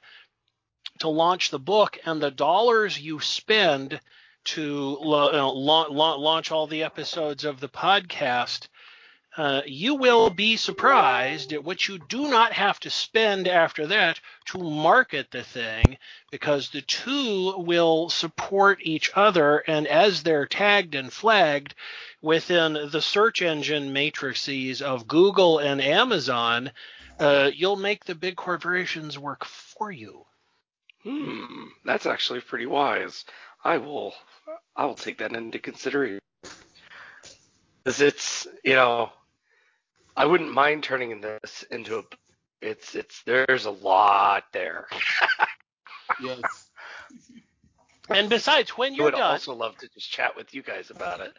to 0.99 1.09
launch 1.09 1.49
the 1.49 1.59
book 1.59 1.97
and 2.05 2.21
the 2.21 2.31
dollars 2.31 2.99
you 2.99 3.19
spend 3.19 3.99
to 4.45 4.97
uh, 5.01 5.51
launch 5.51 6.51
all 6.51 6.67
the 6.67 6.83
episodes 6.83 7.45
of 7.45 7.59
the 7.59 7.69
podcast, 7.69 8.67
uh, 9.37 9.61
you 9.65 9.95
will 9.95 10.29
be 10.29 10.55
surprised 10.55 11.51
at 11.51 11.63
what 11.63 11.87
you 11.87 11.99
do 12.07 12.29
not 12.29 12.53
have 12.53 12.79
to 12.79 12.89
spend 12.89 13.47
after 13.47 13.87
that 13.87 14.19
to 14.45 14.57
market 14.57 15.29
the 15.31 15.43
thing 15.43 15.97
because 16.31 16.69
the 16.69 16.81
two 16.81 17.53
will 17.57 18.09
support 18.09 18.79
each 18.81 19.11
other. 19.13 19.57
And 19.57 19.87
as 19.87 20.23
they're 20.23 20.45
tagged 20.45 20.95
and 20.95 21.11
flagged 21.11 21.75
within 22.21 22.89
the 22.91 23.01
search 23.01 23.41
engine 23.41 23.91
matrices 23.91 24.81
of 24.81 25.07
Google 25.07 25.59
and 25.59 25.81
Amazon, 25.81 26.71
uh, 27.19 27.51
you'll 27.53 27.75
make 27.75 28.05
the 28.05 28.15
big 28.15 28.37
corporations 28.37 29.19
work 29.19 29.43
for 29.43 29.91
you. 29.91 30.25
Hmm, 31.03 31.65
that's 31.83 32.05
actually 32.05 32.39
pretty 32.39 32.65
wise. 32.65 33.25
I 33.63 33.77
will, 33.79 34.13
I 34.75 34.85
will 34.85 34.95
take 34.95 35.17
that 35.17 35.33
into 35.33 35.59
consideration. 35.59 36.19
Because 37.83 38.01
it's, 38.01 38.47
you 38.63 38.73
know, 38.73 39.11
I 40.17 40.25
wouldn't 40.25 40.53
mind 40.53 40.83
turning 40.83 41.21
this 41.21 41.63
into 41.69 41.99
a. 41.99 42.03
It's 42.61 42.95
it's 42.95 43.21
there's 43.23 43.65
a 43.65 43.71
lot 43.71 44.45
there. 44.53 44.87
yes. 46.21 46.41
And 48.07 48.29
besides, 48.29 48.69
when 48.69 48.93
you're 48.93 49.09
done 49.09 49.19
I 49.19 49.23
would 49.23 49.23
done, 49.23 49.31
also 49.31 49.55
love 49.55 49.77
to 49.77 49.89
just 49.89 50.11
chat 50.11 50.35
with 50.35 50.53
you 50.53 50.61
guys 50.61 50.91
about 50.91 51.21
it. 51.21 51.33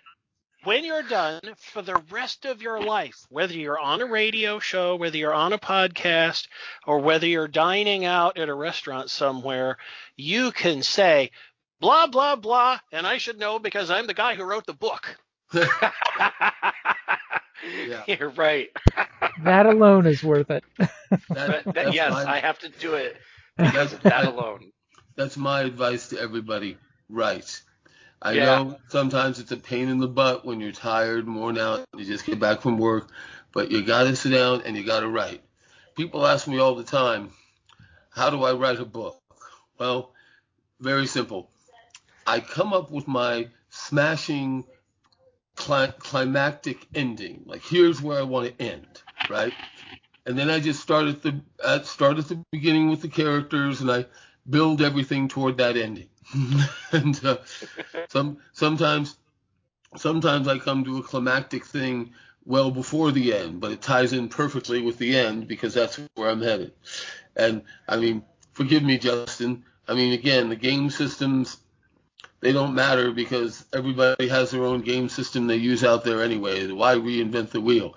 When 0.64 0.84
you're 0.84 1.04
done, 1.04 1.40
for 1.58 1.80
the 1.80 2.02
rest 2.10 2.44
of 2.44 2.60
your 2.60 2.82
life, 2.82 3.24
whether 3.28 3.52
you're 3.52 3.78
on 3.78 4.00
a 4.00 4.06
radio 4.06 4.58
show, 4.58 4.96
whether 4.96 5.16
you're 5.16 5.32
on 5.32 5.52
a 5.52 5.58
podcast, 5.58 6.48
or 6.84 6.98
whether 6.98 7.28
you're 7.28 7.46
dining 7.46 8.04
out 8.04 8.36
at 8.36 8.48
a 8.48 8.54
restaurant 8.54 9.10
somewhere, 9.10 9.76
you 10.16 10.50
can 10.50 10.82
say 10.82 11.30
blah 11.78 12.08
blah 12.08 12.34
blah, 12.34 12.80
and 12.90 13.06
I 13.06 13.18
should 13.18 13.38
know 13.38 13.60
because 13.60 13.88
I'm 13.88 14.08
the 14.08 14.14
guy 14.14 14.34
who 14.34 14.42
wrote 14.42 14.66
the 14.66 14.72
book. 14.72 15.16
Yeah. 17.86 18.02
You're 18.18 18.30
right. 18.30 18.70
that 19.44 19.66
alone 19.66 20.06
is 20.06 20.22
worth 20.22 20.50
it. 20.50 20.64
that, 21.30 21.64
that, 21.64 21.94
yes, 21.94 22.12
my, 22.12 22.36
I 22.36 22.38
have 22.40 22.58
to 22.60 22.68
do 22.68 22.94
it 22.94 23.16
because 23.56 23.92
of 23.92 24.02
that 24.02 24.26
alone. 24.26 24.72
That's 25.16 25.36
my 25.36 25.62
advice 25.62 26.08
to 26.08 26.20
everybody. 26.20 26.76
Right. 27.08 27.62
I 28.20 28.32
yeah. 28.32 28.44
know 28.44 28.78
sometimes 28.88 29.38
it's 29.38 29.52
a 29.52 29.56
pain 29.56 29.88
in 29.88 29.98
the 29.98 30.08
butt 30.08 30.44
when 30.44 30.60
you're 30.60 30.72
tired, 30.72 31.28
worn 31.28 31.58
out, 31.58 31.84
you 31.96 32.04
just 32.04 32.26
get 32.26 32.40
back 32.40 32.62
from 32.62 32.78
work, 32.78 33.10
but 33.52 33.70
you 33.70 33.84
got 33.84 34.04
to 34.04 34.16
sit 34.16 34.30
down 34.30 34.62
and 34.62 34.76
you 34.76 34.84
got 34.84 35.00
to 35.00 35.08
write. 35.08 35.42
People 35.96 36.26
ask 36.26 36.48
me 36.48 36.58
all 36.58 36.74
the 36.74 36.84
time, 36.84 37.30
how 38.10 38.30
do 38.30 38.42
I 38.42 38.52
write 38.54 38.80
a 38.80 38.84
book? 38.84 39.20
Well, 39.78 40.12
very 40.80 41.06
simple. 41.06 41.50
I 42.26 42.40
come 42.40 42.72
up 42.72 42.90
with 42.90 43.06
my 43.06 43.48
smashing 43.70 44.64
climactic 45.66 46.86
ending. 46.94 47.42
Like 47.46 47.62
here's 47.62 48.00
where 48.00 48.18
I 48.18 48.22
want 48.22 48.48
to 48.58 48.62
end, 48.64 49.02
right? 49.30 49.52
And 50.24 50.38
then 50.38 50.50
I 50.50 50.60
just 50.60 50.80
start 50.80 51.06
at 51.06 51.22
the 51.22 51.40
at 51.64 51.86
start 51.86 52.18
at 52.18 52.28
the 52.28 52.42
beginning 52.50 52.90
with 52.90 53.02
the 53.02 53.08
characters, 53.08 53.80
and 53.80 53.90
I 53.90 54.06
build 54.48 54.82
everything 54.82 55.28
toward 55.28 55.58
that 55.58 55.76
ending. 55.76 56.08
and 56.92 57.24
uh, 57.24 57.38
some 58.08 58.38
sometimes 58.52 59.16
sometimes 59.96 60.48
I 60.48 60.58
come 60.58 60.84
to 60.84 60.98
a 60.98 61.02
climactic 61.02 61.64
thing 61.64 62.12
well 62.44 62.70
before 62.70 63.12
the 63.12 63.34
end, 63.34 63.60
but 63.60 63.72
it 63.72 63.82
ties 63.82 64.12
in 64.12 64.28
perfectly 64.28 64.82
with 64.82 64.98
the 64.98 65.16
end 65.16 65.48
because 65.48 65.74
that's 65.74 66.00
where 66.14 66.30
I'm 66.30 66.42
headed. 66.42 66.72
And 67.34 67.62
I 67.88 67.96
mean, 67.96 68.24
forgive 68.52 68.82
me, 68.82 68.98
Justin. 68.98 69.64
I 69.88 69.94
mean, 69.94 70.12
again, 70.12 70.48
the 70.48 70.56
game 70.56 70.90
systems 70.90 71.58
they 72.46 72.52
don't 72.52 72.76
matter 72.76 73.10
because 73.10 73.66
everybody 73.72 74.28
has 74.28 74.52
their 74.52 74.62
own 74.62 74.80
game 74.80 75.08
system 75.08 75.48
they 75.48 75.56
use 75.56 75.82
out 75.82 76.04
there 76.04 76.22
anyway. 76.22 76.70
Why 76.70 76.94
reinvent 76.94 77.50
the 77.50 77.60
wheel? 77.60 77.96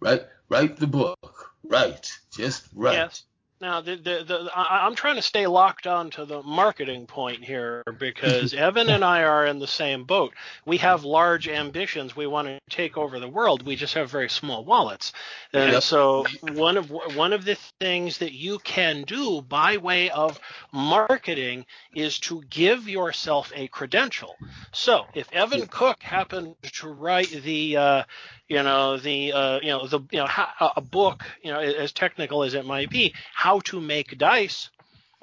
Right? 0.00 0.22
Write 0.48 0.78
the 0.78 0.86
book. 0.86 1.52
Right. 1.64 2.10
Just 2.32 2.64
write. 2.74 3.20
Now, 3.60 3.82
the, 3.82 3.96
the, 3.96 4.24
the, 4.26 4.50
I, 4.56 4.86
am 4.86 4.94
trying 4.94 5.16
to 5.16 5.22
stay 5.22 5.46
locked 5.46 5.86
on 5.86 6.08
to 6.12 6.24
the 6.24 6.42
marketing 6.42 7.06
point 7.06 7.44
here 7.44 7.82
because 7.98 8.54
Evan 8.54 8.88
and 8.88 9.04
I 9.04 9.24
are 9.24 9.44
in 9.44 9.58
the 9.58 9.66
same 9.66 10.04
boat. 10.04 10.32
We 10.64 10.78
have 10.78 11.04
large 11.04 11.46
ambitions. 11.46 12.16
We 12.16 12.26
want 12.26 12.48
to 12.48 12.58
take 12.70 12.96
over 12.96 13.20
the 13.20 13.28
world. 13.28 13.66
We 13.66 13.76
just 13.76 13.92
have 13.94 14.10
very 14.10 14.30
small 14.30 14.64
wallets. 14.64 15.12
And 15.52 15.72
yep. 15.72 15.82
so 15.82 16.24
one 16.52 16.78
of 16.78 16.90
one 16.90 17.34
of 17.34 17.44
the 17.44 17.56
things 17.80 18.18
that 18.18 18.32
you 18.32 18.60
can 18.60 19.02
do 19.02 19.42
by 19.42 19.76
way 19.76 20.08
of 20.08 20.40
marketing 20.72 21.66
is 21.94 22.18
to 22.20 22.42
give 22.48 22.88
yourself 22.88 23.52
a 23.54 23.68
credential. 23.68 24.36
So 24.72 25.04
if 25.12 25.30
Evan 25.32 25.66
Cook 25.66 26.02
happened 26.02 26.54
to 26.62 26.88
write 26.88 27.30
the 27.30 27.76
uh, 27.76 28.02
you 28.50 28.62
know 28.64 28.98
the 28.98 29.32
uh, 29.32 29.60
you 29.62 29.68
know 29.68 29.86
the 29.86 30.00
you 30.10 30.18
know 30.18 30.28
a 30.76 30.80
book 30.80 31.24
you 31.42 31.50
know 31.50 31.60
as 31.60 31.92
technical 31.92 32.42
as 32.42 32.52
it 32.52 32.66
might 32.66 32.90
be 32.90 33.14
how 33.32 33.60
to 33.60 33.80
make 33.80 34.18
dice 34.18 34.68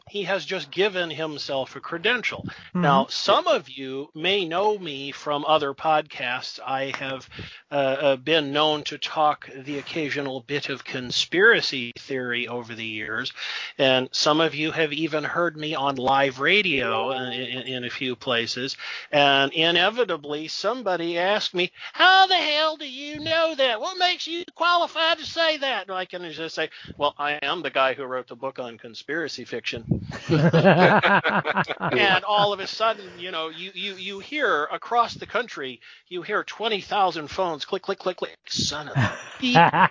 he 0.10 0.24
has 0.24 0.46
just 0.46 0.72
given 0.72 1.10
himself 1.10 1.76
a 1.76 1.80
credential. 1.80 2.46
Mm-hmm. 2.48 2.82
Now, 2.82 3.08
some 3.10 3.48
of 3.48 3.70
you 3.70 4.10
may 4.16 4.46
know 4.46 4.78
me 4.78 5.12
from 5.12 5.46
other 5.46 5.74
podcasts. 5.74 6.60
I 6.66 6.94
have 6.98 7.30
uh, 7.72 7.76
uh, 7.76 8.16
been 8.16 8.54
known 8.54 8.84
to 8.84 8.98
talk 8.98 9.50
the 9.54 9.80
occasional 9.80 10.42
bit 10.42 10.70
of 10.70 10.84
conspiracy 10.84 11.92
theory 11.98 12.48
over 12.48 12.74
the 12.74 12.86
years, 12.86 13.34
and 13.78 14.10
some 14.12 14.40
of 14.40 14.56
you 14.56 14.72
have 14.72 14.94
even 14.94 15.24
heard 15.24 15.58
me 15.58 15.76
on 15.76 15.96
live 15.96 16.40
radio 16.40 17.12
in, 17.12 17.34
in, 17.34 17.62
in 17.68 17.84
a 17.84 17.90
few 17.90 18.16
places. 18.16 18.78
And 19.12 19.52
inevitably, 19.52 20.48
somebody 20.48 21.18
asked 21.18 21.54
me, 21.54 21.72
"How 21.94 22.28
the 22.28 22.36
hell 22.36 22.78
do 22.78 22.88
you 22.90 23.20
know 23.20 23.56
that? 23.56 23.82
What 23.82 23.98
makes 23.98 24.28
you 24.28 24.44
qualified 24.56 25.18
to 25.18 25.26
say 25.26 25.58
that?" 25.58 25.88
And 25.88 25.98
I 25.98 26.06
can 26.06 26.30
just 26.32 26.56
say, 26.56 26.70
"Well, 26.98 27.14
I 27.18 27.34
am 27.42 27.62
the 27.62 27.70
guy 27.70 27.94
who 27.94 28.04
wrote 28.06 28.28
the 28.28 28.36
book 28.36 28.60
on 28.60 28.78
conspiracy 28.78 29.44
fiction." 29.44 29.97
and 30.30 32.24
all 32.24 32.54
of 32.54 32.60
a 32.60 32.68
sudden, 32.68 33.10
you 33.18 33.32
know, 33.32 33.50
you, 33.50 33.72
you, 33.74 33.96
you 33.96 34.20
hear 34.20 34.66
across 34.66 35.16
the 35.16 35.26
country, 35.26 35.82
you 36.08 36.22
hear 36.22 36.44
20,000 36.44 37.28
phones 37.28 37.66
click, 37.66 37.82
click, 37.84 38.00
click, 38.00 38.18
click. 38.18 38.38
Son 38.48 38.88
of 38.90 38.96
a 38.96 39.18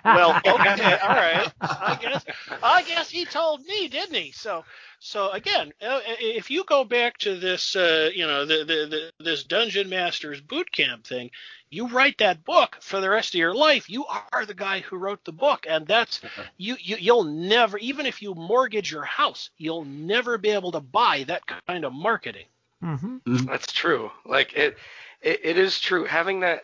well, 0.03 0.41
okay, 0.45 0.97
all 0.97 1.15
right. 1.15 1.51
I 1.61 1.97
guess, 2.01 2.25
I 2.61 2.83
guess 2.83 3.09
he 3.09 3.25
told 3.25 3.65
me, 3.65 3.87
didn't 3.87 4.15
he? 4.15 4.31
So, 4.31 4.63
so 4.99 5.31
again, 5.31 5.73
uh, 5.81 6.01
if 6.05 6.49
you 6.49 6.63
go 6.63 6.83
back 6.83 7.17
to 7.19 7.37
this, 7.37 7.75
uh, 7.75 8.09
you 8.13 8.25
know, 8.25 8.45
the, 8.45 8.57
the, 8.57 9.11
the, 9.19 9.23
this 9.23 9.43
Dungeon 9.43 9.89
Masters 9.89 10.41
boot 10.41 10.71
camp 10.71 11.05
thing, 11.05 11.29
you 11.69 11.87
write 11.87 12.17
that 12.17 12.43
book 12.43 12.77
for 12.81 12.99
the 12.99 13.09
rest 13.09 13.35
of 13.35 13.39
your 13.39 13.53
life. 13.53 13.89
You 13.89 14.05
are 14.05 14.45
the 14.45 14.53
guy 14.53 14.79
who 14.79 14.97
wrote 14.97 15.23
the 15.23 15.31
book, 15.31 15.65
and 15.69 15.85
that's 15.85 16.21
you, 16.57 16.77
you. 16.79 16.97
You'll 16.99 17.25
never, 17.25 17.77
even 17.77 18.05
if 18.05 18.21
you 18.21 18.33
mortgage 18.33 18.91
your 18.91 19.03
house, 19.03 19.49
you'll 19.57 19.85
never 19.85 20.37
be 20.37 20.49
able 20.49 20.71
to 20.71 20.79
buy 20.79 21.25
that 21.27 21.43
kind 21.67 21.85
of 21.85 21.93
marketing. 21.93 22.45
Mm-hmm. 22.83 23.17
mm-hmm. 23.17 23.45
That's 23.45 23.71
true. 23.71 24.11
Like 24.25 24.53
it, 24.53 24.77
it, 25.21 25.41
it 25.43 25.57
is 25.57 25.79
true. 25.79 26.05
Having 26.05 26.41
that, 26.41 26.63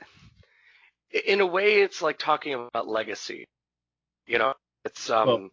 in 1.26 1.42
a 1.42 1.46
way, 1.46 1.82
it's 1.82 2.02
like 2.02 2.18
talking 2.18 2.54
about 2.54 2.88
legacy. 2.88 3.46
You 4.26 4.40
know, 4.40 4.54
it's 4.86 5.10
um, 5.10 5.28
well, 5.28 5.50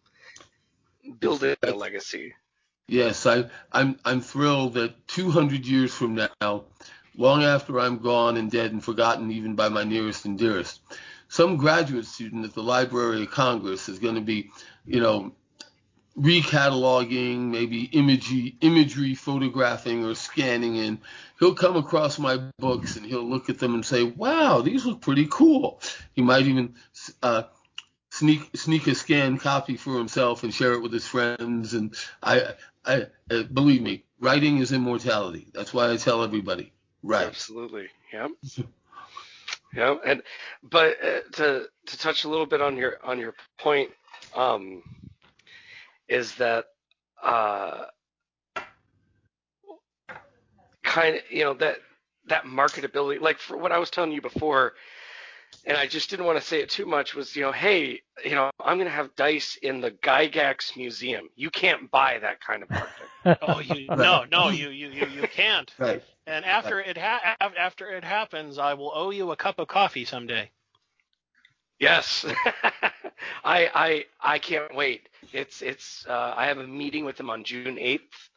building 1.19 1.57
a 1.63 1.73
legacy. 1.73 2.35
Yes, 2.91 3.25
I, 3.25 3.45
I'm 3.71 4.01
I'm 4.05 4.21
thrilled 4.21 4.75
that 4.75 5.07
200 5.07 5.65
years 5.65 5.95
from 5.95 6.17
now, 6.17 6.65
long 7.17 7.45
after 7.45 7.79
I'm 7.79 7.99
gone 7.99 8.37
and 8.37 8.51
dead 8.51 8.73
and 8.73 8.83
forgotten 8.83 9.31
even 9.31 9.55
by 9.55 9.69
my 9.69 9.85
nearest 9.85 10.25
and 10.25 10.37
dearest, 10.37 10.81
some 11.29 11.57
graduate 11.57 12.07
student 12.07 12.45
at 12.45 12.53
the 12.53 12.65
Library 12.65 13.23
of 13.23 13.31
Congress 13.31 13.89
is 13.89 14.01
going 14.01 14.17
to 14.17 14.21
be, 14.21 14.51
you 14.87 14.99
know, 14.99 15.31
recataloging, 16.19 17.53
maybe 17.53 17.85
imagery, 17.85 18.57
imagery 18.61 19.15
photographing 19.15 20.05
or 20.05 20.17
scanning, 20.17 20.79
and 20.79 20.99
he'll 21.39 21.55
come 21.55 21.77
across 21.77 22.19
my 22.19 22.39
books 22.59 22.97
and 22.97 23.07
he'll 23.07 23.23
look 23.23 23.49
at 23.49 23.61
them 23.61 23.75
and 23.75 23.87
say, 23.87 24.03
"Wow, 24.03 24.63
these 24.63 24.85
look 24.85 25.01
pretty 25.01 25.29
cool." 25.31 25.81
He 26.15 26.23
might 26.23 26.49
even 26.49 26.75
uh, 27.23 27.45
sneak 28.11 28.51
sneak 28.57 28.87
a 28.89 28.95
scanned 28.95 29.41
copy 29.41 29.77
for 29.77 29.97
himself 29.97 30.43
and 30.43 30.53
share 30.53 30.73
it 30.73 30.83
with 30.83 30.93
his 30.93 31.07
friends. 31.07 31.75
And 31.75 31.95
I, 32.23 32.55
I 32.85 33.07
uh, 33.31 33.43
believe 33.45 33.83
me, 33.83 34.05
writing 34.19 34.59
is 34.59 34.73
immortality. 34.73 35.49
That's 35.53 35.75
why 35.75 35.91
I 35.91 35.97
tell 35.97 36.23
everybody, 36.23 36.73
write. 37.03 37.27
Absolutely. 37.27 37.89
Yep. 38.13 38.31
yeah. 39.75 39.97
And 40.05 40.23
but 40.63 40.97
uh, 41.03 41.21
to 41.33 41.67
to 41.87 41.99
touch 41.99 42.25
a 42.25 42.29
little 42.29 42.47
bit 42.47 42.61
on 42.61 42.77
your 42.77 42.99
on 43.05 43.19
your 43.19 43.35
point, 43.59 43.91
um, 44.35 44.83
is 46.09 46.35
that 46.37 46.67
uh, 47.23 47.85
kind 50.83 51.17
of 51.17 51.23
you 51.31 51.45
know 51.45 51.55
that 51.55 51.77
that 52.29 52.45
marketability 52.45 53.21
like 53.21 53.39
for 53.39 53.57
what 53.57 53.73
I 53.73 53.79
was 53.79 53.91
telling 53.91 54.13
you 54.13 54.21
before 54.21 54.75
and 55.65 55.77
I 55.77 55.87
just 55.87 56.11
didn't 56.11 56.27
want 56.27 56.39
to 56.39 56.45
say 56.45 56.61
it 56.61 56.71
too 56.71 56.87
much, 56.87 57.15
was, 57.15 57.37
you 57.37 57.43
know, 57.43 57.53
hey, 57.53 58.01
you 58.25 58.35
know, 58.35 58.51
I'm 58.65 58.77
going 58.77 58.89
to 58.89 58.95
have 58.95 59.15
dice 59.15 59.57
in 59.63 59.81
the 59.81 59.91
Gygax 59.91 60.77
Museum. 60.77 61.29
You 61.37 61.51
can't 61.51 61.91
buy 61.91 62.19
that 62.21 62.41
kind 62.41 62.63
of 62.63 62.71
marketing. 62.71 63.09
oh, 63.43 63.61
you 63.61 63.87
no, 63.89 64.25
no, 64.31 64.49
you 64.49 64.71
you 64.71 64.89
you, 64.89 65.07
you 65.07 65.29
can't. 65.29 65.71
Right. 65.79 66.03
And 66.27 66.45
after 66.45 66.81
it 66.81 66.97
ha- 66.97 67.37
after 67.41 67.91
it 67.91 68.05
happens, 68.05 68.59
I 68.59 68.75
will 68.75 68.93
owe 68.95 69.11
you 69.11 69.31
a 69.33 69.37
cup 69.37 69.59
of 69.59 69.69
coffee 69.69 70.05
someday. 70.05 70.51
Yes, 71.79 72.25
I 73.45 73.71
I 73.75 74.05
I 74.21 74.39
can't 74.39 74.75
wait. 74.75 75.09
It's 75.33 75.63
it's 75.63 76.07
uh, 76.09 76.35
I 76.37 76.47
have 76.47 76.59
a 76.59 76.67
meeting 76.67 77.05
with 77.05 77.19
him 77.19 77.31
on 77.31 77.45
June 77.45 77.77
8th, 77.77 78.30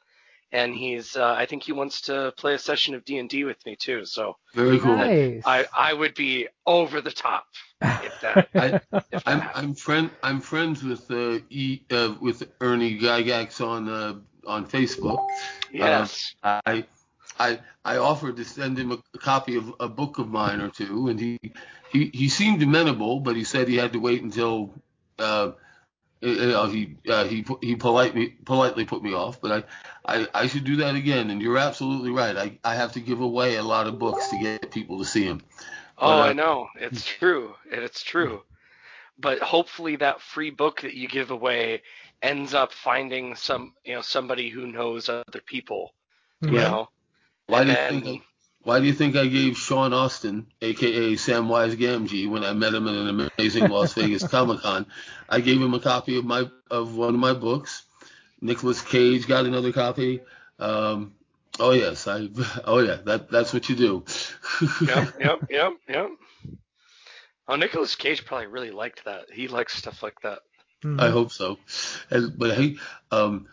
and 0.53 0.73
he's 0.75 1.17
uh, 1.17 1.33
I 1.33 1.47
think 1.47 1.63
he 1.63 1.71
wants 1.71 2.01
to 2.01 2.31
play 2.37 2.53
a 2.53 2.59
session 2.59 2.93
of 2.93 3.03
D 3.03 3.17
and 3.17 3.27
D 3.27 3.43
with 3.43 3.65
me 3.65 3.75
too. 3.75 4.05
So 4.05 4.37
Very 4.53 4.79
cool. 4.79 4.95
Nice. 4.95 5.41
I 5.45 5.65
I 5.75 5.93
would 5.93 6.13
be 6.13 6.47
over 6.65 7.01
the 7.01 7.11
top 7.11 7.47
if 7.81 8.21
that. 8.21 8.49
I, 8.55 8.65
if 8.65 8.89
that 8.91 9.23
I'm 9.25 9.39
happened. 9.39 9.65
I'm 9.65 9.75
friend 9.75 10.09
I'm 10.21 10.39
friends 10.39 10.83
with 10.83 11.09
uh, 11.11 11.39
e, 11.49 11.81
uh 11.91 12.13
with 12.21 12.43
Ernie 12.61 12.97
Gygax 12.99 13.59
on 13.65 13.89
uh, 13.89 14.15
on 14.47 14.65
Facebook. 14.67 15.25
yes. 15.71 16.35
I 16.43 16.85
I 17.39 17.59
I 17.83 17.97
offered 17.97 18.37
to 18.37 18.45
send 18.45 18.77
him 18.77 18.91
a, 18.91 18.99
a 19.15 19.17
copy 19.17 19.57
of 19.57 19.73
a 19.79 19.89
book 19.89 20.19
of 20.19 20.29
mine 20.29 20.61
or 20.61 20.69
two, 20.69 21.09
and 21.09 21.19
he 21.19 21.39
he 21.91 22.11
he 22.13 22.29
seemed 22.29 22.61
amenable, 22.61 23.19
but 23.21 23.35
he 23.35 23.43
said 23.43 23.67
he 23.67 23.77
had 23.77 23.93
to 23.93 23.99
wait 23.99 24.21
until 24.21 24.71
uh, 25.17 25.51
you 26.23 26.47
know, 26.47 26.67
he 26.67 26.97
uh, 27.09 27.25
he 27.25 27.45
he 27.61 27.75
politely 27.75 28.29
politely 28.45 28.85
put 28.85 29.03
me 29.03 29.13
off. 29.13 29.41
But 29.41 29.67
I, 30.05 30.19
I 30.19 30.27
I 30.43 30.47
should 30.47 30.63
do 30.65 30.77
that 30.77 30.95
again. 30.95 31.29
And 31.29 31.41
you're 31.41 31.57
absolutely 31.57 32.11
right. 32.11 32.35
I 32.37 32.59
I 32.63 32.75
have 32.75 32.93
to 32.93 32.99
give 33.01 33.21
away 33.21 33.55
a 33.55 33.63
lot 33.63 33.87
of 33.87 33.99
books 33.99 34.29
to 34.29 34.37
get 34.37 34.71
people 34.71 34.99
to 34.99 35.05
see 35.05 35.27
them. 35.27 35.41
Oh, 35.97 36.19
But, 36.19 36.19
uh, 36.19 36.21
I 36.21 36.33
know. 36.33 36.69
It's 36.75 37.05
true. 37.05 37.55
It's 37.65 38.03
true. 38.03 38.43
But 39.17 39.39
hopefully 39.41 39.97
that 39.97 40.21
free 40.21 40.51
book 40.51 40.81
that 40.81 40.95
you 40.95 41.07
give 41.07 41.31
away 41.31 41.83
ends 42.21 42.53
up 42.53 42.73
finding 42.73 43.35
some, 43.35 43.75
you 43.85 43.95
know, 43.95 44.01
somebody 44.01 44.49
who 44.49 44.67
knows 44.67 45.09
other 45.09 45.41
people, 45.41 45.93
you 46.47 46.51
Mhm. 46.51 46.61
know. 46.61 46.89
Why 47.47 47.63
do 47.65 47.71
you 47.71 47.77
And 47.77 48.03
think? 48.03 48.23
I, 48.63 48.69
why 48.69 48.79
do 48.79 48.85
you 48.85 48.93
think 48.93 49.15
I 49.15 49.27
gave 49.27 49.57
Sean 49.57 49.93
Astin, 49.93 50.47
aka 50.61 51.13
Samwise 51.13 51.75
Gamgee, 51.75 52.29
when 52.29 52.43
I 52.43 52.53
met 52.53 52.73
him 52.73 52.87
at 52.87 52.95
an 52.95 53.29
amazing 53.37 53.69
Las 53.69 53.93
Vegas 53.95 54.27
Comic 54.27 54.61
Con? 54.61 54.85
I 55.29 55.41
gave 55.41 55.61
him 55.61 55.73
a 55.73 55.79
copy 55.79 56.17
of 56.17 56.25
my 56.25 56.49
of 56.69 56.95
one 56.95 57.13
of 57.13 57.19
my 57.19 57.33
books. 57.33 57.83
Nicolas 58.41 58.81
Cage 58.81 59.27
got 59.27 59.45
another 59.45 59.71
copy. 59.71 60.21
Um, 60.59 61.13
oh 61.59 61.71
yes, 61.71 62.07
I. 62.07 62.29
Oh 62.65 62.79
yeah, 62.79 62.97
that 63.05 63.29
that's 63.29 63.53
what 63.53 63.69
you 63.69 63.75
do. 63.75 64.05
Yep, 64.81 65.13
yep, 65.19 65.39
yep, 65.49 65.73
yep. 65.87 66.09
Oh, 67.47 67.55
Nicolas 67.55 67.95
Cage 67.95 68.25
probably 68.25 68.47
really 68.47 68.71
liked 68.71 69.05
that. 69.05 69.25
He 69.31 69.47
likes 69.47 69.75
stuff 69.75 70.01
like 70.01 70.19
that. 70.21 70.39
Mhm. 70.83 71.01
I 71.01 71.09
hope 71.09 71.31
so. 71.31 71.57
And, 72.09 72.37
but 72.37 72.55
hey, 72.55 72.77
um, 73.11 73.47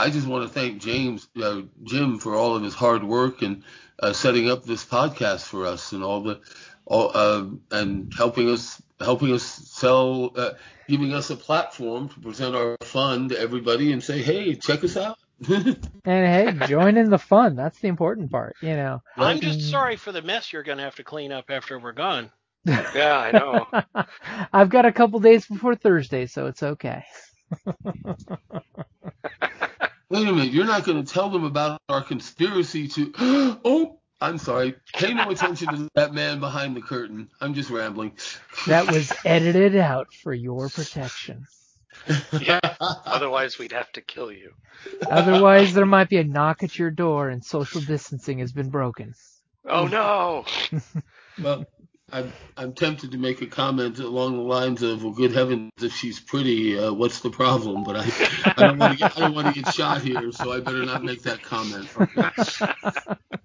I 0.00 0.08
just 0.08 0.26
want 0.26 0.48
to 0.48 0.48
thank 0.48 0.80
James, 0.80 1.28
uh, 1.42 1.60
Jim, 1.84 2.18
for 2.18 2.34
all 2.34 2.56
of 2.56 2.62
his 2.62 2.72
hard 2.74 3.04
work 3.04 3.42
and 3.42 3.62
uh, 3.98 4.14
setting 4.14 4.50
up 4.50 4.64
this 4.64 4.82
podcast 4.82 5.44
for 5.44 5.66
us 5.66 5.92
and 5.92 6.02
all 6.02 6.22
the, 6.22 6.40
all, 6.86 7.10
uh, 7.12 7.44
and 7.70 8.10
helping 8.16 8.48
us, 8.48 8.80
helping 8.98 9.30
us 9.30 9.42
sell, 9.42 10.32
uh, 10.36 10.52
giving 10.88 11.12
us 11.12 11.28
a 11.28 11.36
platform 11.36 12.08
to 12.08 12.20
present 12.20 12.56
our 12.56 12.78
fun 12.80 13.28
to 13.28 13.38
everybody 13.38 13.92
and 13.92 14.02
say, 14.02 14.22
hey, 14.22 14.54
check 14.54 14.82
us 14.84 14.96
out. 14.96 15.18
And 16.04 16.58
hey, 16.58 16.66
join 16.66 16.96
in 16.96 17.10
the 17.10 17.18
fun. 17.18 17.56
That's 17.56 17.78
the 17.80 17.88
important 17.88 18.30
part, 18.30 18.56
you 18.62 18.76
know. 18.76 19.02
I'm 19.16 19.40
just 19.40 19.70
sorry 19.70 19.96
for 19.96 20.12
the 20.12 20.22
mess 20.22 20.52
you're 20.52 20.62
gonna 20.62 20.82
have 20.82 20.96
to 20.96 21.04
clean 21.04 21.32
up 21.32 21.46
after 21.50 21.78
we're 21.78 21.92
gone. 21.92 22.30
Yeah, 22.66 23.18
I 23.18 23.32
know. 23.32 23.66
I've 24.52 24.68
got 24.68 24.84
a 24.84 24.92
couple 24.92 25.18
days 25.20 25.46
before 25.46 25.74
Thursday, 25.76 26.26
so 26.26 26.46
it's 26.46 26.62
okay. 26.62 27.04
Wait 30.10 30.26
a 30.26 30.32
minute, 30.32 30.52
you're 30.52 30.66
not 30.66 30.84
going 30.84 31.02
to 31.02 31.12
tell 31.12 31.30
them 31.30 31.44
about 31.44 31.80
our 31.88 32.02
conspiracy 32.02 32.88
to, 32.88 33.12
oh, 33.64 34.00
I'm 34.20 34.38
sorry. 34.38 34.74
Pay 34.92 35.14
no 35.14 35.30
attention 35.30 35.68
to 35.68 35.88
that 35.94 36.12
man 36.12 36.40
behind 36.40 36.76
the 36.76 36.82
curtain. 36.82 37.30
I'm 37.40 37.54
just 37.54 37.70
rambling. 37.70 38.12
That 38.66 38.90
was 38.90 39.12
edited 39.24 39.76
out 39.76 40.12
for 40.12 40.34
your 40.34 40.68
protection. 40.68 41.46
Yeah. 42.32 42.60
Otherwise, 42.80 43.58
we'd 43.58 43.72
have 43.72 43.90
to 43.92 44.00
kill 44.00 44.32
you. 44.32 44.52
Otherwise, 45.08 45.74
there 45.74 45.86
might 45.86 46.08
be 46.08 46.18
a 46.18 46.24
knock 46.24 46.62
at 46.62 46.78
your 46.78 46.90
door 46.90 47.28
and 47.28 47.44
social 47.44 47.80
distancing 47.80 48.40
has 48.40 48.52
been 48.52 48.70
broken. 48.70 49.14
Oh 49.64 49.86
no. 49.86 50.44
Well, 51.42 51.64
I'm 52.12 52.34
I'm 52.56 52.74
tempted 52.74 53.12
to 53.12 53.18
make 53.18 53.42
a 53.42 53.46
comment 53.46 53.98
along 54.00 54.36
the 54.36 54.42
lines 54.42 54.82
of, 54.82 55.04
"Well, 55.04 55.12
good 55.14 55.32
heavens, 55.32 55.72
if 55.80 55.94
she's 55.94 56.20
pretty, 56.20 56.78
uh, 56.78 56.92
what's 56.92 57.20
the 57.20 57.30
problem?" 57.30 57.84
But 57.84 57.96
I, 57.96 58.12
I 58.56 58.64
don't 58.64 58.78
want 58.78 58.92
to 58.92 58.98
get 58.98 59.16
I 59.16 59.20
don't 59.20 59.34
want 59.34 59.48
to 59.48 59.54
get 59.54 59.68
shot 59.68 60.02
here, 60.02 60.32
so 60.32 60.52
I 60.52 60.60
better 60.60 60.84
not 60.84 61.04
make 61.04 61.22
that 61.24 61.42
comment. 61.42 61.90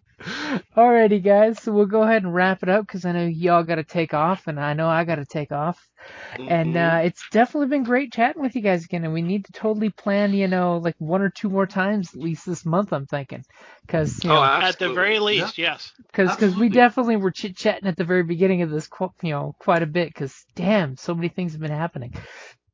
Alrighty, 0.78 1.24
guys. 1.24 1.62
So 1.62 1.72
we'll 1.72 1.86
go 1.86 2.04
ahead 2.04 2.24
and 2.24 2.34
wrap 2.34 2.64
it 2.64 2.70
up 2.70 2.88
because 2.88 3.06
I 3.06 3.12
know 3.12 3.26
y'all 3.26 3.64
got 3.64 3.76
to 3.76 3.84
take 3.84 4.14
off, 4.14 4.48
and 4.48 4.60
I 4.60 4.74
know 4.74 4.88
I 4.90 5.04
got 5.06 5.16
to 5.16 5.26
take 5.26 5.52
off. 5.52 5.80
And 6.48 6.76
Mhm. 6.76 6.78
uh, 6.78 7.02
it's 7.04 7.24
definitely 7.32 7.68
been 7.68 7.84
great 7.84 8.14
chatting 8.14 8.42
with 8.42 8.56
you 8.56 8.62
guys 8.62 8.86
again. 8.86 9.04
And 9.04 9.14
we 9.14 9.22
need 9.22 9.46
to 9.46 9.52
totally 9.54 9.90
plan, 9.92 10.34
you 10.34 10.48
know, 10.48 10.78
like 10.78 10.96
one 11.00 11.22
or 11.22 11.30
two 11.30 11.50
more 11.50 11.68
times 11.68 12.10
at 12.14 12.22
least 12.22 12.46
this 12.46 12.66
month. 12.66 12.94
I'm 12.94 13.06
thinking, 13.08 13.44
because 13.88 14.24
Oh, 14.26 14.30
know, 14.36 14.44
At 14.44 14.80
the 14.80 14.90
very 14.90 15.20
least, 15.20 15.58
yes. 15.58 15.92
because 16.12 16.56
we 16.56 16.70
definitely 16.70 17.18
were 17.18 17.32
chit 17.32 17.56
chatting 17.56 17.88
at 17.88 17.98
the 17.98 18.04
very 18.06 18.24
beginning 18.24 18.62
of 18.62 18.70
this, 18.70 18.90
you 19.24 19.32
know, 19.32 19.56
quite 19.60 19.84
a 19.84 19.88
bit. 19.88 20.10
Because 20.10 20.36
damn, 20.56 20.98
so 20.98 21.16
many 21.16 21.30
things 21.30 21.54
have 21.54 21.62
been 21.62 21.72
happening. 21.72 22.14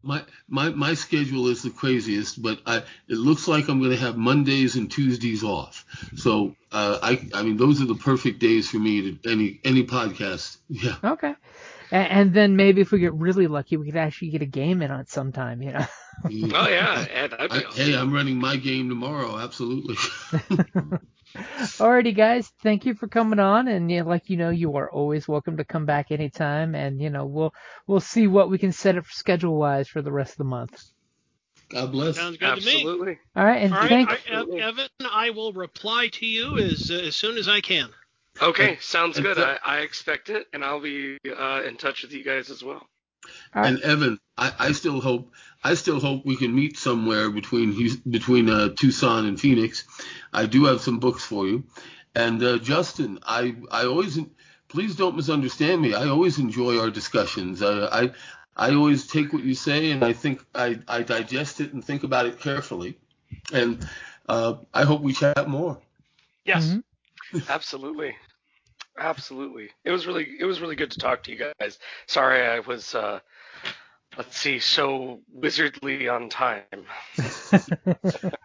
My 0.03 0.23
my 0.47 0.69
my 0.69 0.93
schedule 0.93 1.47
is 1.47 1.61
the 1.61 1.69
craziest, 1.69 2.41
but 2.41 2.59
I 2.65 2.77
it 2.77 3.17
looks 3.17 3.47
like 3.47 3.69
I'm 3.69 3.79
going 3.79 3.91
to 3.91 3.97
have 3.97 4.17
Mondays 4.17 4.75
and 4.75 4.89
Tuesdays 4.91 5.43
off. 5.43 5.85
So 6.15 6.55
uh, 6.71 6.97
I 7.01 7.27
I 7.33 7.43
mean 7.43 7.57
those 7.57 7.81
are 7.81 7.85
the 7.85 7.95
perfect 7.95 8.39
days 8.39 8.69
for 8.69 8.77
me 8.77 9.01
to 9.13 9.31
any 9.31 9.59
any 9.63 9.83
podcast. 9.83 10.57
Yeah. 10.69 10.95
Okay. 11.03 11.35
And, 11.91 12.11
and 12.11 12.33
then 12.33 12.55
maybe 12.55 12.81
if 12.81 12.91
we 12.91 12.99
get 12.99 13.13
really 13.13 13.47
lucky, 13.47 13.77
we 13.77 13.85
could 13.85 13.97
actually 13.97 14.29
get 14.29 14.41
a 14.41 14.47
game 14.47 14.81
in 14.81 14.89
on 14.89 15.01
it 15.01 15.09
sometime. 15.09 15.61
You 15.61 15.73
know. 15.73 15.85
Oh 16.25 16.67
yeah, 16.67 17.05
Ed, 17.09 17.33
I, 17.33 17.45
awesome. 17.45 17.71
hey, 17.73 17.95
I'm 17.95 18.13
running 18.13 18.37
my 18.37 18.55
game 18.55 18.89
tomorrow. 18.89 19.37
Absolutely. 19.39 19.95
Alrighty, 21.35 22.15
guys. 22.15 22.51
Thank 22.61 22.85
you 22.85 22.93
for 22.93 23.07
coming 23.07 23.39
on, 23.39 23.67
and 23.67 23.89
yeah, 23.89 24.03
like 24.03 24.29
you 24.29 24.37
know, 24.37 24.49
you 24.49 24.75
are 24.75 24.91
always 24.91 25.27
welcome 25.27 25.57
to 25.57 25.63
come 25.63 25.85
back 25.85 26.11
anytime, 26.11 26.75
and 26.75 27.01
you 27.01 27.09
know, 27.09 27.25
we'll 27.25 27.53
we'll 27.87 27.99
see 27.99 28.27
what 28.27 28.49
we 28.49 28.57
can 28.57 28.71
set 28.71 28.97
up 28.97 29.05
schedule 29.07 29.55
wise 29.57 29.87
for 29.87 30.01
the 30.01 30.11
rest 30.11 30.31
of 30.33 30.37
the 30.37 30.43
month. 30.45 30.81
God 31.69 31.91
bless. 31.91 32.17
Sounds 32.17 32.37
good 32.37 32.59
to 32.59 32.65
me. 32.65 32.73
Absolutely. 32.73 33.19
All 33.35 33.45
right, 33.45 33.61
and 33.61 33.73
All 33.73 33.79
right, 33.79 33.89
thank 33.89 34.09
I, 34.09 34.17
Evan, 34.59 34.87
I 35.09 35.29
will 35.29 35.53
reply 35.53 36.09
to 36.13 36.25
you 36.25 36.57
as 36.57 36.91
uh, 36.91 36.95
as 36.95 37.15
soon 37.15 37.37
as 37.37 37.47
I 37.47 37.61
can. 37.61 37.89
Okay, 38.41 38.77
sounds 38.81 39.17
and 39.17 39.25
good. 39.25 39.37
so- 39.37 39.43
I, 39.43 39.77
I 39.77 39.79
expect 39.79 40.29
it, 40.29 40.47
and 40.53 40.63
I'll 40.63 40.81
be 40.81 41.17
uh, 41.37 41.61
in 41.65 41.77
touch 41.77 42.03
with 42.03 42.11
you 42.11 42.23
guys 42.23 42.49
as 42.49 42.63
well. 42.63 42.87
all 43.55 43.61
right. 43.61 43.67
And 43.73 43.81
Evan, 43.81 44.19
I, 44.37 44.51
I 44.59 44.71
still 44.73 44.99
hope 44.99 45.31
I 45.63 45.75
still 45.75 45.99
hope 45.99 46.25
we 46.25 46.35
can 46.35 46.53
meet 46.53 46.77
somewhere 46.77 47.29
between 47.29 48.01
between 48.09 48.49
uh, 48.49 48.69
Tucson 48.79 49.25
and 49.25 49.39
Phoenix. 49.39 49.85
I 50.33 50.45
do 50.45 50.65
have 50.65 50.81
some 50.81 50.99
books 50.99 51.23
for 51.23 51.47
you. 51.47 51.63
And 52.15 52.41
uh, 52.43 52.57
Justin, 52.57 53.19
I 53.23 53.55
I 53.71 53.85
always 53.85 54.19
please 54.67 54.95
don't 54.95 55.15
misunderstand 55.15 55.81
me. 55.81 55.93
I 55.93 56.07
always 56.07 56.39
enjoy 56.39 56.79
our 56.79 56.89
discussions. 56.89 57.61
Uh, 57.61 57.89
I 57.91 58.11
I 58.55 58.75
always 58.75 59.07
take 59.07 59.33
what 59.33 59.43
you 59.43 59.55
say 59.55 59.91
and 59.91 60.03
I 60.03 60.13
think 60.13 60.43
I, 60.53 60.79
I 60.87 61.03
digest 61.03 61.61
it 61.61 61.73
and 61.73 61.83
think 61.83 62.03
about 62.03 62.25
it 62.25 62.39
carefully. 62.39 62.97
And 63.53 63.87
uh, 64.27 64.55
I 64.73 64.83
hope 64.83 65.01
we 65.01 65.13
chat 65.13 65.47
more. 65.47 65.77
Yes. 66.45 66.65
Mhm. 66.65 66.83
Absolutely. 67.49 68.15
Absolutely. 68.97 69.69
It 69.85 69.91
was 69.91 70.05
really 70.05 70.27
it 70.39 70.45
was 70.45 70.59
really 70.59 70.75
good 70.75 70.91
to 70.91 70.99
talk 70.99 71.23
to 71.23 71.31
you 71.31 71.51
guys. 71.59 71.79
Sorry 72.07 72.45
I 72.45 72.59
was 72.59 72.93
uh 72.93 73.19
let's 74.17 74.37
see, 74.37 74.59
so 74.59 75.21
wizardly 75.35 76.09
on 76.13 76.29
time. 76.29 76.63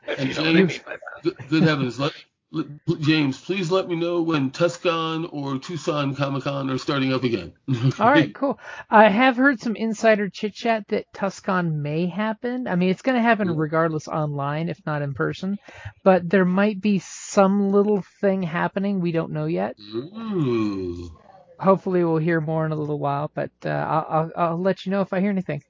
If 0.06 0.18
And 0.18 0.28
you 0.28 0.34
know 0.34 0.44
what 0.44 0.56
I 0.56 0.62
James, 0.62 0.64
mean 0.64 0.80
good, 1.22 1.36
good 1.48 1.62
heavens, 1.64 1.98
let, 1.98 2.12
let, 2.52 2.66
James, 3.00 3.40
please 3.40 3.70
let 3.70 3.88
me 3.88 3.96
know 3.96 4.22
when 4.22 4.50
Tuscon 4.50 5.28
or 5.32 5.58
Tucson 5.58 6.14
Comic 6.14 6.44
Con 6.44 6.70
are 6.70 6.78
starting 6.78 7.12
up 7.12 7.24
again. 7.24 7.54
All 7.98 8.10
right, 8.10 8.32
cool. 8.34 8.58
I 8.90 9.08
have 9.08 9.36
heard 9.36 9.60
some 9.60 9.76
insider 9.76 10.28
chit 10.28 10.54
chat 10.54 10.88
that 10.88 11.06
Tuscon 11.14 11.74
may 11.82 12.06
happen. 12.06 12.66
I 12.68 12.76
mean, 12.76 12.90
it's 12.90 13.02
going 13.02 13.16
to 13.16 13.22
happen 13.22 13.50
regardless 13.50 14.08
online, 14.08 14.68
if 14.68 14.80
not 14.86 15.02
in 15.02 15.14
person. 15.14 15.58
But 16.02 16.28
there 16.28 16.44
might 16.44 16.80
be 16.80 16.98
some 17.00 17.70
little 17.72 18.02
thing 18.20 18.42
happening 18.42 19.00
we 19.00 19.12
don't 19.12 19.32
know 19.32 19.46
yet. 19.46 19.76
Ooh. 19.80 21.10
Hopefully, 21.58 22.04
we'll 22.04 22.18
hear 22.18 22.40
more 22.40 22.66
in 22.66 22.72
a 22.72 22.76
little 22.76 22.98
while. 22.98 23.30
But 23.34 23.50
uh, 23.64 23.68
I'll, 23.68 24.06
I'll 24.08 24.32
I'll 24.36 24.60
let 24.60 24.84
you 24.84 24.92
know 24.92 25.00
if 25.00 25.12
I 25.12 25.20
hear 25.20 25.30
anything. 25.30 25.62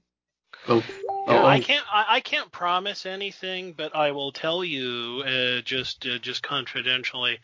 Oh, 0.68 0.82
Yeah, 1.28 1.42
oh, 1.42 1.46
I 1.46 1.60
can't 1.60 1.84
I, 1.92 2.04
I 2.08 2.20
can't 2.20 2.50
promise 2.52 3.04
anything, 3.04 3.72
but 3.72 3.94
I 3.96 4.12
will 4.12 4.32
tell 4.32 4.64
you 4.64 5.22
uh, 5.26 5.60
just 5.62 6.06
uh, 6.06 6.18
just 6.18 6.42
confidentially. 6.42 7.40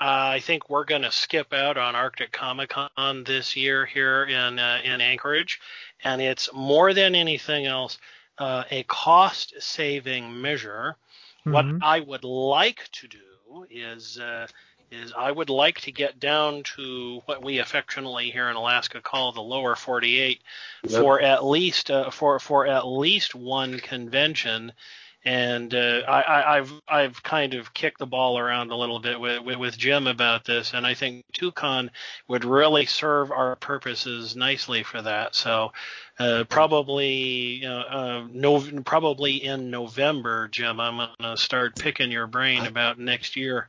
Uh, 0.00 0.38
I 0.38 0.40
think 0.40 0.70
we're 0.70 0.84
going 0.84 1.02
to 1.02 1.10
skip 1.10 1.52
out 1.52 1.76
on 1.76 1.96
Arctic 1.96 2.30
Comic 2.30 2.70
Con 2.70 3.24
this 3.24 3.56
year 3.56 3.84
here 3.84 4.24
in 4.24 4.58
uh, 4.58 4.78
in 4.82 5.00
Anchorage, 5.00 5.60
and 6.04 6.22
it's 6.22 6.48
more 6.54 6.94
than 6.94 7.14
anything 7.14 7.66
else 7.66 7.98
uh, 8.38 8.64
a 8.70 8.82
cost 8.84 9.54
saving 9.58 10.40
measure. 10.40 10.96
Mm-hmm. 11.40 11.52
What 11.52 11.66
I 11.82 12.00
would 12.00 12.24
like 12.24 12.88
to 12.92 13.08
do 13.08 13.66
is 13.70 14.18
uh, 14.18 14.46
is 14.90 15.12
I 15.16 15.30
would 15.30 15.50
like 15.50 15.80
to 15.82 15.92
get 15.92 16.20
down 16.20 16.62
to 16.76 17.20
what 17.26 17.42
we 17.42 17.58
affectionately 17.58 18.30
here 18.30 18.48
in 18.48 18.56
Alaska 18.56 19.00
call 19.00 19.32
the 19.32 19.40
lower 19.40 19.76
48 19.76 20.42
yep. 20.84 21.00
for 21.02 21.20
at 21.20 21.44
least 21.44 21.90
uh, 21.90 22.10
for 22.10 22.38
for 22.38 22.66
at 22.66 22.86
least 22.86 23.34
one 23.34 23.78
convention. 23.78 24.72
And 25.24 25.74
uh, 25.74 26.02
I, 26.08 26.56
have 26.56 26.72
I've 26.88 27.22
kind 27.22 27.54
of 27.54 27.74
kicked 27.74 27.98
the 27.98 28.06
ball 28.06 28.38
around 28.38 28.70
a 28.70 28.76
little 28.76 29.00
bit 29.00 29.18
with, 29.18 29.42
with, 29.42 29.58
with 29.58 29.76
Jim 29.76 30.06
about 30.06 30.44
this, 30.44 30.72
and 30.72 30.86
I 30.86 30.94
think 30.94 31.24
TusCon 31.34 31.90
would 32.28 32.44
really 32.44 32.86
serve 32.86 33.30
our 33.30 33.56
purposes 33.56 34.36
nicely 34.36 34.84
for 34.84 35.02
that. 35.02 35.34
So 35.34 35.72
uh, 36.18 36.44
probably 36.48 37.66
uh, 37.66 38.26
no, 38.32 38.62
probably 38.84 39.44
in 39.44 39.70
November, 39.70 40.48
Jim, 40.48 40.80
I'm 40.80 41.08
gonna 41.20 41.36
start 41.36 41.76
picking 41.76 42.12
your 42.12 42.28
brain 42.28 42.64
about 42.64 42.98
next 42.98 43.36
year. 43.36 43.68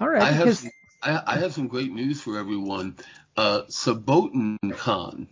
All 0.00 0.08
right. 0.08 0.22
I 0.22 0.32
because... 0.32 0.62
have 0.62 0.72
I, 1.02 1.22
I, 1.26 1.38
have 1.38 1.54
some 1.54 1.68
great 1.68 1.92
news 1.92 2.20
for 2.20 2.38
everyone. 2.38 2.96
Uh, 3.36 3.62
Saboten 3.68 4.58
Con 4.76 5.28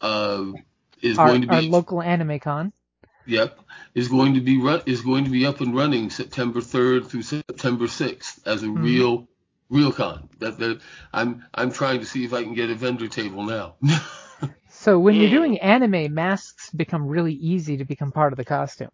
uh, 0.00 0.44
is 1.02 1.18
our, 1.18 1.28
going 1.28 1.42
to 1.42 1.48
be 1.48 1.54
our 1.54 1.62
local 1.62 2.02
anime 2.02 2.38
con. 2.38 2.72
Yep, 3.26 3.58
is 3.94 4.08
going 4.08 4.34
to 4.34 4.40
be 4.40 4.60
run, 4.60 4.82
is 4.86 5.02
going 5.02 5.24
to 5.24 5.30
be 5.30 5.46
up 5.46 5.60
and 5.60 5.74
running 5.74 6.10
September 6.10 6.60
3rd 6.60 7.06
through 7.06 7.22
September 7.22 7.86
6th 7.86 8.46
as 8.46 8.62
a 8.62 8.66
mm-hmm. 8.66 8.82
real 8.82 9.28
real 9.70 9.92
con. 9.92 10.28
That, 10.40 10.58
that 10.58 10.80
I'm 11.12 11.44
I'm 11.54 11.72
trying 11.72 12.00
to 12.00 12.06
see 12.06 12.24
if 12.24 12.32
I 12.32 12.42
can 12.42 12.54
get 12.54 12.70
a 12.70 12.74
vendor 12.74 13.08
table 13.08 13.44
now. 13.44 13.76
so 14.70 14.98
when 14.98 15.14
you're 15.14 15.30
doing 15.30 15.58
anime, 15.58 16.12
masks 16.14 16.70
become 16.70 17.06
really 17.06 17.34
easy 17.34 17.78
to 17.78 17.84
become 17.84 18.12
part 18.12 18.32
of 18.32 18.36
the 18.36 18.44
costume. 18.44 18.90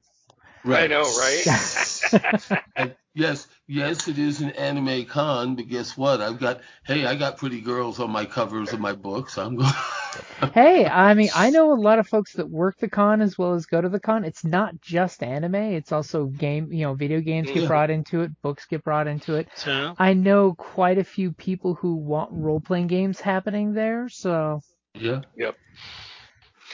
Right. 0.64 0.84
I 0.84 0.86
know, 0.88 1.02
right? 1.02 2.96
yes, 3.14 3.48
yes, 3.66 4.08
it 4.08 4.18
is 4.18 4.40
an 4.40 4.50
anime 4.50 5.04
con, 5.06 5.56
but 5.56 5.68
guess 5.68 5.96
what? 5.96 6.20
I've 6.20 6.38
got 6.38 6.60
hey, 6.84 7.06
I 7.06 7.14
got 7.14 7.38
pretty 7.38 7.60
girls 7.60 8.00
on 8.00 8.10
my 8.10 8.24
covers 8.24 8.72
of 8.72 8.80
my 8.80 8.92
books. 8.92 9.38
I'm 9.38 9.56
going. 9.56 9.72
hey, 10.54 10.86
I 10.86 11.14
mean, 11.14 11.30
I 11.34 11.50
know 11.50 11.72
a 11.72 11.74
lot 11.74 11.98
of 11.98 12.08
folks 12.08 12.34
that 12.34 12.48
work 12.48 12.78
the 12.78 12.88
con 12.88 13.20
as 13.20 13.36
well 13.38 13.54
as 13.54 13.66
go 13.66 13.80
to 13.80 13.88
the 13.88 14.00
con. 14.00 14.24
It's 14.24 14.44
not 14.44 14.80
just 14.80 15.22
anime; 15.22 15.54
it's 15.54 15.92
also 15.92 16.26
game. 16.26 16.72
You 16.72 16.86
know, 16.86 16.94
video 16.94 17.20
games 17.20 17.48
get 17.48 17.62
yeah. 17.62 17.68
brought 17.68 17.90
into 17.90 18.22
it, 18.22 18.30
books 18.42 18.66
get 18.66 18.84
brought 18.84 19.06
into 19.06 19.36
it. 19.36 19.48
So? 19.56 19.94
I 19.98 20.14
know 20.14 20.54
quite 20.54 20.98
a 20.98 21.04
few 21.04 21.32
people 21.32 21.74
who 21.74 21.94
want 21.94 22.30
role 22.32 22.60
playing 22.60 22.88
games 22.88 23.20
happening 23.20 23.74
there. 23.74 24.08
So. 24.08 24.60
Yeah. 24.94 25.22
Yep. 25.36 25.56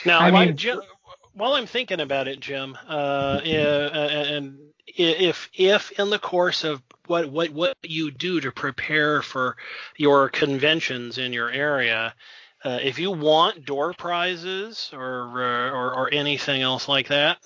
Now, 0.05 0.21
I 0.21 0.31
mean, 0.31 0.57
while 1.37 1.53
I'm 1.53 1.67
thinking 1.67 2.01
about 2.01 2.29
it, 2.29 2.41
Jim, 2.41 2.77
uh, 2.89 3.41
and 3.45 4.59
if 4.87 5.51
if 5.55 5.93
in 5.99 6.11
the 6.11 6.19
course 6.19 6.65
of 6.65 6.83
what 7.07 7.31
what 7.31 7.51
what 7.51 7.77
you 7.83 8.11
do 8.11 8.41
to 8.41 8.51
prepare 8.51 9.23
for 9.23 9.57
your 9.97 10.31
conventions 10.31 11.19
in 11.19 11.33
your 11.33 11.51
area, 11.51 12.15
uh, 12.65 12.79
if 12.83 12.99
you 12.99 13.11
want 13.11 13.67
door 13.67 13.93
prizes 13.93 14.91
or, 14.95 15.43
uh, 15.43 15.71
or 15.71 15.95
or 15.95 16.15
anything 16.15 16.63
else 16.63 16.89
like 16.89 17.09
that, 17.09 17.39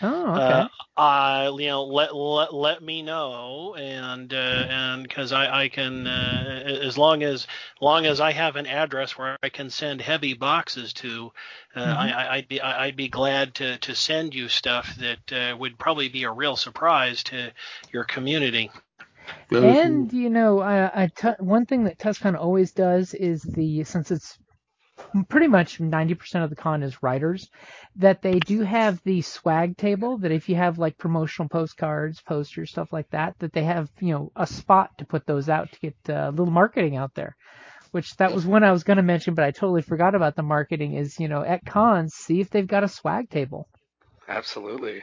Oh, 0.00 0.30
okay. 0.32 0.42
Uh, 0.42 0.68
I, 0.96 1.48
you 1.48 1.66
know, 1.66 1.84
let 1.84 2.14
let 2.14 2.54
let 2.54 2.82
me 2.82 3.02
know, 3.02 3.74
and 3.76 4.32
uh, 4.32 4.36
and 4.68 5.02
because 5.02 5.32
I 5.32 5.64
I 5.64 5.68
can 5.68 6.06
uh, 6.06 6.62
as 6.82 6.96
long 6.96 7.22
as 7.22 7.46
long 7.80 8.06
as 8.06 8.20
I 8.20 8.32
have 8.32 8.56
an 8.56 8.66
address 8.66 9.18
where 9.18 9.36
I 9.42 9.48
can 9.48 9.70
send 9.70 10.00
heavy 10.00 10.34
boxes 10.34 10.92
to, 10.94 11.32
uh, 11.74 11.80
mm-hmm. 11.80 11.98
I, 11.98 12.34
I'd 12.36 12.48
be 12.48 12.60
I'd 12.60 12.96
be 12.96 13.08
glad 13.08 13.54
to 13.56 13.78
to 13.78 13.94
send 13.94 14.34
you 14.34 14.48
stuff 14.48 14.94
that 14.96 15.32
uh, 15.32 15.56
would 15.56 15.78
probably 15.78 16.08
be 16.08 16.24
a 16.24 16.30
real 16.30 16.56
surprise 16.56 17.22
to 17.24 17.52
your 17.92 18.04
community. 18.04 18.70
And 19.50 20.12
you 20.12 20.30
know, 20.30 20.60
I, 20.60 21.02
I 21.02 21.06
t- 21.14 21.28
one 21.38 21.66
thing 21.66 21.84
that 21.84 21.98
TusCon 21.98 22.36
always 22.36 22.72
does 22.72 23.14
is 23.14 23.42
the 23.42 23.84
since 23.84 24.10
it's 24.10 24.38
pretty 25.28 25.46
much 25.46 25.78
90% 25.78 26.44
of 26.44 26.50
the 26.50 26.56
con 26.56 26.82
is 26.82 27.02
writers 27.02 27.50
that 27.96 28.22
they 28.22 28.38
do 28.38 28.62
have 28.62 29.00
the 29.04 29.22
swag 29.22 29.76
table 29.76 30.18
that 30.18 30.32
if 30.32 30.48
you 30.48 30.56
have 30.56 30.78
like 30.78 30.98
promotional 30.98 31.48
postcards 31.48 32.20
posters 32.20 32.70
stuff 32.70 32.92
like 32.92 33.08
that 33.10 33.34
that 33.38 33.52
they 33.52 33.64
have 33.64 33.90
you 34.00 34.12
know 34.12 34.32
a 34.36 34.46
spot 34.46 34.90
to 34.98 35.04
put 35.04 35.26
those 35.26 35.48
out 35.48 35.70
to 35.72 35.80
get 35.80 35.96
uh, 36.08 36.28
a 36.28 36.30
little 36.30 36.52
marketing 36.52 36.96
out 36.96 37.14
there 37.14 37.36
which 37.90 38.14
that 38.16 38.34
was 38.34 38.46
one 38.46 38.64
I 38.64 38.72
was 38.72 38.84
going 38.84 38.98
to 38.98 39.02
mention 39.02 39.34
but 39.34 39.44
I 39.44 39.50
totally 39.50 39.82
forgot 39.82 40.14
about 40.14 40.36
the 40.36 40.42
marketing 40.42 40.94
is 40.94 41.18
you 41.18 41.28
know 41.28 41.42
at 41.42 41.64
cons 41.64 42.14
see 42.14 42.40
if 42.40 42.50
they've 42.50 42.66
got 42.66 42.84
a 42.84 42.88
swag 42.88 43.30
table 43.30 43.68
absolutely 44.28 45.02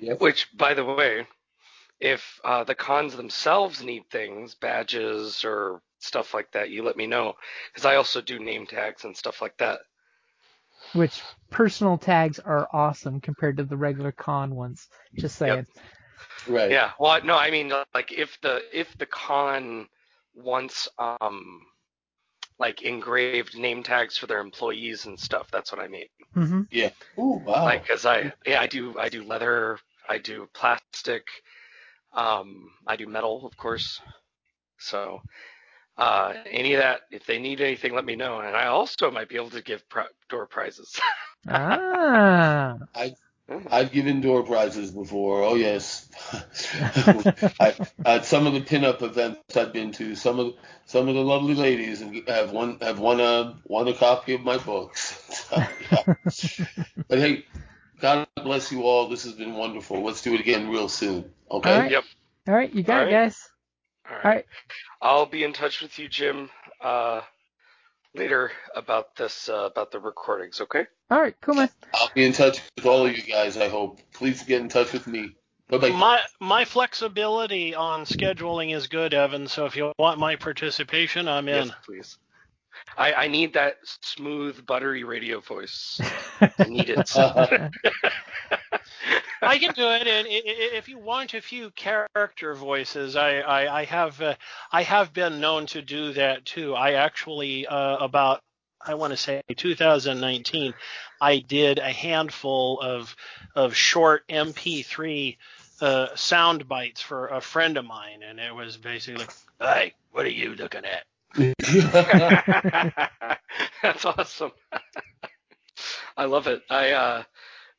yep. 0.00 0.20
which 0.20 0.48
by 0.56 0.74
the 0.74 0.84
way 0.84 1.26
if 1.98 2.40
uh, 2.44 2.64
the 2.64 2.74
cons 2.74 3.16
themselves 3.16 3.82
need 3.82 4.02
things 4.10 4.54
badges 4.54 5.44
or 5.44 5.80
stuff 5.98 6.34
like 6.34 6.50
that, 6.52 6.70
you 6.70 6.82
let 6.82 6.96
me 6.96 7.06
know 7.06 7.34
because 7.72 7.84
I 7.84 7.96
also 7.96 8.20
do 8.20 8.38
name 8.38 8.66
tags 8.66 9.04
and 9.04 9.16
stuff 9.16 9.42
like 9.42 9.56
that. 9.58 9.80
Which 10.92 11.22
personal 11.50 11.98
tags 11.98 12.38
are 12.38 12.68
awesome 12.72 13.20
compared 13.20 13.56
to 13.56 13.64
the 13.64 13.76
regular 13.76 14.12
con 14.12 14.54
ones. 14.54 14.88
Just 15.16 15.36
saying. 15.36 15.56
Yep. 15.56 15.66
Right. 16.48 16.70
Yeah. 16.70 16.90
Well, 16.98 17.22
no, 17.24 17.36
I 17.36 17.50
mean 17.50 17.72
like 17.94 18.12
if 18.12 18.40
the 18.40 18.62
if 18.72 18.96
the 18.98 19.06
con 19.06 19.88
wants 20.34 20.88
um 20.98 21.62
like 22.58 22.82
engraved 22.82 23.56
name 23.56 23.82
tags 23.82 24.16
for 24.16 24.26
their 24.26 24.40
employees 24.40 25.06
and 25.06 25.18
stuff, 25.18 25.50
that's 25.50 25.72
what 25.72 25.80
I 25.80 25.88
mean. 25.88 26.06
Mm-hmm. 26.34 26.62
Yeah. 26.70 26.90
Oh 27.16 27.42
wow. 27.44 27.64
Like, 27.64 27.86
cause 27.86 28.06
I 28.06 28.32
yeah 28.46 28.60
I 28.60 28.66
do 28.66 28.98
I 28.98 29.08
do 29.08 29.24
leather, 29.24 29.78
I 30.08 30.18
do 30.18 30.48
plastic, 30.54 31.26
um 32.12 32.70
I 32.86 32.96
do 32.96 33.06
metal 33.06 33.46
of 33.46 33.56
course. 33.56 34.00
So 34.78 35.20
uh, 35.98 36.34
any 36.50 36.74
of 36.74 36.80
that, 36.82 37.02
if 37.10 37.26
they 37.26 37.38
need 37.38 37.60
anything, 37.60 37.94
let 37.94 38.04
me 38.04 38.16
know. 38.16 38.40
And 38.40 38.56
I 38.56 38.66
also 38.66 39.10
might 39.10 39.28
be 39.28 39.36
able 39.36 39.50
to 39.50 39.62
give 39.62 39.88
pro- 39.88 40.04
door 40.28 40.46
prizes. 40.46 40.98
ah. 41.48 42.76
I, 42.94 43.14
I've 43.70 43.92
given 43.92 44.20
door 44.20 44.42
prizes 44.42 44.90
before. 44.90 45.44
Oh 45.44 45.54
yes, 45.54 46.08
I, 47.60 47.74
at 48.04 48.24
some 48.24 48.46
of 48.46 48.54
the 48.54 48.60
pinup 48.60 49.02
events 49.02 49.56
I've 49.56 49.72
been 49.72 49.92
to, 49.92 50.16
some 50.16 50.40
of 50.40 50.54
some 50.84 51.08
of 51.08 51.14
the 51.14 51.20
lovely 51.20 51.54
ladies 51.54 52.02
have 52.26 52.50
won 52.50 52.78
have 52.80 52.98
won 52.98 53.20
a 53.20 53.56
won 53.64 53.86
a 53.86 53.94
copy 53.94 54.34
of 54.34 54.42
my 54.42 54.58
books. 54.58 55.48
But 57.08 57.20
hey, 57.20 57.44
God 58.00 58.26
bless 58.34 58.72
you 58.72 58.82
all. 58.82 59.08
This 59.08 59.22
has 59.22 59.34
been 59.34 59.54
wonderful. 59.54 60.02
Let's 60.02 60.22
do 60.22 60.34
it 60.34 60.40
again 60.40 60.68
real 60.68 60.88
soon. 60.88 61.30
Okay. 61.50 61.72
All 61.72 61.80
right. 61.80 61.90
Yep. 61.92 62.04
All 62.48 62.54
right, 62.54 62.72
you 62.72 62.82
got 62.82 62.96
all 62.96 63.02
it, 63.02 63.04
right. 63.04 63.24
guys. 63.24 63.48
All 64.08 64.16
right. 64.16 64.24
All 64.24 64.30
right. 64.30 64.46
I'll 65.02 65.26
be 65.26 65.44
in 65.44 65.52
touch 65.52 65.82
with 65.82 65.98
you, 65.98 66.08
Jim, 66.08 66.50
uh, 66.80 67.20
later 68.14 68.50
about 68.74 69.16
this, 69.16 69.48
uh, 69.48 69.68
about 69.70 69.90
the 69.90 70.00
recordings. 70.00 70.60
Okay. 70.60 70.86
All 71.10 71.20
right. 71.20 71.34
Cool, 71.40 71.54
man. 71.54 71.70
I'll 71.94 72.10
be 72.14 72.24
in 72.24 72.32
touch 72.32 72.60
with 72.76 72.86
all 72.86 73.06
of 73.06 73.16
you 73.16 73.22
guys. 73.22 73.56
I 73.56 73.68
hope. 73.68 74.00
Please 74.12 74.42
get 74.42 74.60
in 74.60 74.68
touch 74.68 74.92
with 74.92 75.06
me. 75.06 75.36
Bye-bye. 75.68 75.90
My 75.90 76.20
my 76.40 76.64
flexibility 76.64 77.74
on 77.74 78.04
scheduling 78.04 78.74
is 78.74 78.86
good, 78.86 79.12
Evan. 79.14 79.48
So 79.48 79.66
if 79.66 79.76
you 79.76 79.92
want 79.98 80.20
my 80.20 80.36
participation, 80.36 81.26
I'm 81.26 81.48
in. 81.48 81.66
Yes, 81.66 81.76
please. 81.84 82.18
I, 82.96 83.12
I 83.12 83.28
need 83.28 83.54
that 83.54 83.76
smooth, 83.82 84.64
buttery 84.66 85.04
radio 85.04 85.40
voice. 85.40 86.00
I 86.40 86.52
need 86.68 86.90
it. 86.90 87.10
I 89.42 89.58
can 89.58 89.72
do 89.74 89.88
it, 89.88 90.06
and 90.06 90.26
if 90.28 90.88
you 90.88 90.98
want 90.98 91.34
a 91.34 91.40
few 91.40 91.70
character 91.70 92.54
voices, 92.54 93.16
I 93.16 93.40
I, 93.40 93.80
I 93.80 93.84
have 93.84 94.20
uh, 94.20 94.34
I 94.72 94.82
have 94.82 95.12
been 95.12 95.40
known 95.40 95.66
to 95.66 95.82
do 95.82 96.12
that 96.14 96.44
too. 96.44 96.74
I 96.74 96.92
actually 96.92 97.66
uh, 97.66 97.96
about 97.98 98.40
I 98.84 98.94
want 98.94 99.12
to 99.12 99.16
say 99.16 99.42
2019, 99.56 100.74
I 101.20 101.38
did 101.38 101.78
a 101.78 101.92
handful 101.92 102.80
of 102.80 103.14
of 103.54 103.74
short 103.74 104.26
MP3 104.28 105.36
uh, 105.80 106.08
sound 106.14 106.68
bites 106.68 107.02
for 107.02 107.28
a 107.28 107.40
friend 107.40 107.76
of 107.76 107.84
mine, 107.84 108.22
and 108.22 108.38
it 108.38 108.54
was 108.54 108.76
basically, 108.76 109.26
"Hey, 109.60 109.94
what 110.12 110.24
are 110.24 110.30
you 110.30 110.54
looking 110.54 110.82
at?" 110.84 111.04
That's 113.82 114.04
awesome. 114.04 114.52
I 116.16 116.24
love 116.24 116.46
it. 116.46 116.62
I 116.70 116.92
uh, 116.92 117.22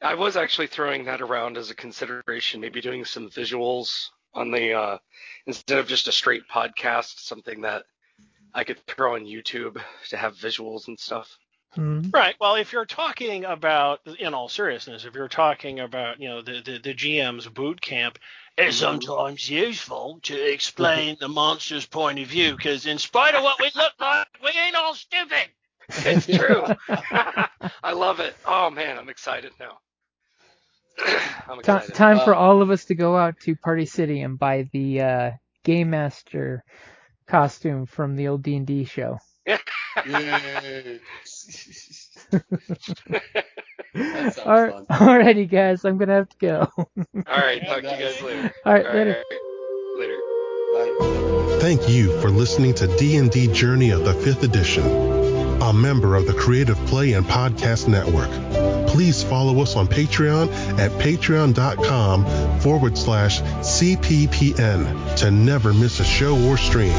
I 0.01 0.13
was 0.13 0.37
actually 0.37 0.67
throwing 0.67 1.05
that 1.05 1.21
around 1.21 1.57
as 1.57 1.69
a 1.69 1.75
consideration, 1.75 2.61
maybe 2.61 2.81
doing 2.81 3.05
some 3.05 3.29
visuals 3.29 4.09
on 4.33 4.51
the 4.51 4.73
uh, 4.73 4.97
instead 5.45 5.79
of 5.79 5.87
just 5.87 6.07
a 6.07 6.11
straight 6.11 6.43
podcast, 6.47 7.19
something 7.19 7.61
that 7.61 7.83
I 8.53 8.63
could 8.63 8.79
throw 8.85 9.15
on 9.15 9.25
YouTube 9.25 9.81
to 10.09 10.17
have 10.17 10.35
visuals 10.35 10.87
and 10.87 10.99
stuff. 10.99 11.37
Mm-hmm. 11.75 12.11
Right. 12.11 12.35
Well, 12.39 12.55
if 12.55 12.71
you're 12.71 12.85
talking 12.85 13.45
about, 13.45 13.99
in 14.19 14.33
all 14.33 14.49
seriousness, 14.49 15.05
if 15.05 15.13
you're 15.13 15.27
talking 15.27 15.79
about, 15.79 16.19
you 16.19 16.29
know, 16.29 16.41
the, 16.41 16.61
the, 16.63 16.79
the 16.79 16.93
GM's 16.93 17.47
boot 17.47 17.81
camp, 17.81 18.17
it's 18.57 18.77
sometimes 18.77 19.47
useful 19.47 20.19
to 20.23 20.51
explain 20.51 21.17
the 21.19 21.27
monster's 21.27 21.85
point 21.85 22.17
of 22.17 22.27
view 22.27 22.55
because, 22.55 22.87
in 22.87 22.97
spite 22.97 23.35
of 23.35 23.43
what 23.43 23.59
we 23.59 23.69
look 23.75 23.93
like, 23.99 24.27
we 24.43 24.49
ain't 24.59 24.75
all 24.75 24.95
stupid. 24.95 25.49
It's 25.89 26.25
true. 26.25 26.63
I 27.83 27.93
love 27.93 28.19
it. 28.19 28.35
Oh 28.45 28.71
man, 28.71 28.97
I'm 28.97 29.09
excited 29.09 29.51
now. 29.59 29.77
I'm 31.49 31.61
Ti- 31.61 31.93
time 31.93 32.19
for 32.19 32.33
Uh, 32.33 32.39
all 32.39 32.61
of 32.61 32.69
us 32.71 32.85
to 32.85 32.95
go 32.95 33.15
out 33.17 33.39
to 33.41 33.55
Party 33.55 33.85
City 33.85 34.21
and 34.21 34.37
buy 34.39 34.67
the 34.73 35.01
uh, 35.01 35.31
Game 35.63 35.89
Master 35.91 36.63
costume 37.27 37.85
from 37.85 38.15
the 38.15 38.27
old 38.29 38.43
D&D 38.43 38.85
show. 38.85 39.19
Yay. 40.05 40.99
That 43.93 44.33
sounds 44.35 44.37
All 44.39 44.61
right, 44.61 44.73
fun. 44.73 44.85
alrighty, 44.89 45.49
guys, 45.49 45.83
I'm 45.83 45.97
gonna 45.97 46.13
have 46.15 46.29
to 46.29 46.37
go. 46.39 46.71
All 46.77 46.85
right, 47.25 47.65
talk 47.65 47.81
to 47.81 47.89
you 47.89 47.97
guys 47.97 48.21
later. 48.21 48.53
All 48.65 48.73
right, 48.73 48.85
All 48.85 48.93
later. 48.93 49.23
right, 49.97 49.97
later. 49.97 50.17
Bye. 51.53 51.57
Thank 51.61 51.89
you 51.89 52.19
for 52.21 52.29
listening 52.29 52.75
to 52.75 52.87
D&D 52.97 53.47
Journey 53.53 53.89
of 53.89 54.03
the 54.05 54.13
5th 54.13 54.43
Edition, 54.43 54.83
a 55.63 55.73
member 55.73 56.15
of 56.15 56.27
the 56.27 56.33
Creative 56.33 56.77
Play 56.85 57.13
and 57.13 57.25
Podcast 57.25 57.87
Network. 57.87 58.29
Please 58.87 59.23
follow 59.23 59.61
us 59.61 59.75
on 59.75 59.87
Patreon 59.87 60.49
at 60.79 60.91
patreon.com 60.93 62.59
forward 62.59 62.97
slash 62.97 63.41
CPPN 63.41 65.15
to 65.17 65.31
never 65.31 65.73
miss 65.73 65.99
a 65.99 66.05
show 66.05 66.37
or 66.47 66.57
stream. 66.57 66.93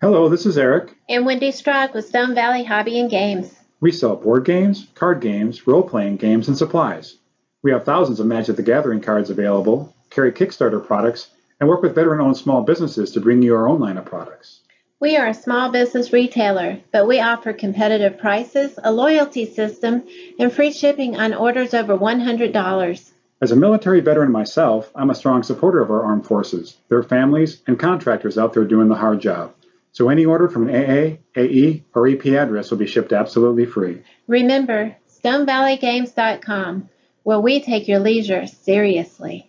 Hello, 0.00 0.28
this 0.28 0.46
is 0.46 0.56
Eric. 0.56 0.96
and 1.08 1.26
Wendy 1.26 1.50
Strog 1.50 1.92
with 1.92 2.06
Stone 2.06 2.34
Valley 2.34 2.62
Hobby 2.64 3.00
and 3.00 3.10
Games. 3.10 3.52
We 3.80 3.92
sell 3.92 4.16
board 4.16 4.44
games, 4.44 4.88
card 4.96 5.20
games, 5.20 5.64
role 5.66 5.84
playing 5.84 6.16
games, 6.16 6.48
and 6.48 6.58
supplies. 6.58 7.16
We 7.62 7.70
have 7.70 7.84
thousands 7.84 8.18
of 8.18 8.26
Magic 8.26 8.56
the 8.56 8.62
Gathering 8.64 9.00
cards 9.00 9.30
available, 9.30 9.94
carry 10.10 10.32
Kickstarter 10.32 10.84
products, 10.84 11.28
and 11.60 11.68
work 11.68 11.82
with 11.82 11.94
veteran 11.94 12.20
owned 12.20 12.36
small 12.36 12.62
businesses 12.62 13.12
to 13.12 13.20
bring 13.20 13.40
you 13.40 13.54
our 13.54 13.68
own 13.68 13.78
line 13.78 13.96
of 13.96 14.04
products. 14.04 14.62
We 14.98 15.16
are 15.16 15.28
a 15.28 15.34
small 15.34 15.70
business 15.70 16.12
retailer, 16.12 16.78
but 16.92 17.06
we 17.06 17.20
offer 17.20 17.52
competitive 17.52 18.18
prices, 18.18 18.76
a 18.82 18.90
loyalty 18.90 19.46
system, 19.46 20.02
and 20.40 20.52
free 20.52 20.72
shipping 20.72 21.16
on 21.16 21.32
orders 21.32 21.72
over 21.72 21.96
$100. 21.96 23.10
As 23.40 23.52
a 23.52 23.56
military 23.56 24.00
veteran 24.00 24.32
myself, 24.32 24.90
I'm 24.96 25.10
a 25.10 25.14
strong 25.14 25.44
supporter 25.44 25.80
of 25.80 25.92
our 25.92 26.02
armed 26.02 26.26
forces, 26.26 26.78
their 26.88 27.04
families, 27.04 27.62
and 27.68 27.78
contractors 27.78 28.36
out 28.36 28.54
there 28.54 28.64
doing 28.64 28.88
the 28.88 28.96
hard 28.96 29.20
job. 29.20 29.54
So 29.98 30.10
any 30.10 30.24
order 30.26 30.48
from 30.48 30.68
an 30.68 30.76
AA, 30.76 31.16
AE, 31.34 31.82
or 31.92 32.06
EP 32.06 32.24
address 32.26 32.70
will 32.70 32.78
be 32.78 32.86
shipped 32.86 33.12
absolutely 33.12 33.66
free. 33.66 34.04
Remember, 34.28 34.94
StoneValleyGames.com, 35.24 36.88
where 37.24 37.40
we 37.40 37.60
take 37.60 37.88
your 37.88 37.98
leisure 37.98 38.46
seriously. 38.46 39.47